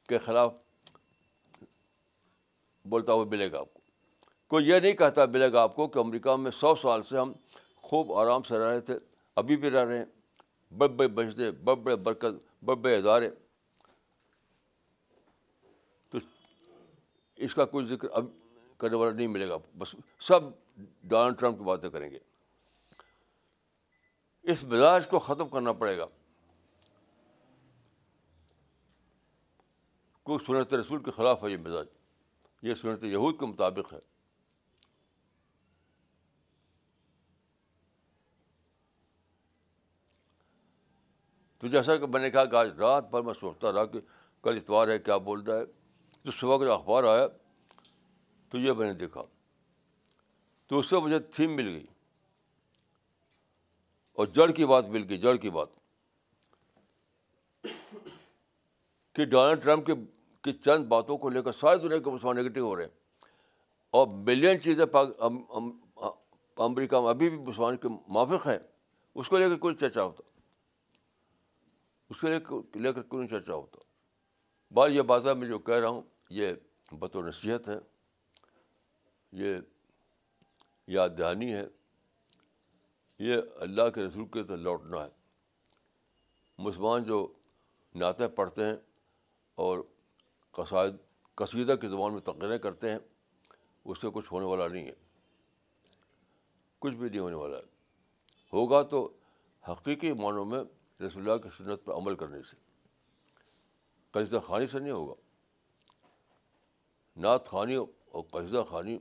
کے 0.08 0.18
خلاف 0.18 0.54
بولتا 2.86 3.14
ہوا 3.14 3.26
ملے 3.26 3.52
گا۔ 3.52 3.60
آپ 3.60 3.73
کو 3.73 3.73
کوئی 4.54 4.70
یہ 4.70 4.80
نہیں 4.80 4.94
کہتا 4.94 5.26
ملے 5.26 5.54
گا 5.54 5.62
آپ 5.62 5.76
کو 5.76 5.88
کہ 5.88 6.00
امریکہ 6.00 6.36
میں 6.36 6.52
سو 6.52 6.76
سال 6.76 7.04
سے 7.04 7.18
ہم 7.18 7.34
خوب 7.76 8.14
آرام 8.14 8.44
سے 8.44 8.58
رہ 8.58 8.64
رہے 8.64 8.80
تھے، 8.80 9.00
ابھی 9.36 9.58
بھی 9.58 9.72
رہ 9.72 9.86
رہے 9.86 9.98
ہیں۔ 9.98 10.06
بڑے 10.78 10.90
بڑے 10.90 11.08
بچتے 11.08 11.52
بڑے 11.52 11.76
بڑے 11.76 11.96
برکت، 11.96 12.64
بڑے 12.66 12.76
بڑے 12.76 12.98
ادارے۔ 12.98 13.30
تو 16.10 16.18
اس 17.36 17.56
کا 17.56 17.66
کوئی 17.66 17.86
ذکر 17.86 18.08
اب 18.12 18.26
کرنے 18.78 18.96
والا 18.96 19.12
نہیں 19.12 19.28
ملے 19.28 19.50
گا۔ 19.50 19.58
بس 19.78 19.96
سب 20.20 20.40
ڈونلڈ 21.04 21.40
ٹرمپ 21.40 21.58
کی 21.58 21.64
باتیں 21.64 21.90
کریں 21.90 22.12
گے۔ 22.12 22.20
اس 24.44 24.64
مزاج 24.64 25.08
کو 25.08 25.20
ختم 25.20 25.48
کرنا 25.48 25.74
پڑے 25.74 25.98
گا۔ 25.98 26.06
کوئی 30.24 30.46
سنت 30.46 30.74
رسول 30.74 31.04
کے 31.04 31.12
خلاف 31.12 31.44
ہے 31.44 31.50
یہ 31.50 31.58
مزاج۔ 31.58 31.88
یہ 32.62 32.76
سنت 32.76 33.04
یہود 33.04 33.40
کے 33.40 33.46
مطابق 33.46 33.94
ہے۔ 33.94 34.13
تو 41.64 41.70
جیسا 41.70 41.98
کہ 41.98 42.08
میں 42.08 42.20
نے 42.20 42.30
کہا 42.30 42.46
کہ 42.46 42.56
آج 42.56 42.70
رات 42.78 43.10
بھر 43.10 43.22
میں 43.22 43.34
سوچتا 43.40 43.72
رہا 43.72 43.86
کہ 43.86 44.00
کل 44.44 44.58
اتوار 44.58 44.88
ہے، 44.88 45.00
کیا 45.00 45.18
بول 45.18 45.42
رہا 45.42 45.58
ہے؟ 45.58 45.66
تو 46.24 46.32
صبح 46.32 46.58
کا 46.58 46.66
جو 46.66 46.74
اخبار 46.74 47.04
آیا 47.04 47.28
تو 48.50 48.58
یہ 48.58 48.72
میں 48.72 48.88
نے 48.88 48.94
دیکھا۔ 48.94 49.24
تو 50.68 50.80
اس 50.80 50.88
سے 50.88 50.98
مجھے 50.98 51.20
تھیم 51.20 51.56
مل 51.56 51.68
گئی۔ 51.68 51.86
اور 54.14 54.28
جڑ 54.28 54.52
کی 54.52 54.66
بات 54.66 54.86
مل 54.86 55.06
گئی، 55.10 55.18
جڑ 55.18 55.36
کی 55.36 55.50
بات۔ 55.50 55.68
کہ 59.14 59.26
ڈونلڈ 59.26 59.64
ٹرمپ 59.64 59.86
کے 59.86 59.94
کی 60.42 60.52
چند 60.52 60.86
باتوں 60.86 61.18
کو 61.18 61.30
لے 61.30 61.42
کر 61.42 61.52
ساری 61.52 61.80
دنیا 61.80 61.98
کے 61.98 62.10
مسلمان 62.10 62.38
نگیٹو 62.38 62.62
ہو 62.62 62.76
رہے 62.76 62.84
ہیں۔ 62.84 62.92
اور 63.90 64.08
ملین 64.08 64.62
چیزیں 64.62 64.86
امریکہ 66.58 67.00
میں 67.00 67.10
ابھی 67.10 67.30
بھی 67.30 67.38
مسلمان 67.38 67.78
کے 67.78 67.88
موافق 68.08 68.48
ہیں، 68.48 68.60
اس 69.16 69.30
کو 69.30 69.38
لے 69.38 69.50
کر 69.50 69.58
کوئی 69.58 69.76
چرچا 69.76 70.04
ہوتا۔ 70.04 70.33
اس 72.14 72.40
کو 72.48 72.62
لے 72.76 72.94
کر 72.94 73.02
کوئی 73.02 73.28
چرچا 73.28 73.54
ہوتا؟ 73.54 73.78
بار 74.74 74.90
یہ 74.90 75.02
باتیں 75.02 75.34
میں 75.34 75.48
جو 75.48 75.60
کہہ 75.60 75.76
رہا 75.76 75.88
ہوں، 75.88 76.02
یہ 76.30 76.54
بطور 76.92 77.24
نصیحت 77.24 77.70
ہے، 77.70 77.76
یہ 79.32 79.56
یاد 80.88 81.10
دہانی 81.18 81.54
ہے، 81.54 81.64
یہ 83.20 83.38
اللہ 83.56 83.90
کے 83.90 84.02
رسول 84.04 84.26
کے 84.26 84.44
تو 84.44 84.56
لوٹنا 84.56 85.04
ہے۔ 85.04 85.10
مسلمان 86.58 87.04
جو 87.04 87.34
نعتیں 87.96 88.28
پڑھتے 88.28 88.66
ہیں 88.66 88.76
اور 89.56 89.80
قصائد 90.52 90.94
قصیدہ 91.36 91.76
کی 91.82 91.88
زبان 91.88 92.14
میں 92.14 92.22
تقریر 92.22 92.58
کرتے 92.58 92.90
ہیں، 92.90 93.00
اس 93.86 94.02
سے 94.02 94.08
کچھ 94.14 94.34
ہونے 94.34 94.46
والا 94.46 94.68
نہیں 94.68 94.86
ہے۔ 94.86 94.94
کچھ 96.80 96.96
بھی 96.96 97.10
نہیں 97.10 97.20
ہونے 97.20 97.36
والا۔ 97.36 97.58
ہے 97.58 97.64
ہوگا 98.54 98.82
تو 98.82 99.18
حقیقی 99.70 100.14
معنوں 100.14 100.46
میں 100.46 100.60
رسول 101.02 101.30
اللہ 101.30 101.38
کی 101.38 101.50
سنت 101.58 101.86
پر 101.86 101.94
عمل 101.94 102.16
کرنے 102.16 102.44
سے۔ 102.44 102.56
قصدہ 104.12 104.40
خانی 104.40 104.68
سے 104.68 104.80
نہیں 104.80 104.92
ہوگا۔ 104.92 105.14
نعت 107.16 107.48
خوانی 107.48 107.76
اور 107.76 108.24
قصدہ 108.32 108.64
خانی 108.70 108.98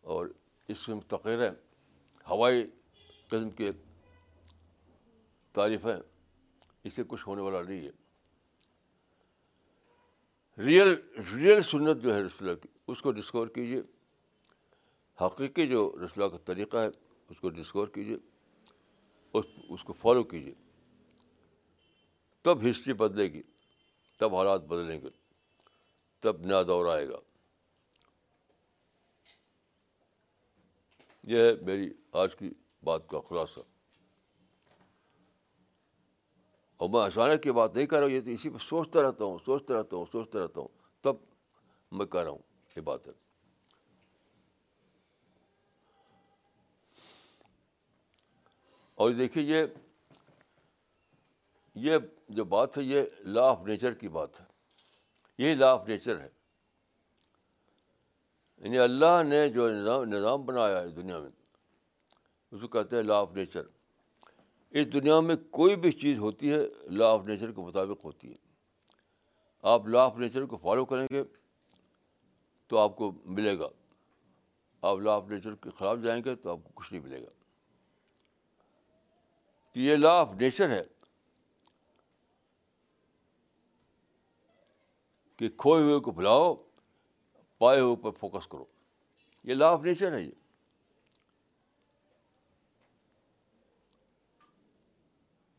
اور 0.00 0.26
اس 0.68 0.88
میں 0.88 1.00
تقریر 1.00 1.50
ہوائی 2.30 2.70
قسم 3.28 3.50
کے 3.50 3.72
تعریفیں 5.52 5.96
اس 6.84 6.94
سے 6.94 7.02
کچھ 7.08 7.28
ہونے 7.28 7.42
والا 7.42 7.62
نہیں 7.62 7.88
ہے۔ 7.88 7.90
ریئل 10.62 10.94
ریئل 11.34 11.62
سنت 11.62 12.02
جو 12.02 12.14
ہے 12.14 12.22
رسول 12.22 12.48
اللہ 12.48 12.62
کی، 12.62 12.68
اس 12.86 13.02
کو 13.02 13.12
ڈسکور 13.12 13.48
کیجیے 13.48 13.82
حقیقی 15.26 15.66
جو 15.66 15.90
رسول 15.90 16.22
اللہ 16.22 16.26
کا 16.26 16.38
طریقہ 16.44 16.76
ہے، 16.76 16.88
اس 17.28 17.40
کو 17.40 17.48
ڈسکور 17.48 17.88
کیجیے 17.88 18.16
اس 19.32 19.44
اس 19.68 19.84
کو 19.84 19.92
فالو 19.92 20.24
کیجیے 20.24 20.54
تب 22.48 22.58
ہسٹری 22.70 22.92
بدلے 22.92 23.32
گی، 23.32 23.42
تب 24.18 24.36
حالات 24.36 24.64
بدلیں 24.64 25.00
گے، 25.00 25.08
تب 26.18 26.46
نیا 26.46 26.62
دور 26.62 26.86
آئے 26.86 27.08
گا۔ 27.08 27.16
یہ 31.22 31.38
ہے 31.38 31.54
میری 31.54 31.94
آج 32.12 32.36
کی 32.36 32.50
بات 32.82 33.08
کا 33.08 33.18
خلاصہ۔ 33.28 33.60
اور 36.76 36.88
میں 36.88 37.00
اچانک 37.00 37.42
کی 37.42 37.52
بات 37.52 37.76
نہیں 37.76 37.86
کر 37.86 37.96
رہا 37.96 38.04
ہوں، 38.04 38.12
یہ 38.12 38.20
تو 38.20 38.30
اسی 38.30 38.50
پہ 38.50 38.58
سوچتا 38.68 39.02
رہتا 39.02 39.24
ہوں، 39.24 39.38
سوچتا 39.44 39.74
رہتا 39.74 39.96
ہوں، 39.96 40.06
سوچتا 40.12 40.38
رہتا 40.38 40.60
ہوں۔ 40.60 40.68
تب 41.00 41.16
میں 41.92 42.06
کہہ 42.06 42.20
رہا 42.20 42.30
ہوں 42.30 42.42
یہ 42.76 42.80
بات 42.80 43.06
ہے۔ 43.06 43.12
اور 48.94 49.10
دیکھیے، 49.10 49.44
یہ 49.44 49.66
یہ 51.74 51.96
جو 52.28 52.44
بات 52.44 52.78
ہے، 52.78 52.82
یہ 52.82 53.02
لا 53.20 53.42
آف 53.42 53.60
نیچر 53.66 53.94
کی 53.94 54.08
بات 54.08 54.40
ہے۔ 54.40 54.44
یہی 55.38 55.54
لا 55.54 55.72
آف 55.72 55.88
نیچر 55.88 56.20
ہے۔ 56.20 56.28
یعنی 58.56 58.78
اللہ 58.78 59.22
نے 59.22 59.48
جو 59.48 59.68
نظام 59.68 60.04
نظام 60.04 60.42
بنایا 60.42 60.80
ہے 60.80 60.88
دنیا 60.88 61.18
میں، 61.18 61.30
اس 62.50 62.60
کو 62.60 62.68
کہتے 62.68 62.96
ہیں 62.96 63.02
لا 63.02 63.18
آف 63.18 63.32
نیچر 63.32 63.62
اس 64.70 64.92
دنیا 64.92 65.20
میں 65.20 65.36
کوئی 65.50 65.76
بھی 65.76 65.92
چیز 65.92 66.18
ہوتی 66.18 66.52
ہے 66.52 66.58
لا 66.90 67.06
آف 67.06 67.20
نیچر 67.24 67.52
کے 67.52 67.60
مطابق 67.60 68.04
ہوتی 68.04 68.30
ہے۔ 68.30 68.36
آپ 69.62 69.86
لا 69.86 70.04
آف 70.04 70.16
نیچر 70.16 70.44
کو 70.44 70.56
فالو 70.56 70.84
کریں 70.84 71.06
گے 71.10 71.22
تو 72.66 72.78
آپ 72.78 72.96
کو 72.96 73.12
ملے 73.24 73.58
گا۔ 73.58 73.68
آپ 74.82 74.98
لا 74.98 75.12
آف 75.12 75.24
نیچر 75.28 75.54
کے 75.54 75.70
خلاف 75.70 75.98
جائیں 76.04 76.24
گے 76.24 76.34
تو 76.34 76.50
آپ 76.50 76.58
کو 76.64 76.70
کچھ 76.74 76.92
نہیں 76.92 77.02
ملے 77.02 77.22
گا۔ 77.22 77.30
تو 79.72 79.80
یہ 79.80 79.96
لا 79.96 80.10
آف 80.10 80.28
نیچر 80.32 80.68
ہے۔ 80.68 80.84
کہ 85.38 85.48
کھوئے 85.48 85.82
ہوئے 85.82 86.00
کو 86.00 86.10
بلاؤ، 86.10 86.54
پائے 87.58 87.80
ہوئے 87.80 87.96
پر 87.96 88.10
فوکس 88.10 88.46
کرو۔ 88.46 88.64
یہ 89.44 89.54
لا 89.54 89.68
آف 89.68 89.80
نیچر 89.80 90.12
ہے 90.12 90.22
یہ۔ 90.22 90.30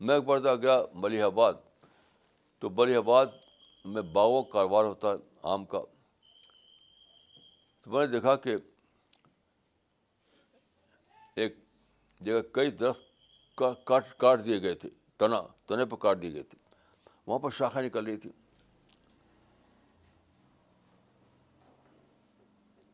میں 0.00 0.14
ایک 0.14 0.24
بار 0.24 0.38
گیا 0.38 0.82
ملیح 0.94 1.24
آباد 1.24 1.54
تو 2.58 2.70
ملیح 2.70 2.96
آباد 2.96 3.26
میں 3.84 4.02
باغوں 4.02 4.42
کا 4.42 4.50
کاروبار 4.50 4.84
ہوتا 4.84 5.10
ہے، 5.10 5.14
آم 5.42 5.64
کا۔ 5.64 5.80
تو 7.82 7.90
میں 7.90 8.00
نے 8.00 8.12
دیکھا 8.12 8.36
کہ 8.36 8.56
ایک 11.36 11.56
جگہ 12.20 12.40
کئی 12.52 12.70
درخت 12.70 13.02
کاٹ 13.84 14.16
کاٹ 14.16 14.44
دیے 14.44 14.62
گئے 14.62 14.74
تھے، 14.74 14.88
تنا، 15.16 15.42
تنے 15.66 15.84
پہ 15.84 15.96
کاٹ 15.96 16.22
دیے 16.22 16.32
گئے 16.32 16.42
تھے۔ 16.42 16.58
وہاں 17.26 17.38
پر 17.38 17.50
شاخیں 17.50 17.82
نکل 17.82 18.04
رہی 18.04 18.16
تھی 18.16 18.30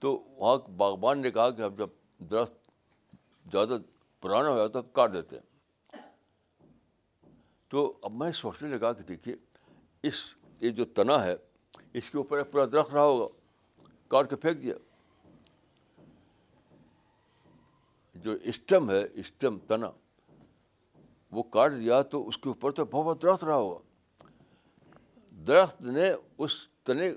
تو 0.07 0.25
وہاں 0.37 0.57
باغبان 0.69 1.19
نے 1.19 1.31
کہا 1.31 1.51
کہ 1.51 1.63
اب 1.63 1.79
جب 1.79 1.89
درخت 2.19 2.53
زیادہ 3.53 3.79
پرانا 4.21 4.49
ہو 4.49 4.57
جاتا 4.57 4.81
تو 4.81 4.89
کاٹ 4.89 5.13
دیتے 5.13 5.37
ہیں۔ 5.37 5.43
تو 7.69 7.99
اب 8.03 8.13
میں 8.13 8.33
سوچنے 8.33 8.69
لگا 8.69 8.93
کہ 8.93 9.03
دیکھیے، 9.03 9.35
اس، 10.03 10.35
یہ 10.61 10.71
جو 10.71 10.85
تنا 10.85 11.25
ہے، 11.25 11.37
اس 11.93 12.11
کے 12.11 12.19
اوپر 12.19 12.43
پورا 12.43 12.65
درخت 12.65 12.93
رہا 12.93 13.03
ہوگا، 13.03 13.27
کاٹ 14.09 14.31
کے 14.31 14.37
پھینک 14.37 14.63
دیا۔ 14.63 14.75
جو 18.15 18.33
اسٹم 18.43 18.91
ہے، 18.91 19.03
اسٹم 19.15 19.59
تنا، 19.59 19.91
وہ 21.31 21.43
کاٹ 21.43 21.73
دیا 21.79 22.03
تو 22.03 22.29
اس 22.29 22.39
کے 22.39 22.49
اوپر 22.49 22.71
تو 22.71 22.85
بہت 22.85 23.23
درخت 23.23 23.45
رہا 23.45 23.57
ہوگا۔ 23.57 23.79
درخت 25.31 25.83
نے 25.83 26.13
اس 26.39 26.69
تنے، 26.83 27.13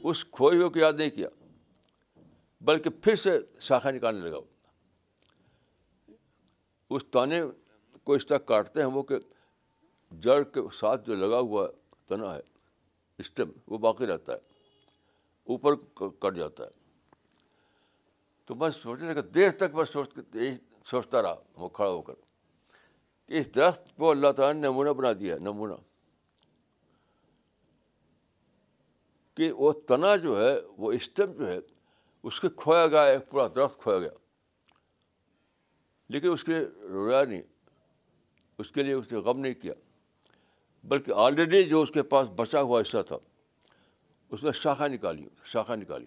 اس 0.00 0.24
کھوئے 0.24 0.56
ہوئے 0.56 0.68
کو 0.68 0.78
یاد 0.78 0.92
نہیں 0.92 1.10
کیا۔ 1.10 1.28
بلکہ 2.60 2.90
پھر 2.90 3.14
سے 3.14 3.38
شاخیں 3.60 3.92
نکالنے 3.92 4.30
لگا 4.30 4.38
اس 6.90 7.02
تانے 7.10 7.40
کو 8.04 8.12
اس 8.12 8.26
طرح 8.26 8.38
کاٹتے 8.38 8.80
ہیں 8.80 8.86
وہ 8.86 9.02
کہ 9.02 9.16
جڑ 10.20 10.42
کے 10.42 10.60
ساتھ 10.72 11.06
جو 11.06 11.14
لگا 11.14 11.38
ہوا 11.38 11.68
تنا 12.06 12.34
ہے 12.34 12.40
اسٹم 13.18 13.50
وہ 13.68 13.78
باقی 13.78 14.06
رہتا 14.06 14.32
ہے۔ 14.32 14.38
اوپر 15.44 15.74
کٹ 16.18 16.36
جاتا 16.36 16.64
ہے۔ 16.64 16.68
تو 18.44 18.54
میں 18.54 18.70
سوچنے 18.70 19.12
لگا، 19.12 19.22
دیر 19.34 19.50
تک 19.50 19.74
میں 19.74 19.84
سوچ 19.84 20.08
سوچتا 20.86 21.22
رہا، 21.22 21.34
وہ 21.56 21.68
کھڑا 21.68 21.90
ہو 21.90 22.02
کر۔ 22.02 22.14
کہ 23.26 23.38
اس 23.38 23.54
درخت 23.54 23.96
کو 23.96 24.10
اللہ 24.10 24.32
تعالیٰ 24.32 24.62
نے 24.62 24.68
نمونہ 24.68 24.90
بنا 24.90 25.12
دیا 25.12 25.34
ہے 25.34 25.38
نمونہ۔ 25.38 25.74
کہ 29.34 29.52
وہ 29.52 29.72
تنا 29.72 30.16
جو 30.16 30.40
ہے، 30.40 30.60
وہ 30.78 30.92
اسٹم 30.92 31.32
جو 31.32 31.48
ہے 31.48 31.58
اس 32.22 32.40
کے 32.40 32.48
کھویا 32.56 32.86
گیا 32.86 33.04
ایک 33.04 33.30
پورا 33.30 33.48
درخت 33.48 33.80
کھویا 33.80 33.98
گیا۔ 33.98 34.10
لیکن 36.08 36.32
اس 36.32 36.44
کے 36.44 36.52
لیے 36.52 36.88
رویا 36.88 37.24
نہیں۔ 37.24 37.42
اس 38.58 38.70
کے 38.70 38.82
لیے 38.82 38.94
اس 38.94 39.12
نے 39.12 39.18
غم 39.18 39.40
نہیں 39.40 39.54
کیا۔ 39.54 39.74
بلکہ 40.84 41.12
آلریڈی 41.16 41.62
جو 41.62 41.82
اس 41.82 41.90
کے 41.94 42.02
پاس 42.02 42.28
بچا 42.36 42.60
ہوا 42.60 42.80
حصہ 42.80 43.02
تھا، 43.08 43.16
اس 44.30 44.42
میں 44.42 44.52
شاخہ 44.52 44.84
نکالی 44.84 45.28
شاخہ 45.44 45.72
نکالی۔ 45.72 46.06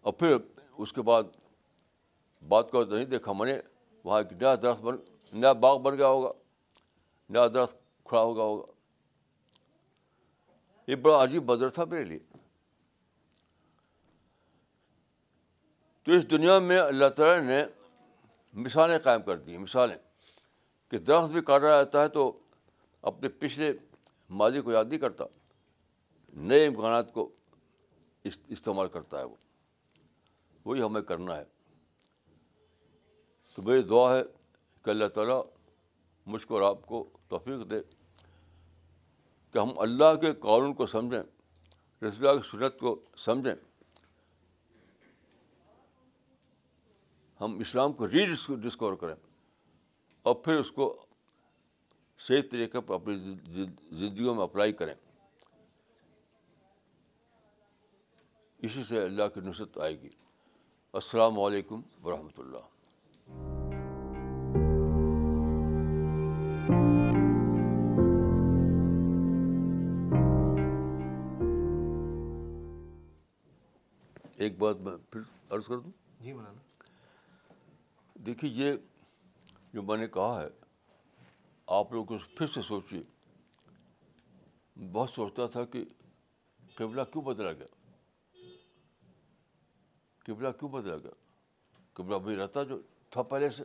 اور 0.00 0.12
پھر 0.12 0.36
اس 0.78 0.92
کے 0.92 1.02
بعد 1.02 1.22
بات 2.48 2.70
کو 2.70 2.84
نہیں 2.84 3.04
دیکھا 3.04 3.32
میں 3.32 3.46
نے، 3.46 3.60
وہاں 4.04 4.18
ایک 4.18 4.32
نیا 4.32 4.54
درخت 4.54 4.80
بن، 4.80 4.96
نیا 5.32 5.52
باغ 5.52 5.78
بن 5.78 5.98
گیا 5.98 6.06
ہوگا، 6.06 6.32
نیا 7.28 7.48
درخت 7.48 7.76
کھڑا 8.04 8.22
ہوگا 8.22 8.42
ہوگا۔ 8.42 8.75
یہ 10.86 10.96
بڑا 10.96 11.24
عجیب 11.24 11.46
بدر 11.46 11.70
تھا 11.70 11.84
میرے 11.84 12.04
لیے۔ 12.04 12.18
تو 16.02 16.12
اس 16.12 16.30
دنیا 16.30 16.58
میں 16.58 16.78
اللہ 16.78 17.08
تعالیٰ 17.08 17.46
نے 17.48 17.64
مثالیں 18.52 18.98
قائم 18.98 19.22
کر 19.22 19.38
دی 19.38 19.56
مثالیں۔ 19.56 19.96
کہ 20.88 20.98
درخت 20.98 21.32
بھی 21.32 21.40
کاٹا 21.40 21.68
جاتا 21.68 22.02
ہے 22.02 22.08
تو 22.08 22.38
اپنے 23.02 23.28
پچھلے 23.28 23.72
ماضی 24.30 24.60
کو 24.60 24.72
یاد 24.72 24.84
نہیں 24.84 24.98
کرتا، 24.98 25.24
نئے 26.32 26.66
امکانات 26.66 27.12
کو 27.12 27.32
استعمال 28.24 28.88
کرتا 28.88 29.18
ہے 29.18 29.24
وہ۔ 29.24 29.36
وہی 30.64 30.82
ہمیں 30.82 31.02
کرنا 31.02 31.36
ہے۔ 31.36 31.44
تو 33.54 33.62
میری 33.62 33.82
دعا 33.82 34.16
ہے 34.16 34.22
کہ 34.82 34.90
اللہ 34.90 35.06
تعالیٰ 35.06 35.44
مجھ 36.26 36.46
کو 36.46 36.54
اور 36.54 36.76
آپ 36.76 36.86
کو 36.86 37.10
توفیق 37.28 37.70
دے۔ 37.70 37.95
کہ 39.56 39.60
ہم 39.60 39.78
اللہ 39.78 40.14
کے 40.20 40.32
قانون 40.32 40.74
کو 40.74 40.86
سمجھیں، 40.86 41.22
رسول 42.04 42.28
اللہ 42.28 42.40
کی 42.40 42.48
سنت 42.50 42.78
کو 42.78 43.02
سمجھیں۔ 43.16 43.54
ہم 47.40 47.58
اسلام 47.58 47.92
کو 47.92 48.08
ری 48.08 48.26
ڈسکور 48.48 48.92
کریں 48.92 49.14
اور 50.22 50.34
پھر 50.34 50.56
اس 50.56 50.70
کو 50.70 51.06
صحیح 52.18 52.42
طریقے 52.50 52.80
پر 52.80 52.94
اپنی 52.94 53.14
زندگیوں 53.16 54.34
میں 54.34 54.42
اپلائی 54.42 54.72
کریں۔ 54.72 54.94
اسی 58.58 58.82
سے 58.82 59.02
اللہ 59.02 59.24
کی 59.34 59.40
نصرت 59.40 59.78
آئے 59.78 60.00
گی۔ 60.00 60.10
السلام 60.92 61.40
علیکم 61.40 61.80
ورحمۃ 62.04 62.38
اللہ۔ 62.38 62.75
ایک 74.46 74.58
بات 74.58 74.76
میں 74.76 74.96
پھر 75.10 75.20
عرض 75.50 75.66
کر 75.66 75.78
دوں؟ 75.78 75.90
جی 76.20 76.32
مولانا۔ 76.32 76.62
دیکھیے 78.14 78.50
یہ 78.50 78.72
جو 79.72 79.82
میں 79.82 79.96
نے 79.96 80.06
کہا 80.06 80.42
ہے 80.42 80.48
آپ 81.66 81.92
لوگ 81.92 82.06
پھر 82.36 82.46
سے 82.46 82.62
سوچیے 82.62 83.02
بہت 84.92 85.10
سوچتا 85.10 85.46
تھا 85.46 85.64
کہ 85.64 85.84
قبلہ 86.74 87.02
کیوں 87.02 87.22
بدلا 87.22 87.52
گیا؟ 87.52 87.66
قبلہ 90.18 90.48
کیوں 90.48 90.70
بدلا 90.70 90.96
گیا؟ 90.96 91.10
قبلہ 91.92 92.16
بھی 92.16 92.36
رہتا 92.36 92.62
جو 92.62 92.80
تھا 93.10 93.22
پہلے 93.22 93.50
سے۔ 93.50 93.62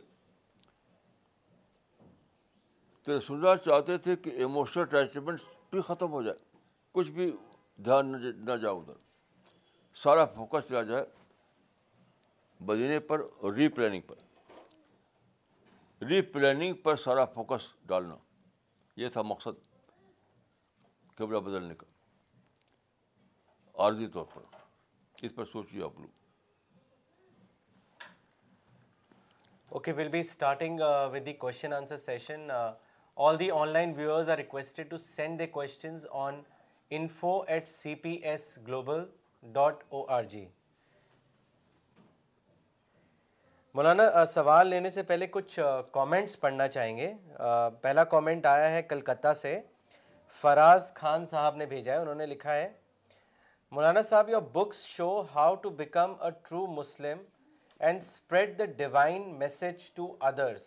تو 3.02 3.18
رسول 3.18 3.46
چاہتے 3.64 3.98
تھے 3.98 4.16
کہ 4.16 4.30
ایموشنل 4.30 4.82
اٹیچمنٹ 4.82 5.40
بھی 5.70 5.80
ختم 5.80 6.10
ہو 6.10 6.22
جائے 6.22 6.58
کچھ 6.92 7.10
بھی 7.10 7.32
دھیان 7.76 8.22
نہ 8.44 8.56
جاؤ 8.56 8.80
ادھر۔ 8.80 9.11
سارا 9.94 10.24
فوکس 10.24 10.68
چلا 10.68 10.82
جائے 10.82 11.04
بدینے 12.60 13.00
پر 13.00 13.20
اور 13.36 13.52
ری 13.52 13.68
پلاننگ 13.68 14.00
پر۔ 14.00 14.14
ری 16.04 16.22
پلاننگ 16.22 16.74
پر 16.74 16.96
سارا 16.96 17.24
فوکس 17.24 17.74
ڈالنا۔ 17.86 18.16
یہ 18.96 19.08
تھا 19.08 19.22
مقصد 19.22 19.50
قبلہ 21.14 21.38
بدلنے 21.38 21.74
کا 21.74 21.86
عارضی 23.74 24.06
طور 24.06 24.24
پر۔ 24.34 24.42
اس 25.22 25.34
پر 25.34 25.44
سوچیے 25.44 25.84
آپ 25.84 26.00
لوگ۔ 26.00 26.08
Okay 29.68 29.92
will 29.92 30.08
be 30.08 30.20
starting 30.20 30.80
with 31.12 31.26
the 31.26 31.32
question 31.32 31.72
answer 31.72 31.96
session 31.96 32.48
all 33.16 33.38
the 33.40 33.50
online 33.68 33.94
viewers 33.96 34.28
are 34.28 34.36
requested 34.36 34.90
to 34.90 34.98
send 34.98 35.38
the 35.38 35.46
questions 35.46 36.06
on 36.10 36.42
info 36.90 37.42
at 37.42 37.68
C 37.68 37.94
P 37.94 38.12
S 38.12 38.58
global 38.66 39.04
dot 39.42 39.82
O 39.88 40.04
R 40.08 40.22
G 40.22 40.48
مولانا 43.74 44.24
سوال 44.24 44.66
لینے 44.68 44.90
سے 44.90 45.02
پہلے 45.02 45.26
کچھ 45.26 45.58
کامنٹس 45.92 46.40
پڑھنا 46.40 46.68
چاہیں 46.68 46.96
گے۔ 46.96 47.12
پہلا 47.80 48.04
comment 48.04 48.46
آیا 48.46 48.70
ہے 48.70 48.82
کلکتہ 48.82 49.32
سے۔ 49.32 49.60
فراز 50.40 50.94
خان 50.94 51.26
صاحب 51.26 51.56
نے 51.56 51.66
بھیجا 51.66 51.92
ہے، 51.92 51.98
انہوں 51.98 52.14
نے 52.14 52.26
لکھا 52.26 52.54
ہے۔ 52.54 52.72
مولانا 53.70 54.02
صاحب 54.02 54.28
your 54.28 54.42
books 54.42 54.82
show 54.86 55.22
how 55.34 55.54
to 55.54 55.70
become 55.70 56.14
a 56.20 56.30
true 56.30 56.66
Muslim 56.66 57.18
and 57.80 58.00
spread 58.00 58.58
the 58.58 58.64
divine 58.64 59.34
message 59.38 59.90
to 59.94 60.16
others 60.20 60.66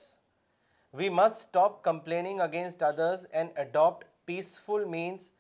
we 0.93 1.09
must 1.09 1.35
stop 1.35 1.83
complaining 1.83 2.41
against 2.41 2.83
others 2.83 3.27
and 3.31 3.59
adopt 3.59 4.05
peaceful 4.25 4.85
means 4.85 5.31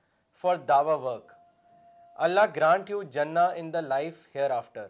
for 0.43 0.55
Dawa 0.55 0.95
work 0.95 1.31
Allah 2.23 2.45
grant 2.55 2.89
you 2.89 3.01
جنا 3.15 3.45
in 3.55 3.71
the 3.73 3.81
life 3.81 4.27
hereafter 4.51 4.87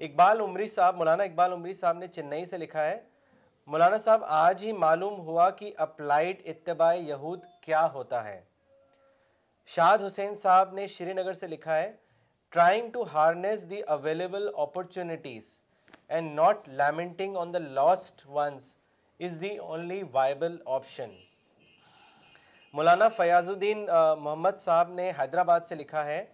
Iqbal 0.00 0.40
Umri 0.40 0.66
صاحب، 0.66 0.96
مولانا 0.96 1.22
اقبال 1.22 1.52
عمری 1.52 1.74
صاحب 1.74 1.96
نے 1.98 2.06
چنئی 2.08 2.44
سے 2.46 2.58
لکھا 2.58 2.84
ہے، 2.84 2.98
مولانا 3.68 3.98
صاحب، 3.98 4.24
آج 4.24 4.64
ہی 4.64 4.72
معلوم 4.72 5.18
ہوا 5.26 5.48
کہ 5.58 5.72
اپلائیڈ 5.86 6.40
اتباع 6.44 6.92
یہود 6.94 7.44
کیا 7.62 7.86
ہوتا 7.92 8.22
ہے۔ 8.24 8.40
شاد 9.68 9.98
حسین 10.06 10.34
صاحب 10.34 10.72
نے 10.74 10.86
شری 10.86 11.12
نگر 11.12 11.32
سے 11.32 11.46
لکھا 11.46 11.76
ہے 11.76 11.90
trying 12.52 12.90
to 12.92 13.04
harness 13.12 13.68
the 13.70 13.80
available 13.96 14.48
opportunities 14.58 15.58
and 16.08 16.34
not 16.34 16.68
lamenting 16.68 17.36
on 17.36 17.54
the 17.54 17.58
lost 17.58 18.26
ones 18.26 18.74
is 19.20 19.40
the 19.40 19.56
only 19.58 20.02
viable 20.12 20.56
option 20.76 21.10
مولانا 22.74 23.08
فیاض 23.16 23.48
الدین 23.50 23.86
محمد 24.18 24.58
صاحب 24.58 24.90
نے 24.92 25.10
حیدرآباد 25.18 25.60
سے 25.68 25.74
لکھا 25.74 26.04
ہے 26.04 26.24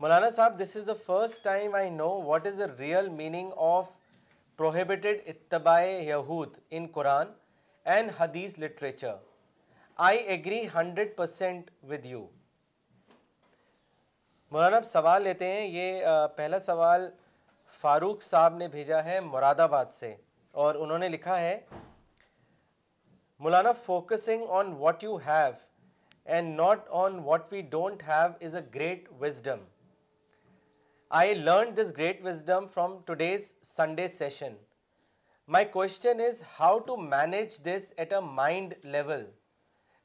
مولانا 0.00 0.28
صاحب 0.30 0.58
this 0.58 0.76
is 0.76 0.86
the 0.86 0.92
first 1.06 1.42
time 1.44 1.74
I 1.74 1.88
know 1.90 2.08
what 2.22 2.46
is 2.46 2.58
the 2.58 2.66
real 2.78 3.08
meaning 3.10 3.52
of 3.68 3.86
prohibited 4.58 5.20
اتباع 5.26 5.80
یہود 5.82 6.58
in 6.70 6.86
Quran 6.92 7.32
and 7.86 8.10
حدیث 8.18 8.52
literature 8.58 9.14
I 9.98 10.18
agree 10.18 10.60
hundred 10.74 11.16
percent 11.16 11.70
with 11.90 12.06
you 12.06 12.26
مولانا 14.52 14.76
اب 14.76 14.84
سوال 14.86 15.22
لیتے 15.22 15.46
ہیں 15.46 15.66
یہ 15.66 16.04
پہلا 16.36 16.60
سوال 16.60 17.08
فاروق 17.84 18.22
صاحب 18.22 18.56
نے 18.56 18.68
بھیجا 18.68 19.04
ہے 19.04 19.18
مراد 19.22 19.60
آباد 19.60 19.92
سے 19.92 20.14
اور 20.54 20.74
انہوں 20.74 20.98
نے 20.98 21.08
لکھا 21.08 21.40
ہے 21.40 21.58
مولانا 23.40 23.72
focusing 23.84 24.44
on 24.50 24.72
what 24.78 25.02
you 25.04 25.16
have 25.26 25.50
and 26.26 26.56
not 26.56 26.86
on 27.00 27.18
what 27.24 27.52
we 27.52 27.60
don't 27.70 28.02
have 28.08 28.30
is 28.40 28.56
a 28.56 28.62
great 28.74 29.08
wisdom 29.20 29.64
I 31.10 31.34
learn 31.34 31.76
this 31.76 31.92
great 31.96 32.20
wisdom 32.24 32.66
from 32.72 32.96
today's 33.06 33.52
Sunday 33.64 34.06
session 34.08 34.54
my 35.48 35.64
question 35.72 36.20
is 36.20 36.40
how 36.58 36.78
to 36.86 36.96
manage 36.96 37.58
this 37.64 37.92
at 37.96 38.12
a 38.12 38.20
mind 38.22 38.74
level 38.84 39.24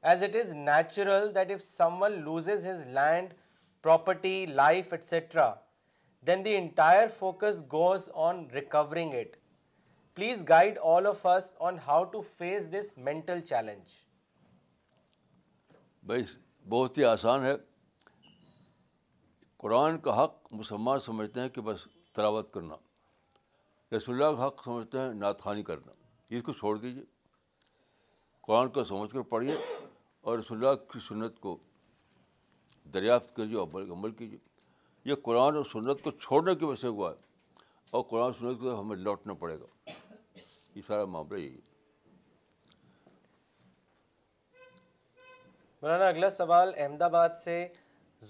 as 0.02 0.22
it 0.22 0.36
is 0.36 0.54
natural 0.54 1.34
that 1.34 1.50
if 1.52 1.62
someone 2.02 2.12
loses 2.20 2.66
his 2.66 2.86
land 2.94 3.34
property 3.84 4.46
life 4.46 4.92
etcetera 4.92 5.52
then 6.26 6.44
the 6.44 6.56
entire 6.56 7.08
focus 7.18 7.62
goes 7.72 8.08
on 8.28 8.44
recovering 8.54 9.14
it 9.14 9.36
please 10.16 10.44
guide 10.48 10.78
all 10.94 11.06
of 11.06 11.26
us 11.26 11.54
on 11.58 11.78
how 11.86 12.04
to 12.04 12.20
face 12.38 12.72
this 12.72 12.96
mental 12.98 13.40
challenge 13.40 14.02
بھائی، 16.04 16.24
بہت 16.66 16.98
ہی 16.98 17.04
آسان 17.04 17.44
ہے۔ 17.44 17.54
قرآن 19.64 19.98
کا 19.98 20.24
حق 20.24 20.34
مسلمان 20.50 21.00
سمجھتے 21.00 21.40
ہیں 21.40 21.48
کہ 21.48 21.60
بس 21.60 21.78
تلاوت 22.12 22.52
کرنا، 22.54 22.74
رسول 23.96 24.22
اللہ 24.22 24.36
کا 24.36 24.46
حق 24.46 24.64
سمجھتے 24.64 24.98
ہیں 24.98 25.12
نعت 25.12 25.40
خوانی 25.40 25.62
کرنا 25.62 25.92
اس 26.30 26.42
کو 26.42 26.52
چھوڑ 26.52 26.78
دیجیے 26.78 27.02
قرآن 28.40 28.68
کو 28.68 28.84
سمجھ 28.84 29.10
کر 29.10 29.20
پڑھیے 29.20 29.56
اور 30.20 30.38
رسول 30.38 30.66
اللہ 30.66 30.92
کی 30.92 30.98
سنت 31.08 31.40
کو 31.40 31.56
دریافت 32.94 33.36
کیجیے 33.36 33.56
اور 33.56 33.82
عمل 33.82 34.10
کیجیے 34.10 34.38
یہ 35.04 35.14
قرآن 35.22 35.56
اور 35.56 35.64
سنت 35.64 36.02
کو 36.02 36.10
چھوڑنے 36.10 36.54
کی 36.54 36.64
وجہ 36.64 36.80
سے 36.80 36.88
ہوا 36.88 37.10
ہے 37.10 37.16
اور 37.90 38.02
قرآن 38.02 38.32
سنت 38.32 38.60
کو 38.60 38.80
ہمیں 38.80 38.96
لوٹنا 38.96 39.34
پڑے 39.34 39.60
گا۔ 39.60 39.90
یہ 40.74 40.82
سارا 40.86 41.04
معاملہ 41.04 41.38
یہی 41.38 41.54
ہے۔ 41.54 41.60
مولانا، 45.82 46.06
اگلا 46.08 46.30
سوال 46.30 46.72
احمد 46.76 47.02
آباد 47.02 47.28
سے 47.44 47.64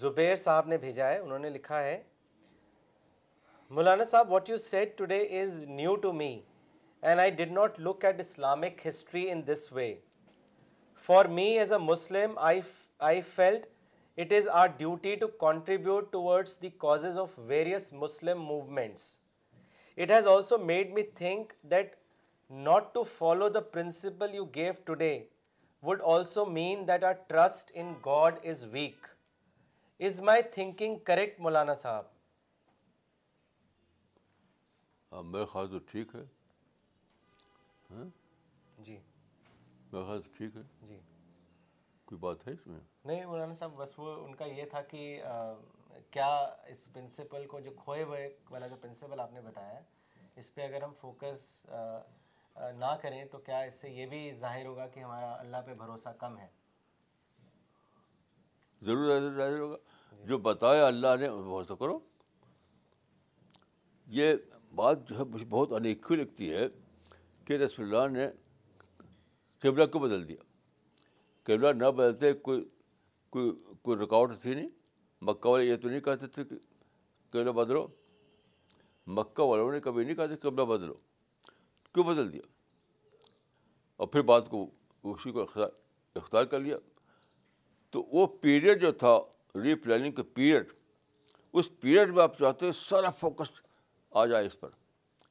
زبیر 0.01 0.35
صاحب 0.35 0.67
نے 0.67 0.77
بھیجا 0.77 1.09
ہے، 1.09 1.17
انہوں 1.17 1.39
نے 1.39 1.49
لکھا 1.49 1.79
ہے، 1.83 2.01
مولانا 3.71 4.03
صاحب 4.05 4.31
what 4.31 4.49
you 4.49 4.57
said 4.57 4.97
today 4.97 5.19
is 5.41 5.63
new 5.69 5.95
to 6.03 6.11
me 6.13 6.39
and 7.03 7.19
I 7.19 7.31
did 7.31 7.51
not 7.51 7.79
look 7.79 8.05
at 8.05 8.19
Islamic 8.19 8.87
history 8.87 9.29
in 9.31 9.41
this 9.47 9.71
way 9.73 9.93
for 11.09 11.25
me 11.37 11.47
as 11.59 11.73
a 11.73 11.79
Muslim 11.81 12.37
I 12.39 13.21
felt 13.35 13.67
it 14.17 14.33
is 14.33 14.47
our 14.61 14.67
duty 14.77 15.15
to 15.15 15.27
contribute 15.39 16.11
towards 16.11 16.61
the 16.61 16.69
causes 16.79 17.19
of 17.19 17.39
various 17.47 17.91
Muslim 17.93 18.41
movements 18.43 19.13
it 19.97 20.11
has 20.11 20.27
also 20.27 20.57
made 20.57 20.93
me 20.93 21.03
think 21.15 21.53
that 21.71 21.95
not 22.51 22.93
to 22.93 23.01
follow 23.03 23.45
the 23.49 23.61
principle 23.75 24.33
you 24.33 24.43
gave 24.55 24.81
today 24.85 25.27
would 25.83 26.01
also 26.01 26.45
mean 26.47 26.85
that 26.85 27.03
our 27.03 27.17
trust 27.29 27.71
in 27.73 27.87
God 28.03 28.39
is 28.43 28.59
weak. 28.67 29.07
Is 29.99 30.21
my 30.21 30.41
thinking 30.41 30.99
correct, 30.99 31.39
Maulana 31.39 31.75
Sahab? 31.75 32.05
میرا 35.11 35.45
خیال 35.45 35.67
تو 35.67 35.79
ٹھیک 35.91 36.15
ہے۔ 36.15 36.23
جی۔ 38.77 38.97
میرا 39.91 40.03
خیال 40.05 40.21
تو 40.21 40.29
ٹھیک 40.37 40.55
ہے۔ 40.55 40.61
جی۔ 40.81 40.99
کوئی 42.05 42.19
بات 42.19 42.47
ہے 42.47 42.53
اس 42.53 42.67
میں؟ 42.67 42.79
نہیں 43.05 43.25
مولانا 43.25 43.53
صاحب 43.53 43.71
بس 43.75 43.93
وہ 43.99 44.25
ان 44.25 44.35
کا 44.35 44.45
یہ 44.45 44.65
تھا 44.65 44.81
کہ 44.81 45.21
کیا 46.11 46.27
اس 46.65 46.87
پرنسپل 46.93 47.47
کو 47.47 47.59
جو 47.59 47.71
کھوئے 47.83 48.03
ہوئے 48.03 48.37
والا 48.49 48.67
جو 48.67 48.75
پرنسپل 48.81 49.19
آپ 49.19 49.31
نے 49.33 49.41
بتایا 49.41 49.79
اس 50.35 50.53
پہ 50.53 50.61
اگر 50.61 50.83
ہم 50.83 50.93
فوکس 51.01 51.65
نہ 52.55 52.95
کریں 53.01 53.25
تو 53.25 53.37
کیا 53.37 53.59
اس 53.59 53.73
سے 53.73 53.89
یہ 53.89 54.05
بھی 54.05 54.31
ظاہر 54.33 54.65
ہوگا 54.65 54.87
کہ 54.87 54.99
ہمارا 54.99 55.33
اللہ 55.33 55.57
پہ 55.65 55.73
بھروسہ 55.73 56.09
کم 56.09 56.37
ہے؟ 56.37 56.47
ضرور 58.81 59.35
ظاہر 59.35 59.59
ہوگا 59.59 59.77
جو 60.25 60.37
بتایا 60.37 60.87
اللہ 60.87 61.07
نے 61.19 61.29
بھروسہ 61.29 61.73
کرو۔ 61.73 61.99
یہ 64.07 64.35
بات 64.75 65.09
جو 65.09 65.17
ہے، 65.17 65.23
مجھے 65.23 65.45
بہت 65.45 65.71
انیکھی 65.71 66.15
لگتی 66.15 66.53
ہے 66.53 66.67
کہ 67.45 67.53
رسول 67.53 67.95
اللہ 67.95 68.17
نے 68.17 68.29
قبلہ 69.59 69.85
کو 69.85 69.99
بدل 69.99 70.27
دیا؟ 70.27 70.43
قبلہ 71.43 71.67
نہ 71.67 71.91
بدلتے 71.91 72.33
کوئی 72.33 72.69
کوئی 73.29 73.51
کوئی 73.81 73.97
رکاوٹ 73.97 74.41
تھی 74.41 74.55
نہیں۔ 74.55 74.69
مکہ 75.21 75.47
والے 75.47 75.65
یہ 75.65 75.75
تو 75.75 75.89
نہیں 75.89 75.99
کہتے 75.99 76.27
تھے 76.27 76.45
کہ 76.45 76.55
قبلہ 77.29 77.51
بدلو۔ 77.51 77.87
مکہ 79.07 79.41
والوں 79.41 79.71
نے 79.71 79.79
کبھی 79.79 80.05
نہیں 80.05 80.15
کہتے 80.15 80.35
قبلہ 80.35 80.65
بدلو۔ 80.65 80.93
کیوں 81.93 82.03
بدل 82.03 82.33
دیا؟ 82.33 82.41
اور 83.95 84.07
پھر 84.07 84.21
بات 84.21 84.49
کو، 84.49 84.69
اسی 85.03 85.31
کو 85.31 85.45
اختیار 86.15 86.45
کر 86.45 86.59
لیا۔ 86.59 86.77
تو 87.95 88.01
وہ 88.11 88.25
پیریڈ 88.41 88.81
جو 88.81 88.91
تھا 88.91 89.17
ری 89.63 89.73
پلاننگ 89.75 90.11
کا 90.11 90.23
پیریڈ 90.33 90.71
اس 91.53 91.69
پیریڈ 91.79 92.09
میں 92.13 92.23
آپ 92.23 92.37
چاہتے 92.37 92.65
ہیں 92.65 92.73
سارا 92.73 93.09
فوکس 93.09 93.51
آ 94.11 94.25
جائے 94.25 94.45
اس 94.45 94.59
پر 94.59 94.69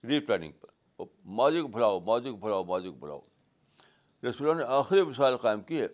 ری 0.04 0.20
پلاننگ 0.20 0.52
پر 0.60 1.04
ماضی 1.38 1.60
کو 1.60 1.68
بھلاؤ، 1.68 1.98
ماضی 2.00 2.30
کو 2.30 2.36
بھلاؤ، 2.36 2.64
ماضی 2.64 2.88
کو 2.88 2.94
بھلاؤ. 2.94 3.20
رسول 4.22 4.56
نے 4.56 4.64
آخری 4.76 5.02
مثال 5.02 5.36
قائم 5.36 5.60
کی 5.62 5.80
ہے 5.80 5.86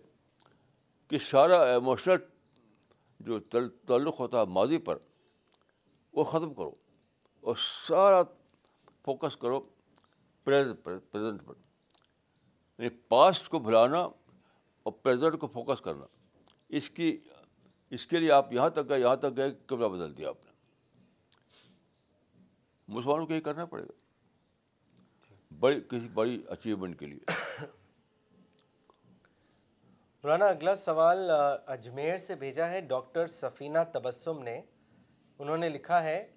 کہ 1.11 1.19
سارا 1.19 1.61
ایموشنل 1.73 2.17
جو 3.21 3.39
تعلق 3.41 4.21
ہوتا 4.21 4.41
ہے 4.41 4.47
ماضی 4.49 4.79
پر، 4.79 4.99
وہ 6.15 6.25
ختم 6.25 6.55
کرو 6.55 6.75
اور 7.45 7.57
سارا 7.57 8.23
فوکس 9.05 9.37
کرو 9.37 9.61
پریزنٹ 10.47 10.85
پر 11.47 11.55
یعنی 12.79 12.89
پاسٹ 13.09 13.49
کو 13.49 13.59
بھلانا 13.59 14.01
اور 14.01 14.93
پریزنٹ 14.93 15.41
کو 15.41 15.47
فوکس 15.47 15.81
کرنا. 15.81 16.07
اس 16.71 16.91
کی، 16.91 17.21
اس 17.91 18.07
کے 18.07 18.19
لیے 18.19 18.33
آپ 18.33 18.53
یہاں 18.53 18.71
تک 18.71 18.89
گئے، 18.89 19.01
یہاں 19.01 19.17
تک 19.17 19.37
گئے 19.37 19.51
کبلا 19.67 19.87
بدل 19.87 20.17
دیا 20.17 20.29
آپ 20.29 20.45
نے۔ 20.45 20.51
مسلمانوں 22.89 23.27
کو 23.27 23.35
یہ 23.35 23.41
کرنا 23.41 23.65
پڑے 23.65 23.83
گا۔ 23.83 23.93
بڑی، 25.61 25.81
کسی 25.81 26.09
بڑی 26.09 26.43
اچیومنٹ 26.49 27.01
کے 27.01 27.07
لیے۔ 27.07 27.31
مولانا، 30.23 30.47
اگلا 30.47 30.77
سوال 30.77 31.31
اجمیر 31.67 32.19
سے 32.19 32.35
بھیجا 32.35 32.71
ہے۔ 32.71 32.81
ڈاکٹر 32.81 33.27
سفینہ 33.27 33.79
تبسم 33.93 34.43
نے۔ 34.43 34.63
انہوں 35.39 35.57
نے 35.57 35.69
لکھا 35.69 36.03
ہے، 36.03 36.33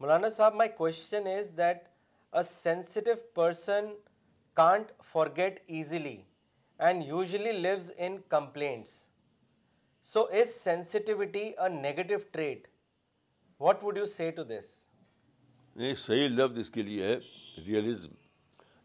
مولانا 0.00 0.28
صاحب 0.28 0.54
my 0.54 0.70
question 0.70 1.26
is 1.26 1.56
that 1.56 1.78
a 2.32 2.42
sensitive 2.42 3.14
person 3.34 3.84
can't 4.54 4.92
forget 5.04 5.64
easily 5.66 6.22
and 6.78 7.06
usually 7.06 7.52
lives 7.52 7.92
in 7.96 8.16
complaints 8.28 9.11
so 10.04 10.22
is 10.38 10.54
sensitivity 10.54 11.40
a 11.40 11.68
negative 11.68 12.14
trait 12.30 12.66
what 13.60 13.84
would 13.84 13.98
you 13.98 14.06
say 14.06 14.30
to 14.30 14.44
this 14.44 14.70
نہیں، 15.76 15.94
صحیح 15.94 16.28
لفظ 16.28 16.58
اس 16.58 16.70
کے 16.70 16.82
لیے 16.82 17.06
ہے 17.06 17.16
ریئلزم 17.66 18.14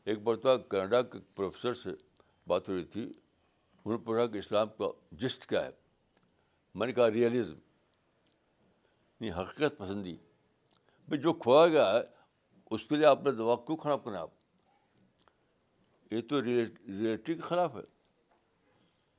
ایک 0.08 0.20
مرتبہ 0.24 0.56
کینیڈا 0.72 1.02
کے 1.02 1.20
پروفیسر 1.36 1.74
سے 1.74 1.90
بات 2.48 2.70
ہو 2.70 2.76
رہی 2.76 2.84
تھی، 2.84 3.02
انہوں 3.02 3.98
نے 3.98 4.04
پوچھا 4.06 4.26
کہ 4.26 4.38
اسلام 4.38 4.68
کا 4.78 4.92
جسٹ 5.12 5.46
کیا 5.46 5.66
ہے؟ 5.66 5.72
میں 6.76 6.88
نے 6.88 6.94
کہا 6.94 7.10
ریئلزم 7.12 7.60
نہیں، 9.22 9.32
حقیقت 9.32 9.78
پسندی. 9.78 10.16
بھائی 11.08 11.22
جو 11.22 11.34
کھویا 11.34 11.68
گیا 11.68 11.92
ہے، 11.94 12.02
اس 12.72 12.86
کے 12.86 12.96
لیے 12.96 13.06
آپ 13.06 13.24
نے 13.24 13.32
دوا 13.32 13.56
کیوں 13.56 13.78
خراب 13.78 14.04
کریں 14.04 14.18
آپ؟ 14.18 14.30
یہ 16.12 16.22
تو 16.30 16.44
ریئلٹی 16.44 17.34
کے 17.36 17.42
خلاف 17.42 17.76
ہے۔ 17.76 17.97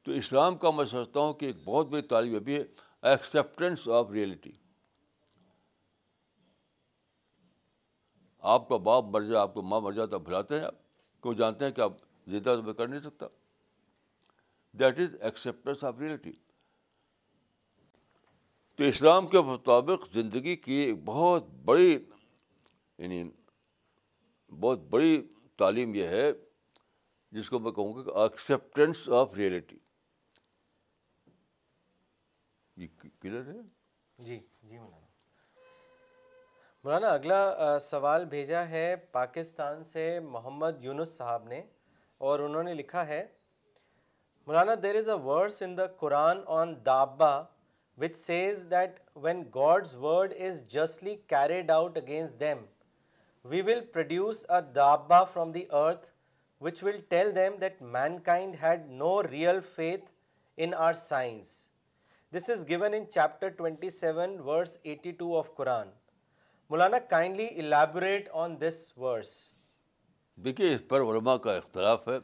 تو 0.08 0.14
اسلام 0.14 0.56
کا 0.58 0.70
میں 0.70 0.84
سمجھتا 0.90 1.20
ہوں 1.20 1.32
کہ 1.34 1.46
ایک 1.46 1.56
بہت 1.64 1.86
بڑی 1.86 2.02
تعلیم 2.02 2.32
یہ 2.34 2.38
بھی 2.40 2.54
ہے 2.56 2.62
ایکسیپٹینس 3.02 3.86
آف 3.88 4.10
ریئلٹی 4.10 4.50
آپ 8.42 8.68
کا 8.68 8.76
باپ 8.84 9.04
مر 9.04 9.22
جائے، 9.22 9.36
آپ 9.36 9.52
کو 9.54 9.62
ماں 9.62 9.80
مر 9.80 9.92
جائے 9.92 10.08
تو 10.08 10.18
بھلاتے 10.18 10.54
ہیں، 10.54 10.64
آپ 10.64 10.74
کہ 11.22 11.28
وہ 11.28 11.34
جانتے 11.34 11.64
ہیں 11.64 11.72
کہ 11.72 11.80
آپ 11.80 11.92
زندہ 12.26 12.54
تو 12.56 12.62
میں 12.62 12.74
کر 12.74 12.88
نہیں 12.88 13.00
سکتا؟ 13.00 13.26
That 14.74 14.98
is 14.98 15.16
acceptance 15.20 15.84
of 15.84 15.98
reality 16.00 16.32
تو 18.78 18.84
اسلام 18.84 19.26
کے 19.26 19.40
مطابق 19.40 20.06
زندگی 20.14 20.54
کی 20.56 20.74
ایک 20.74 21.04
بہت 21.04 21.48
بڑی 21.64 21.92
یعنی 21.92 23.22
بہت 24.52 24.78
بڑی 24.90 25.20
تعلیم 25.58 25.94
یہ 25.94 26.08
ہے، 26.08 26.30
جس 27.32 27.50
کو 27.50 27.58
میں 27.58 27.72
کہوں 27.72 27.94
گا 27.96 28.02
کہ 28.02 28.18
ایکسیپٹینس 28.18 29.08
آف 29.18 29.34
ریئلٹی 29.36 29.76
یہ 32.76 33.07
کلیئر 33.22 33.46
ہے 33.46 33.60
جی 34.18 34.38
جی 34.62 34.78
مولانا۔ 34.78 35.06
مولانا، 36.84 37.08
اگلا 37.08 37.78
سوال 37.80 38.24
بھیجا 38.24 38.68
ہے 38.68 38.94
پاکستان 39.12 39.82
سے 39.84 40.18
محمد 40.20 40.84
یونس 40.84 41.16
صاحب 41.16 41.46
نے 41.48 41.62
اور 42.20 42.40
انہوں 42.40 42.62
نے 42.62 42.74
لکھا 42.74 43.06
ہے، 43.08 43.26
مولانا 44.46 44.74
there 44.82 44.94
is 44.96 45.08
a 45.08 45.14
words 45.24 45.62
in 45.62 45.76
the 45.76 45.86
Quran 46.00 46.40
on 46.58 46.74
دابا 46.86 47.34
which 47.98 48.16
says 48.16 48.66
that 48.70 49.00
when 49.24 49.42
God's 49.54 49.94
word 50.02 50.34
is 50.40 50.62
justly 50.74 51.16
carried 51.32 51.70
out 51.70 51.96
against 51.96 52.40
them 52.40 52.64
we 53.44 53.62
will 53.62 53.84
produce 53.92 54.44
a 54.48 54.60
دابا 54.74 55.22
from 55.32 55.52
the 55.52 55.64
earth 55.80 56.10
which 56.60 56.82
will 56.84 57.00
tell 57.08 57.34
them 57.36 57.56
that 57.60 57.82
mankind 58.20 58.56
had 58.62 58.86
no 59.02 59.22
real 59.22 59.60
faith 59.74 60.04
in 60.58 60.74
our 60.74 60.92
signs 60.92 61.50
this 62.34 62.50
is 62.50 62.68
given 62.68 62.94
in 62.94 63.10
chapter 63.10 63.48
twenty 63.48 63.90
seven 63.90 64.40
verse 64.40 64.76
eighty 64.82 65.12
two 65.12 65.38
of 65.38 65.54
Quran 65.56 65.88
Maulana 66.70 66.98
kindly 66.98 67.46
elaborate 67.46 68.28
on 68.32 68.60
this 68.60 68.92
verse 68.96 69.52
دیکھیے، 70.36 70.74
اس 70.74 70.82
پر 70.88 71.00
علماء 71.00 71.36
کا 71.36 71.56
اختلاف 71.56 72.08
ہے۔ 72.08 72.18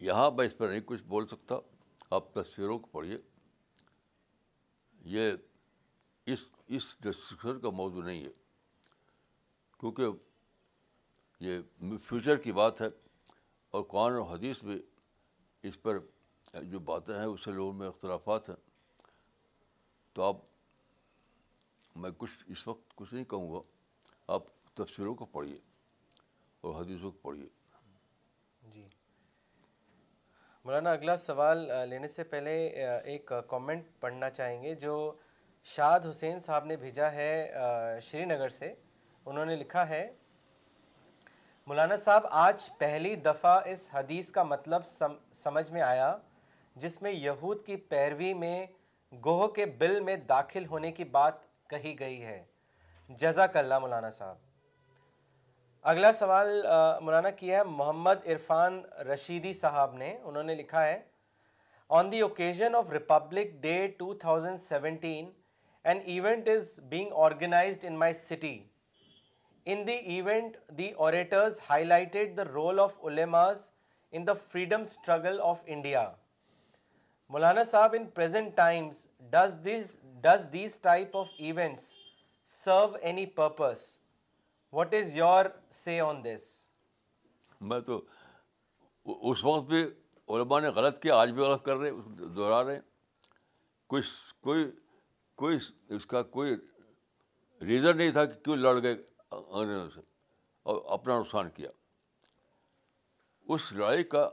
یہاں 0.00 0.30
میں 0.30 0.46
اس 0.46 0.58
پر 0.58 0.68
نہیں 0.68 0.80
کچھ 0.84 1.02
بول 1.02 1.26
سکتا۔ 1.26 1.54
آپ 2.10 2.32
تصویروں 2.34 2.78
کو 2.78 2.86
پڑھیے۔ 2.86 3.18
یہ 5.04 5.32
اس 6.26 6.48
اس 6.66 6.96
ڈسکشن 7.00 7.60
کا 7.60 7.70
موضوع 7.70 8.02
نہیں 8.02 8.24
ہے۔ 8.24 8.30
کیونکہ 9.80 10.04
یہ 11.40 11.58
فیوچر 11.80 12.36
کی 12.36 12.52
بات 12.52 12.80
ہے۔ 12.80 12.86
اور 13.70 13.82
قرآن 13.82 14.12
و 14.12 14.22
حدیث 14.22 14.64
بھی 14.64 14.82
اس 15.62 15.82
پر 15.82 15.98
جو 16.62 16.78
باتیں 16.78 17.14
ہیں، 17.14 17.24
اس 17.24 17.44
سے 17.44 17.52
لوگوں 17.52 17.72
میں 17.72 17.88
اختلافات 17.88 18.48
ہیں۔ 18.48 18.67
تو 20.18 20.24
آپ 20.24 20.36
میں 21.96 22.10
کچھ 22.18 22.30
اس 22.46 22.66
وقت 22.68 22.94
کچھ 22.94 23.12
نہیں 23.14 23.24
کہوں 23.24 23.52
گا، 23.52 23.58
آپ 24.26 24.42
تفسیروں 24.74 25.14
کو 25.14 25.26
پڑھیے 25.26 25.58
اور 26.60 26.74
حدیثوں 26.74 27.10
کو 27.10 27.18
پڑھیے۔ 27.22 27.46
جی۔ 28.62 28.82
مولانا، 30.64 30.90
اگلا 30.90 31.16
سوال 31.16 31.58
لینے 31.88 32.06
سے 32.06 32.24
پہلے 32.24 32.56
ایک 33.04 33.32
کامنٹ 33.48 33.86
پڑھنا 34.00 34.30
چاہیں 34.30 34.62
گے، 34.62 34.74
جو 34.74 34.96
شاد 35.64 36.00
حسین 36.10 36.38
صاحب 36.38 36.64
نے 36.64 36.76
بھیجا 36.76 37.10
ہے 37.12 37.98
شری 38.02 38.24
نگر 38.24 38.48
سے۔ 38.48 38.72
انہوں 39.26 39.44
نے 39.44 39.56
لکھا 39.56 39.88
ہے، 39.88 40.10
مولانا 41.66 41.96
صاحب، 41.96 42.26
آج 42.30 42.68
پہلی 42.78 43.14
دفعہ 43.14 43.60
اس 43.66 43.88
حدیث 43.92 44.32
کا 44.32 44.42
مطلب 44.42 44.86
سمجھ 45.34 45.70
میں 45.70 45.82
آیا، 45.82 46.16
جس 46.76 47.00
میں 47.02 47.12
یہود 47.12 47.64
کی 47.66 47.76
پیروی 47.76 48.34
میں 48.34 48.66
گوہ 49.12 49.46
کے 49.48 49.66
بل 49.66 50.00
میں 50.00 50.16
داخل 50.16 50.66
ہونے 50.66 50.92
کی 50.92 51.04
بات 51.04 51.34
کہی 51.70 51.98
گئی 51.98 52.22
ہے۔ 52.22 52.44
جزاک 53.08 53.56
اللہ 53.56 53.78
مولانا 53.78 54.10
صاحب۔ 54.10 54.36
اگلا 55.84 56.12
سوال 56.12 56.50
مولانا 57.00 57.30
کیا 57.30 57.58
ہے؟ 57.58 57.64
محمد 57.64 58.26
عرفان 58.26 58.80
رشیدی 59.12 59.52
صاحب 59.52 59.94
نے، 59.94 60.16
انہوں 60.24 60.42
نے 60.42 60.54
لکھا 60.54 60.86
ہے 60.86 61.00
on 61.90 62.12
the 62.12 62.20
occasion 62.20 62.74
of 62.74 62.90
Republic 62.92 63.52
Day 63.62 63.86
two 63.98 64.12
thousand 64.14 64.60
seventeen 64.60 65.30
an 65.84 66.00
event 66.04 66.48
is 66.48 66.78
being 66.88 67.12
organised 67.24 67.84
in 67.84 67.98
my 67.98 68.14
city 68.14 68.58
in 69.66 69.86
the 69.86 69.92
event 69.92 70.56
the 70.78 70.90
orators 70.96 71.60
highlighted 71.84 72.36
the 72.36 72.44
role 72.44 72.80
of 72.80 73.04
علماز 73.04 73.68
in 74.12 74.26
the 74.26 74.32
freedom 74.52 74.80
struggle 74.80 75.40
of 75.40 75.62
India 75.66 76.08
مولانا 77.30 77.64
صاحب 77.64 77.94
in 77.98 78.06
present 78.10 78.56
times 78.56 79.06
does 79.30 79.54
this 79.64 79.96
does 80.22 80.46
these 80.52 80.78
type 80.80 81.16
of 81.16 81.26
events 81.38 81.96
serve 82.48 82.94
any 83.00 83.26
purpose 83.26 83.98
what 84.72 84.94
is 84.94 85.16
your 85.16 85.44
say 85.70 85.98
on 86.00 86.24
this 86.24 86.46
میں 87.60 87.80
تو 87.80 88.00
اس 89.04 89.44
وقت 89.44 89.66
بھی 89.68 89.82
علماء 90.28 90.60
نے 90.60 90.68
غلط 90.68 91.02
کیا، 91.02 91.16
آج 91.16 91.30
بھی 91.30 91.42
غلط 91.42 91.64
کر 91.64 91.76
رہے، 91.76 91.90
دہرا 92.36 92.64
رہے 92.64 92.74
ہیں۔ 92.74 92.80
کوئی 93.86 94.02
کوئی 94.40 94.70
کوئی 95.38 95.58
اس 95.88 96.06
کا 96.06 96.22
کوئی 96.22 96.56
ریزن 97.60 97.96
نہیں 97.96 98.10
تھا 98.10 98.24
کہ 98.24 98.44
کیوں 98.44 98.56
لڑ 98.56 98.82
گئے 98.82 98.94
انگریزوں 99.30 99.88
سے 99.94 100.00
اور 100.62 100.82
اپنا 100.92 101.20
نقصان 101.20 101.50
کیا۔ 101.50 101.70
اس 103.46 103.72
لڑائی 103.72 104.04
کا 104.04 104.28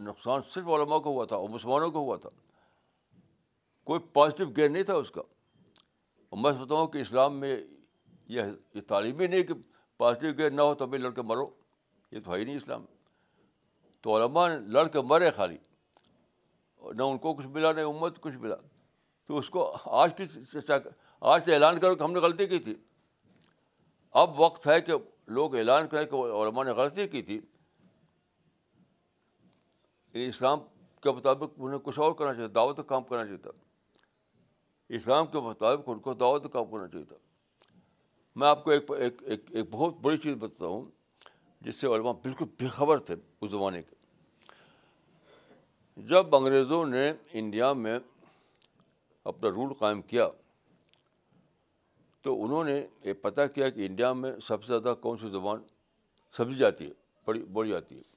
نقصان 0.00 0.40
صرف 0.50 0.68
علماء 0.68 0.98
کو 0.98 1.10
ہوا 1.10 1.24
تھا 1.24 1.36
اور 1.36 1.48
مسلمانوں 1.48 1.90
کو 1.90 1.98
ہوا 1.98 2.16
تھا۔ 2.16 2.30
کوئی 3.84 4.00
پازیٹیو 4.12 4.46
گین 4.56 4.72
نہیں 4.72 4.82
تھا 4.82 4.94
اس 4.94 5.10
کا۔ 5.10 5.20
اور 6.28 6.38
میں 6.38 6.52
سوچتا 6.52 6.74
ہوں 6.74 6.86
کہ 6.86 6.98
اسلام 6.98 7.40
میں 7.40 7.56
یہ 8.26 8.42
تعلیم 8.86 9.20
ہی 9.20 9.26
نہیں 9.26 9.42
کہ 9.42 9.54
پازیٹیو 9.98 10.30
گین 10.38 10.56
نہ 10.56 10.62
ہو 10.62 10.74
تبھی 10.74 10.98
لڑ 10.98 11.10
کے 11.10 11.22
مرو۔ 11.22 11.50
یہ 12.12 12.18
تو 12.24 12.34
ہے 12.34 12.38
ہی 12.38 12.44
نہیں 12.44 12.56
اسلام۔ 12.56 12.84
تو 14.00 14.16
علماء 14.16 14.48
لڑ 14.66 14.88
کے 14.88 15.00
مرے 15.00 15.30
خالی۔ 15.30 15.56
نہ 16.82 17.02
ان 17.02 17.18
کو 17.18 17.34
کچھ 17.34 17.46
ملا، 17.46 17.72
نہ 17.72 17.80
امت 17.80 18.20
کچھ 18.20 18.34
ملا۔ 18.34 18.54
تو 19.26 19.38
اس 19.38 19.50
کو 19.50 19.76
آج 19.84 20.16
کی 20.16 20.24
آج 21.20 21.44
سے 21.44 21.54
اعلان 21.54 21.78
کرو 21.78 21.94
کہ 21.94 22.02
ہم 22.02 22.12
نے 22.12 22.18
غلطی 22.18 22.46
کی 22.46 22.58
تھی۔ 22.58 22.74
اب 24.10 24.40
وقت 24.40 24.66
ہے 24.66 24.80
کہ 24.80 24.92
لوگ 25.26 25.56
اعلان 25.56 25.88
کریں 25.88 26.06
کہ 26.06 26.16
علماء 26.16 26.64
نے 26.64 26.70
غلطی 26.70 27.08
کی 27.08 27.22
تھی۔ 27.22 27.40
اسلام 30.24 30.58
کے 31.02 31.10
مطابق 31.10 31.46
انہیں 31.56 31.78
کچھ 31.78 31.98
اور 31.98 32.12
کرنا 32.12 32.34
چاہیے 32.34 32.48
دعوت 32.48 32.76
کا 32.76 32.82
کام 32.82 33.02
کرنا 33.02 33.24
چاہیے 33.24 33.38
تھا۔ 33.38 33.50
اسلام 34.88 35.26
کے 35.26 35.38
مطابق 35.40 35.82
ان 35.86 35.98
کو 35.98 36.14
دعوت 36.14 36.42
کا 36.42 36.48
کام 36.48 36.64
کرنا 36.64 36.88
چاہیے 36.88 37.04
تھا۔ 37.04 37.16
میں 38.36 38.48
آپ 38.48 38.64
کو 38.64 38.70
ایک 38.70 38.90
ایک 38.98 39.22
ایک, 39.22 39.44
ایک 39.50 39.66
بہت 39.70 39.94
بڑی 40.02 40.18
چیز 40.18 40.36
بتاتا 40.36 40.66
ہوں 40.66 40.90
جس 41.60 41.76
سے 41.76 41.86
علماء 41.86 42.12
بالکل 42.12 42.44
بے 42.44 42.66
خبر 42.66 42.98
تھے 42.98 43.16
اس 43.40 43.50
زمانے 43.50 43.82
کے۔ 43.82 43.96
جب 45.96 46.36
انگریزوں 46.36 46.86
نے 46.86 47.12
انڈیا 47.32 47.72
میں 47.72 47.98
اپنا 49.24 49.50
رول 49.50 49.74
قائم 49.74 50.02
کیا 50.02 50.28
تو 52.20 52.44
انہوں 52.44 52.64
نے 52.64 52.86
یہ 53.04 53.12
پتہ 53.12 53.40
کیا 53.54 53.68
کہ 53.68 53.86
انڈیا 53.86 54.12
میں 54.12 54.32
سب 54.42 54.64
سے 54.64 54.78
زیادہ 54.78 54.94
کون 55.00 55.18
سی 55.18 55.30
زبان 55.30 55.62
سمجھی 56.30 56.58
جاتی 56.58 56.86
ہے 56.86 56.92
پڑھی 57.24 57.44
بولی 57.44 57.70
جاتی 57.70 57.98
ہے۔ 57.98 58.15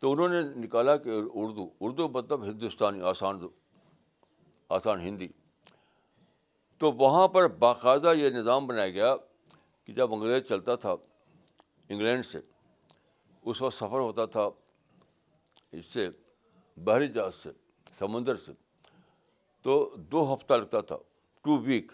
تو 0.00 0.12
انہوں 0.12 0.28
نے 0.28 0.42
نکالا 0.42 0.96
کہ 0.96 1.10
اردو 1.34 1.68
اردو 1.80 2.08
مطلب 2.08 2.44
ہندوستانی، 2.44 3.02
آسان 3.02 3.40
آسان 4.68 5.00
ہندی۔ 5.00 5.28
تو 6.78 6.92
وہاں 6.92 7.28
پر 7.28 7.48
باقاعدہ 7.48 8.12
یہ 8.16 8.30
نظام 8.30 8.66
بنایا 8.66 8.88
گیا 8.88 9.16
کہ 9.84 9.92
جب 9.92 10.12
انگریز 10.12 10.48
چلتا 10.48 10.74
تھا 10.74 10.92
انگلینڈ 11.88 12.26
سے، 12.26 12.40
اس 13.42 13.62
وقت 13.62 13.74
سفر 13.74 13.98
ہوتا 13.98 14.24
تھا 14.26 14.48
اس 15.72 15.86
سے، 15.86 16.08
بحری 16.76 17.08
جہاز 17.08 17.34
سے، 17.34 17.50
سمندر 17.98 18.36
سے۔ 18.36 18.52
تو 19.62 19.94
دو 19.96 20.34
ہفتہ 20.34 20.54
لگتا 20.54 20.80
تھا، 20.80 20.96
ٹو 21.42 21.56
ویک۔ 21.56 21.92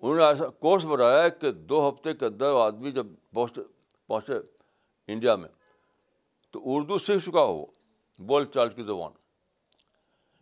انہوں 0.00 0.16
نے 0.16 0.24
ایسا 0.24 0.48
کورس 0.48 0.84
بنایا 0.84 1.28
کہ 1.28 1.52
دو 1.52 1.88
ہفتے 1.88 2.14
کے 2.14 2.26
اندر 2.26 2.54
آدمی 2.54 2.92
جب 2.92 3.06
پہنچے 3.32 3.60
پہنچے 4.06 4.34
انڈیا 5.06 5.36
میں 5.36 5.48
تو 6.56 6.62
اردو 6.64 6.98
سیکھ 6.98 7.24
چکا 7.24 7.44
ہو 7.44 7.64
بول 8.18 8.44
چال 8.44 8.68
کی 8.68 8.82
زبان۔ 8.82 9.12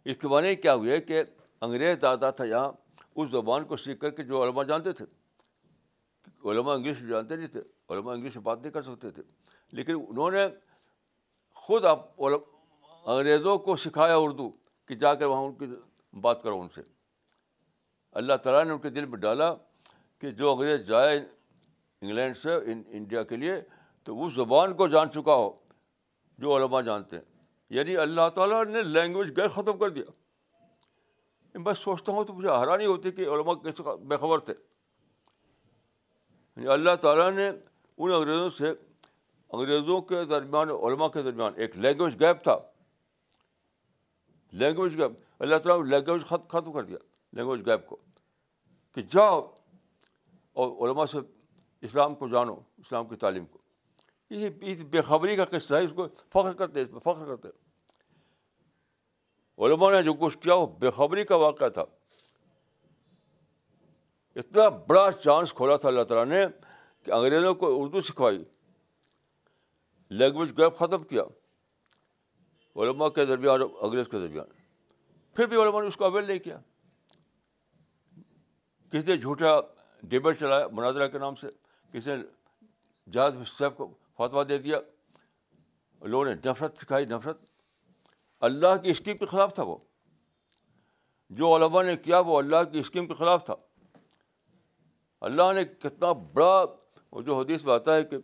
اس 0.04 0.16
کے 0.16 0.28
معنی 0.28 0.54
کیا 0.54 0.74
ہوئے 0.74 1.00
کہ 1.00 1.22
انگریز 1.60 1.96
دادا 2.02 2.30
تھا 2.30 2.44
یہاں، 2.44 2.72
اس 3.16 3.30
زبان 3.30 3.64
کو 3.64 3.76
سیکھ 3.76 4.00
کر 4.00 4.10
کے 4.10 4.22
جو 4.22 4.44
علماء 4.44 4.62
جانتے 4.62 4.92
تھے، 4.92 5.04
علماء 6.50 6.74
انگلش 6.74 7.00
جانتے 7.00 7.36
نہیں 7.36 7.46
تھے، 7.46 7.60
علماء 7.90 8.14
انگلش 8.14 8.36
بات 8.36 8.60
نہیں 8.60 8.72
کر 8.72 8.82
سکتے 8.82 9.10
تھے۔ 9.10 9.22
لیکن 9.72 9.92
انہوں 10.08 10.30
نے 10.30 10.46
خود 11.54 11.84
آپ 11.84 12.22
انگریزوں 13.06 13.58
کو 13.58 13.76
سکھایا 13.76 14.16
اردو 14.16 14.50
کہ 14.86 14.94
جا 14.94 15.14
کر 15.14 15.26
وہاں 15.26 15.42
ان 15.42 15.54
کی 15.54 15.66
بات 16.16 16.42
کرو 16.42 16.60
ان 16.60 16.68
سے۔ 16.74 16.80
اللہ 18.12 18.34
تعالیٰ 18.34 18.64
نے 18.64 18.70
ان 18.70 18.78
کے 18.78 18.90
دل 18.90 19.06
میں 19.06 19.18
ڈالا 19.18 19.54
کہ 20.18 20.30
جو 20.30 20.52
انگریز 20.52 20.86
جائے 20.86 21.18
انگلینڈ 22.02 22.36
سے 22.36 22.54
انڈیا 22.86 23.22
کے 23.22 23.36
لیے، 23.36 23.54
تو 24.04 24.24
اس 24.24 24.34
زبان 24.34 24.76
کو 24.76 24.88
جان 24.88 25.10
چکا 25.10 25.34
ہو۔ 25.34 25.63
جو 26.38 26.56
علماء 26.56 26.80
جانتے 26.80 27.16
ہیں۔ 27.16 27.24
یعنی 27.70 27.96
اللہ 27.96 28.28
تعالیٰ 28.34 28.64
نے 28.64 28.82
لینگویج 28.82 29.36
گئے 29.36 29.48
ختم 29.48 29.78
کر 29.78 29.90
دیا۔ 29.90 30.04
میں 31.58 31.74
سوچتا 31.74 32.12
ہوں 32.12 32.24
تو 32.24 32.32
مجھے 32.32 32.48
حیرانی 32.48 32.86
ہوتی 32.86 33.10
کہ 33.10 33.28
علماء 33.28 33.54
کیسے 33.54 33.82
بے 34.04 34.16
خبر 34.16 34.38
تھے۔ 34.38 34.54
یعنی 36.56 36.68
اللہ 36.68 36.96
تعالیٰ 37.00 37.30
نے 37.30 37.48
ان 37.96 38.12
انگریزوں 38.12 38.50
سے 38.50 38.72
انگریزوں 39.48 40.00
کے 40.00 40.24
درمیان 40.24 40.70
علماء 40.70 41.08
کے 41.08 41.22
درمیان 41.22 41.52
ایک 41.56 41.76
لینگویج 41.76 42.20
گیپ 42.20 42.44
تھا۔ 42.44 42.58
لینگویج 44.52 45.00
گیپ 45.00 45.10
اللہ 45.38 45.56
تعالیٰ 45.56 45.84
نے 45.84 45.90
لینگویج 45.90 46.22
ختم 46.22 46.72
کر 46.72 46.82
دیا۔ 46.82 46.98
لینگویج 47.32 47.66
گیپ 47.66 47.86
کو۔ 47.86 47.96
کہ 48.94 49.02
جاؤ 49.02 49.54
اور 50.52 50.88
علماء 50.88 51.06
سے 51.06 51.18
اسلام 51.82 52.14
کو 52.14 52.28
جانو، 52.28 52.54
اسلام 52.78 53.08
کی 53.08 53.16
تعلیم 53.16 53.46
کو۔ 53.46 53.58
یہ 54.30 54.48
بے 54.84 55.02
خبری 55.02 55.36
کا 55.36 55.44
قصہ 55.44 55.74
ہے، 55.74 55.84
اس 55.84 55.92
کو 55.96 56.08
فخر 56.08 56.52
کرتے 56.52 56.82
اس 56.82 56.88
پہ 56.90 56.98
فخر 56.98 57.36
کرتے 57.36 57.48
علماء 59.58 59.90
نے 59.90 60.02
جو 60.02 60.14
کچھ 60.14 60.38
کیا، 60.38 60.54
وہ 60.54 60.66
بےخبری 60.66 61.24
کا 61.24 61.36
واقعہ 61.36 61.68
تھا۔ 61.68 61.84
اتنا 64.36 64.68
بڑا 64.68 65.12
چانس 65.12 65.52
کھولا 65.52 65.76
تھا 65.76 65.88
اللہ 65.88 66.02
تعالیٰ 66.02 66.36
نے 66.36 66.46
کہ 67.02 67.10
انگریزوں 67.10 67.54
کو 67.54 67.82
اردو 67.82 68.00
سکھوائی 68.00 68.44
لینگویج 70.10 70.58
گیپ 70.58 70.78
ختم 70.78 71.04
کیا۔ 71.04 71.22
علماء 72.76 73.08
کے 73.08 73.26
درمیان 73.26 73.62
اور 73.62 73.70
انگریز 73.80 74.08
کے 74.08 74.18
درمیان۔ 74.20 74.46
پھر 75.34 75.46
بھی 75.46 75.62
علماء 75.62 75.82
نے 75.82 75.88
اس 75.88 75.96
کو 75.96 76.04
اویل 76.04 76.24
نہیں 76.24 76.38
کیا۔ 76.38 76.58
کسی 78.90 79.06
نے 79.06 79.16
جھوٹا 79.16 79.60
ڈبیٹ 80.02 80.40
چلایا 80.40 80.68
مناظرہ 80.72 81.08
کے 81.08 81.18
نام 81.18 81.34
سے، 81.34 81.46
کسی 81.92 82.16
نے 82.16 82.22
جہاز 83.10 83.34
صاحب 83.58 83.76
کو 83.76 83.94
فاتوہ 84.16 84.44
دے 84.44 84.58
دیا، 84.58 84.78
لوگوں 86.02 86.24
نے 86.24 86.34
نفرت 86.34 86.78
سکھائی، 86.78 87.06
نفرت۔ 87.06 87.40
اللہ 88.40 88.76
کی 88.82 88.90
اسکیم 88.90 89.16
کے 89.16 89.26
خلاف 89.26 89.54
تھا 89.54 89.62
وہ۔ 89.62 89.76
جو 91.30 91.56
علماء 91.56 91.82
نے 91.82 91.96
کیا، 91.96 92.18
وہ 92.18 92.38
اللہ 92.38 92.64
کی 92.72 92.78
اسکیم 92.78 93.06
کے 93.06 93.14
خلاف 93.14 93.44
تھا۔ 93.44 93.54
اللہ 95.20 95.52
نے 95.52 95.64
کتنا 95.64 96.12
بڑا، 96.12 96.64
وہ 97.12 97.22
جو 97.22 97.34
حدیث 97.34 97.64
میں 97.64 97.74
آتا 97.74 97.96
ہے 97.96 98.02
کہ 98.02 98.16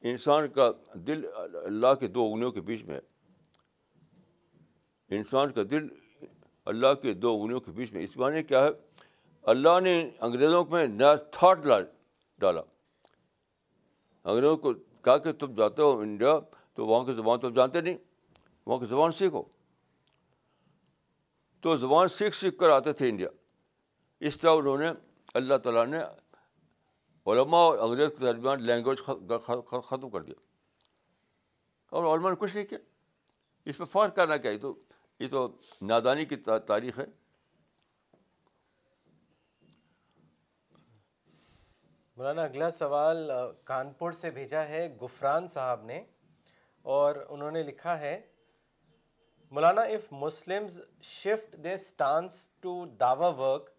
انسان 0.00 0.48
کا 0.48 0.70
دل 0.94 1.26
اللہ 1.64 1.94
کے 1.94 2.08
دو 2.08 2.26
انگلیوں 2.32 2.52
کے 2.52 2.60
بیچ 2.60 2.82
میں 2.82 2.94
ہے۔ 2.94 3.00
انسان 5.16 5.52
کا 5.52 5.62
دل 5.70 5.86
اللہ 6.64 6.94
کے 6.94 7.14
دو 7.14 7.40
انگلیوں 7.40 7.60
کے 7.60 7.70
بیچ 7.70 7.92
میں 7.92 8.02
اس 8.02 8.16
معنی 8.16 8.42
کیا 8.42 8.64
ہے؟ 8.64 8.68
اللہ 9.42 9.80
نے 9.80 10.10
انگریزوں 10.20 10.64
میں 10.70 10.86
نیا 10.86 11.14
تھاٹ 11.14 11.58
ڈالا۔ 12.38 12.60
انگریزوں 14.24 14.56
کو 14.56 14.72
کہا 15.02 15.18
کہ 15.18 15.32
تم 15.32 15.54
جاتے 15.54 15.82
ہو 15.82 15.98
انڈیا 15.98 16.38
تو 16.74 16.86
وہاں 16.86 17.04
کی 17.04 17.12
زبان 17.12 17.40
تو 17.40 17.50
جانتے 17.50 17.80
نہیں، 17.80 17.98
وہاں 18.66 18.78
کی 18.78 18.86
زبان 18.86 19.12
سیکھو۔ 19.12 19.42
تو 21.60 21.76
زبان 21.76 22.08
سیکھ 22.08 22.36
سیکھ 22.36 22.58
کر 22.58 22.70
آتے 22.70 22.92
تھے 22.92 23.08
انڈیا۔ 23.08 23.28
اس 24.20 24.38
طرح 24.38 24.50
انہوں 24.50 24.78
نے 24.78 24.88
اللہ 25.34 25.54
تعالیٰ 25.54 25.86
نے 25.86 25.98
علماء 27.26 27.58
اور 27.58 27.78
انگریز 27.78 28.08
کے 28.08 28.24
درمیان 28.24 28.62
لینگویج 28.62 28.98
ختم 29.84 30.10
کر 30.10 30.22
دیا۔ 30.22 30.34
اور 31.90 32.18
علماء 32.18 32.30
نے 32.30 32.36
کچھ 32.38 32.56
نہیں 32.56 32.66
کیا۔ 32.66 32.78
اس 33.64 33.78
پہ 33.78 33.84
فرق 33.84 34.16
کرنا 34.16 34.36
کیا؟ 34.36 34.50
یہ 34.50 34.58
تو 34.58 34.74
یہ 35.20 35.28
تو 35.30 35.56
نادانی 35.82 36.24
کی 36.24 36.36
تاریخ 36.66 36.98
ہے۔ 36.98 37.21
مولانا، 42.22 42.42
اگلا 42.42 42.68
سوال 42.70 43.30
کانپور 43.64 44.12
سے 44.12 44.30
بھیجا 44.30 44.62
ہے 44.68 44.86
گفران 45.00 45.46
صاحب 45.46 45.84
نے 45.84 45.98
اور 46.84 47.16
انہوں 47.28 47.50
نے 47.50 47.62
لکھا 47.62 47.98
ہے، 48.00 48.20
مولانا 49.52 49.82
if 49.94 50.04
Muslim 50.20 50.66
shift 51.02 51.56
their 51.64 51.72
stance 51.74 52.36
to 52.62 52.74
Dawa 53.00 53.30
work 53.38 53.70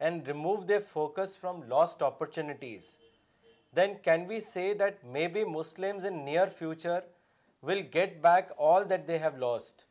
and 0.00 0.28
remove 0.28 0.54
their 0.68 0.78
focus 0.92 1.36
from 1.40 1.62
lost 1.72 2.02
opportunities 2.02 2.86
then 3.74 3.94
can 4.04 4.24
we 4.28 4.38
say 4.46 4.64
that 4.80 5.04
may 5.16 5.26
be 5.34 5.44
Muslim 5.50 5.98
in 6.06 6.24
near 6.24 6.48
future 6.58 7.00
will 7.62 7.82
get 7.94 8.16
back 8.22 8.52
all 8.70 8.88
that 8.90 9.06
they 9.08 9.18
have 9.18 9.36
lost 9.44 9.84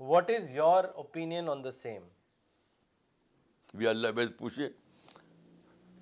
what 0.00 0.30
is 0.36 0.50
your 0.54 0.84
opinion 0.94 1.48
on 1.48 1.64
the 1.64 1.70
same 1.82 2.02
اللہ 3.88 4.12
میں 4.16 4.26
پوچھیے 4.38 4.68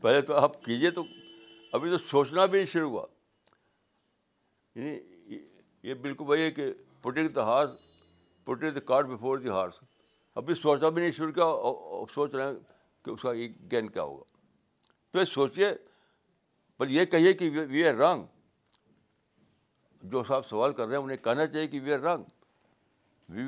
پہلے 0.02 0.20
تو 0.22 0.34
آپ 0.36 0.62
کیجیے 0.64 0.90
تو 0.90 1.02
ابھی 1.74 1.90
تو 1.90 1.98
سوچنا 1.98 2.46
بھی 2.46 2.58
نہیں 2.58 2.66
شروع 2.66 2.90
ہوا۔ 2.90 3.06
یعنی 4.74 4.98
یہ 5.82 5.94
بالکل 5.94 6.24
وہی 6.28 6.42
ہے 6.42 6.50
کہ 6.50 6.72
putting 7.02 7.28
the 7.28 7.44
horse 7.44 7.70
putting 8.44 8.70
the 8.70 8.80
cart 8.80 9.06
before 9.06 9.38
the 9.38 9.48
horse 9.48 9.80
ابھی 10.34 10.54
سوچنا 10.54 10.88
بھی 10.88 11.02
نہیں 11.02 11.12
شروع 11.12 11.32
کیا 11.32 11.44
اور 11.44 12.06
سوچ 12.14 12.34
رہے 12.34 12.46
ہیں 12.46 12.54
کہ 13.04 13.10
اس 13.10 13.22
کا 13.22 13.32
یہ 13.32 13.48
گین 13.70 13.90
کیا 13.90 14.02
ہوگا۔ 14.02 14.22
تو 15.10 15.24
سوچیے 15.24 15.72
پر 16.78 16.88
یہ 16.88 17.04
کہیے 17.04 17.32
کہ 17.32 17.50
وی 17.68 17.88
آر 17.88 17.94
رانگ 17.94 18.26
جو 20.02 20.24
صاحب 20.28 20.46
سوال 20.46 20.72
کر 20.72 20.86
رہے 20.86 20.96
ہیں، 20.96 21.04
انہیں 21.04 21.16
کہنا 21.16 21.46
چاہیے 21.46 21.68
کہ 21.68 21.80
we 21.80 21.92
are 21.92 21.98
wrong 21.98 22.24
we 23.28 23.42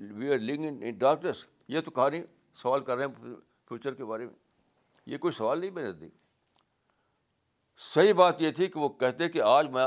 we 0.00 0.32
are 0.32 0.38
living 0.38 0.64
in 0.64 0.90
darkness 0.90 1.46
یہ 1.68 1.80
تو 1.80 1.90
کہا 1.90 2.08
نہیں 2.08 2.22
سوال 2.54 2.84
کر 2.84 2.96
رہے 2.96 3.04
ہیں 3.04 3.34
فیوچر 3.68 3.94
کے 3.94 4.04
بارے 4.04 4.26
میں۔ 4.26 4.34
یہ 5.06 5.18
کوئی 5.18 5.32
سوال 5.32 5.60
نہیں 5.60 5.70
میرے 5.70 5.86
نزدیک 5.86 6.14
صحیح 7.76 8.12
بات 8.12 8.42
یہ 8.42 8.50
تھی 8.50 8.66
کہ 8.66 8.80
وہ 8.80 8.88
کہتے 8.88 9.28
کہ 9.28 9.42
آج 9.42 9.68
میں 9.68 9.82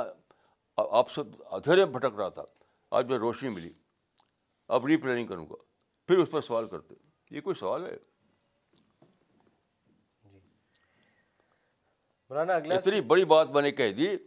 آپ 0.77 1.09
سے 1.09 1.21
ادھیرے 1.45 1.85
بھٹک 1.85 2.15
رہا 2.17 2.29
تھا 2.29 2.43
آج 2.91 3.05
میں 3.05 3.17
روشنی 3.17 3.49
ملی۔ 3.49 3.73
اب 4.67 4.85
ری 4.85 4.97
پلاننگ 4.97 5.27
کروں 5.27 5.49
گا۔ 5.49 5.55
پھر 6.07 6.17
اس 6.17 6.31
پر 6.31 6.41
سوال 6.41 6.67
کرتے 6.67 6.95
یہ 7.31 7.41
کوئی 7.41 7.55
سوال 7.55 7.85
ہے؟ 7.85 7.97
جی۔ 10.23 10.39
اتنی 12.77 13.01
بڑی 13.01 13.25
بات 13.25 13.49
میں 13.49 13.61
نے 13.61 13.71
کہہ 13.71 13.91
دی 13.91 14.17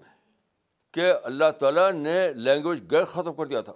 کہ 0.93 1.13
اللہ 1.23 1.51
تعالیٰ 1.61 1.93
نے 1.93 2.33
لینگویج 2.33 2.85
غیر 2.91 3.05
ختم 3.05 3.35
کر 3.35 3.47
دیا 3.47 3.61
تھا 3.61 3.73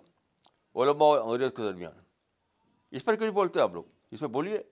علماء 0.74 1.07
اور 1.07 1.20
انگریز 1.20 1.51
کے 1.57 1.62
درمیان۔ 1.62 1.93
اس 2.91 3.05
پر 3.05 3.14
کیوں 3.14 3.32
بولتے 3.32 3.61
آپ 3.61 3.72
لوگ؟ 3.72 3.85
اس 4.11 4.20
میں 4.20 4.28
بولیے۔ 4.28 4.62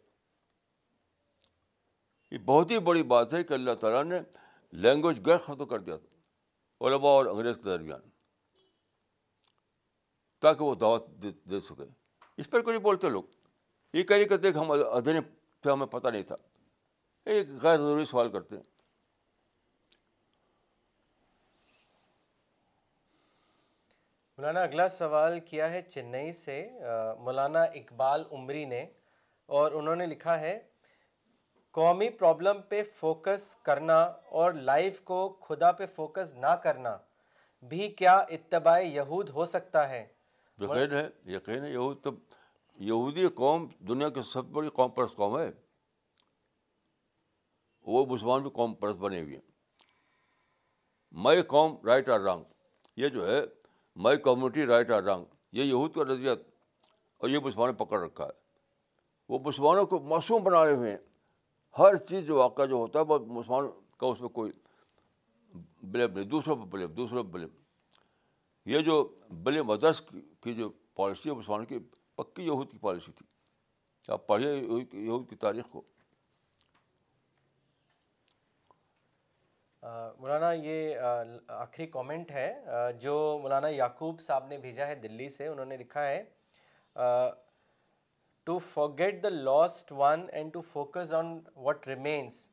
یہ 2.31 2.39
بہت 2.39 2.71
ہی 2.71 2.79
بڑی 2.79 3.03
بات 3.03 3.35
ہے 3.35 3.45
کہ 3.45 3.55
اللہ 3.55 3.75
تعالیٰ 3.81 4.05
نے 4.05 4.41
لینگویج 4.73 5.27
غیر 5.27 5.39
ختم 5.39 5.64
کر 5.66 5.79
دیا 5.79 5.97
تھا، 5.97 6.87
علماء 6.87 7.09
اور 7.09 7.27
انگریز 7.27 7.57
کے 7.57 7.62
درمیان، 7.62 8.01
تاکہ 10.43 10.64
وہ 10.64 10.75
دعوت 10.75 11.07
دے 11.51 11.61
سکے۔ 11.61 11.85
اس 12.37 12.51
پر 12.51 12.62
کوئی 12.62 12.79
بولتے 12.79 13.09
لوگ۔ 13.09 13.25
یہ 13.95 14.03
کہہ 14.03 14.16
نہیں 14.16 14.29
کرتے 14.29 14.53
کہ 14.53 14.59
ہم 14.59 14.70
ادھیرے 14.70 15.20
تھے 15.62 15.70
ہمیں 15.70 15.87
پتہ 15.87 16.09
نہیں 16.09 16.23
تھا۔ 16.23 16.37
ایک 17.27 17.49
غیر 17.62 17.79
ضروری 17.79 18.05
سوال 18.05 18.31
کرتے 18.31 18.57
ہیں۔ 18.57 18.62
مولانا، 24.39 24.61
اگلا 24.61 24.89
سوال 24.89 25.39
کیا 25.41 25.70
ہے؟ 25.70 25.83
چنئی 25.83 26.33
سے 26.33 26.57
مولانا 27.18 27.62
اقبال 27.62 28.25
عمری 28.33 28.64
نے، 28.64 28.85
اور 29.49 29.73
انہوں 29.73 29.97
نے 29.97 30.07
لکھا 30.07 30.39
ہے 30.41 30.59
قومی 31.73 32.11
پرابلم 32.11 32.62
پہ 32.68 32.83
فوکس 32.97 33.57
کرنا 33.57 34.03
اور 34.05 34.53
لائف 34.53 35.01
کو 35.01 35.29
خدا 35.29 35.73
پہ 35.73 35.87
فوکس 35.97 36.35
نہ 36.35 36.55
کرنا 36.55 36.99
بھی 37.62 37.89
کیا 37.89 38.16
اتباع 38.16 38.79
یہود 38.79 39.29
ہو 39.29 39.45
سکتا 39.45 39.89
ہے؟ 39.89 40.07
یقین 40.59 40.93
ہے 40.93 41.09
یقین 41.27 41.64
ہے، 41.64 41.70
یہود 41.70 42.03
تو 42.03 42.11
یہودی 42.75 43.29
قوم 43.29 43.68
دنیا 43.79 44.09
کی 44.09 44.20
سب 44.23 44.45
بڑی 44.45 44.68
قوم 44.68 44.91
پرست 44.91 45.16
قوم 45.16 45.39
ہے۔ 45.39 45.51
وہ 47.83 48.07
مسلمان 48.07 48.43
بھی 48.43 48.51
قوم 48.51 48.75
پرست 48.75 48.97
بنے 48.97 49.23
ہوئے 49.23 49.35
ہیں۔ 49.35 49.51
مائی 51.12 51.43
قوم 51.43 51.77
رائٹ 51.87 52.09
آر 52.09 52.20
رانگ۔ 52.20 52.45
یہ 52.97 53.09
جو 53.09 53.31
ہے، 53.31 53.41
my 53.97 54.16
community 54.16 54.66
right 54.66 54.91
or 54.91 55.03
wrong. 55.03 55.25
یہ 55.53 55.64
یہود 55.64 55.95
کا 55.95 56.05
نظریہ 56.05 56.31
اور 57.18 57.29
یہ 57.29 57.39
مسلمان 57.39 57.75
پکڑ 57.75 58.01
رکھا 58.01 58.25
ہے۔ 58.25 58.31
وہ 59.29 59.39
مسلمانوں 59.39 59.87
کو 59.87 59.99
معصوم 59.99 60.43
بنا 60.43 60.64
رہے 60.64 60.73
ہوئے 60.73 60.91
ہیں۔ 60.91 61.12
ہر 61.79 61.97
چیز 61.97 62.27
جو 62.27 62.37
واقعہ 62.37 62.64
جو 62.66 62.77
ہوتا 62.77 62.99
ہے، 62.99 63.05
وہ 63.05 63.18
مسلمان 63.18 63.66
کا 63.99 64.07
اس 64.07 64.20
میں 64.20 64.29
کوئی 64.29 64.53
بلیم 65.83 66.12
نہیں، 66.12 66.25
دوسروں 66.25 66.57
پہ 66.57 66.64
بلیم، 66.70 66.93
دوسروں 66.93 67.25
پہ 67.25 67.29
بلیم۔ 67.29 67.49
یہ 68.64 68.81
جو 68.81 69.03
بلیم 69.31 69.70
ادرس 69.70 70.03
کی 70.41 70.55
جو 70.55 70.70
پالیسی 70.95 71.29
ہے، 71.31 71.35
مسلمان 71.35 71.64
کی 71.64 71.79
پکی 72.14 72.43
یہود 72.43 72.70
کی 72.73 72.79
پالیسی 72.79 73.12
تھی۔ 73.12 73.27
آپ 74.09 74.27
پڑھیے 74.27 74.55
یہود 74.93 75.29
کی 75.31 75.37
تاریخ 75.37 75.64
کو۔ 75.70 75.83
مولانا، 80.18 80.53
یہ 80.53 80.95
آخری 81.49 81.87
کامنٹ 81.87 82.31
ہے 82.31 82.64
جو 83.01 83.39
مولانا 83.43 83.68
یعقوب 83.68 84.20
صاحب 84.20 84.47
نے 84.47 84.59
بھیجا 84.59 84.87
ہے 84.87 84.95
دلی 84.95 85.29
سے، 85.29 85.47
انہوں 85.47 85.66
نے 85.66 85.77
لکھا 85.77 86.09
ہے 86.09 86.23
to 88.47 88.59
forget 88.72 89.22
the 89.22 89.28
lost 89.28 89.93
one 89.93 90.26
and 90.32 90.53
to 90.53 90.61
focus 90.72 91.12
on 91.12 91.38
what 91.57 91.86
remains 91.88 92.47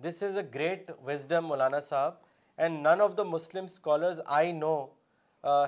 this 0.00 0.22
is 0.22 0.36
a 0.36 0.42
great 0.54 0.90
wisdom 1.04 1.46
مولانا 1.46 1.80
صاحب 1.80 2.14
and 2.58 2.86
none 2.86 3.00
of 3.00 3.16
the 3.18 3.22
Muslim 3.26 3.64
scholars 3.64 4.20
I 4.38 4.52
know 4.54 4.74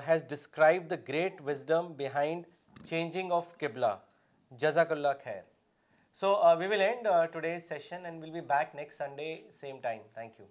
has 0.07 0.25
describe 0.29 0.89
the 0.89 0.95
great 1.07 1.41
wisdom 1.45 1.93
behind 1.97 2.45
changing 2.85 3.31
of 3.31 3.57
قبلہ 3.59 3.95
جزاک 4.51 4.91
اللہ 4.91 5.21
خیر 5.23 5.41
so 6.21 6.35
we 6.57 6.67
will 6.67 6.81
end 6.81 7.07
today 7.31 7.57
session 7.59 8.05
and 8.05 8.23
will 8.23 8.31
be 8.31 8.41
back 8.47 8.75
next 8.75 8.97
Sunday 8.97 9.35
same 9.51 9.79
time 9.81 10.01
thank 10.13 10.39
you 10.39 10.45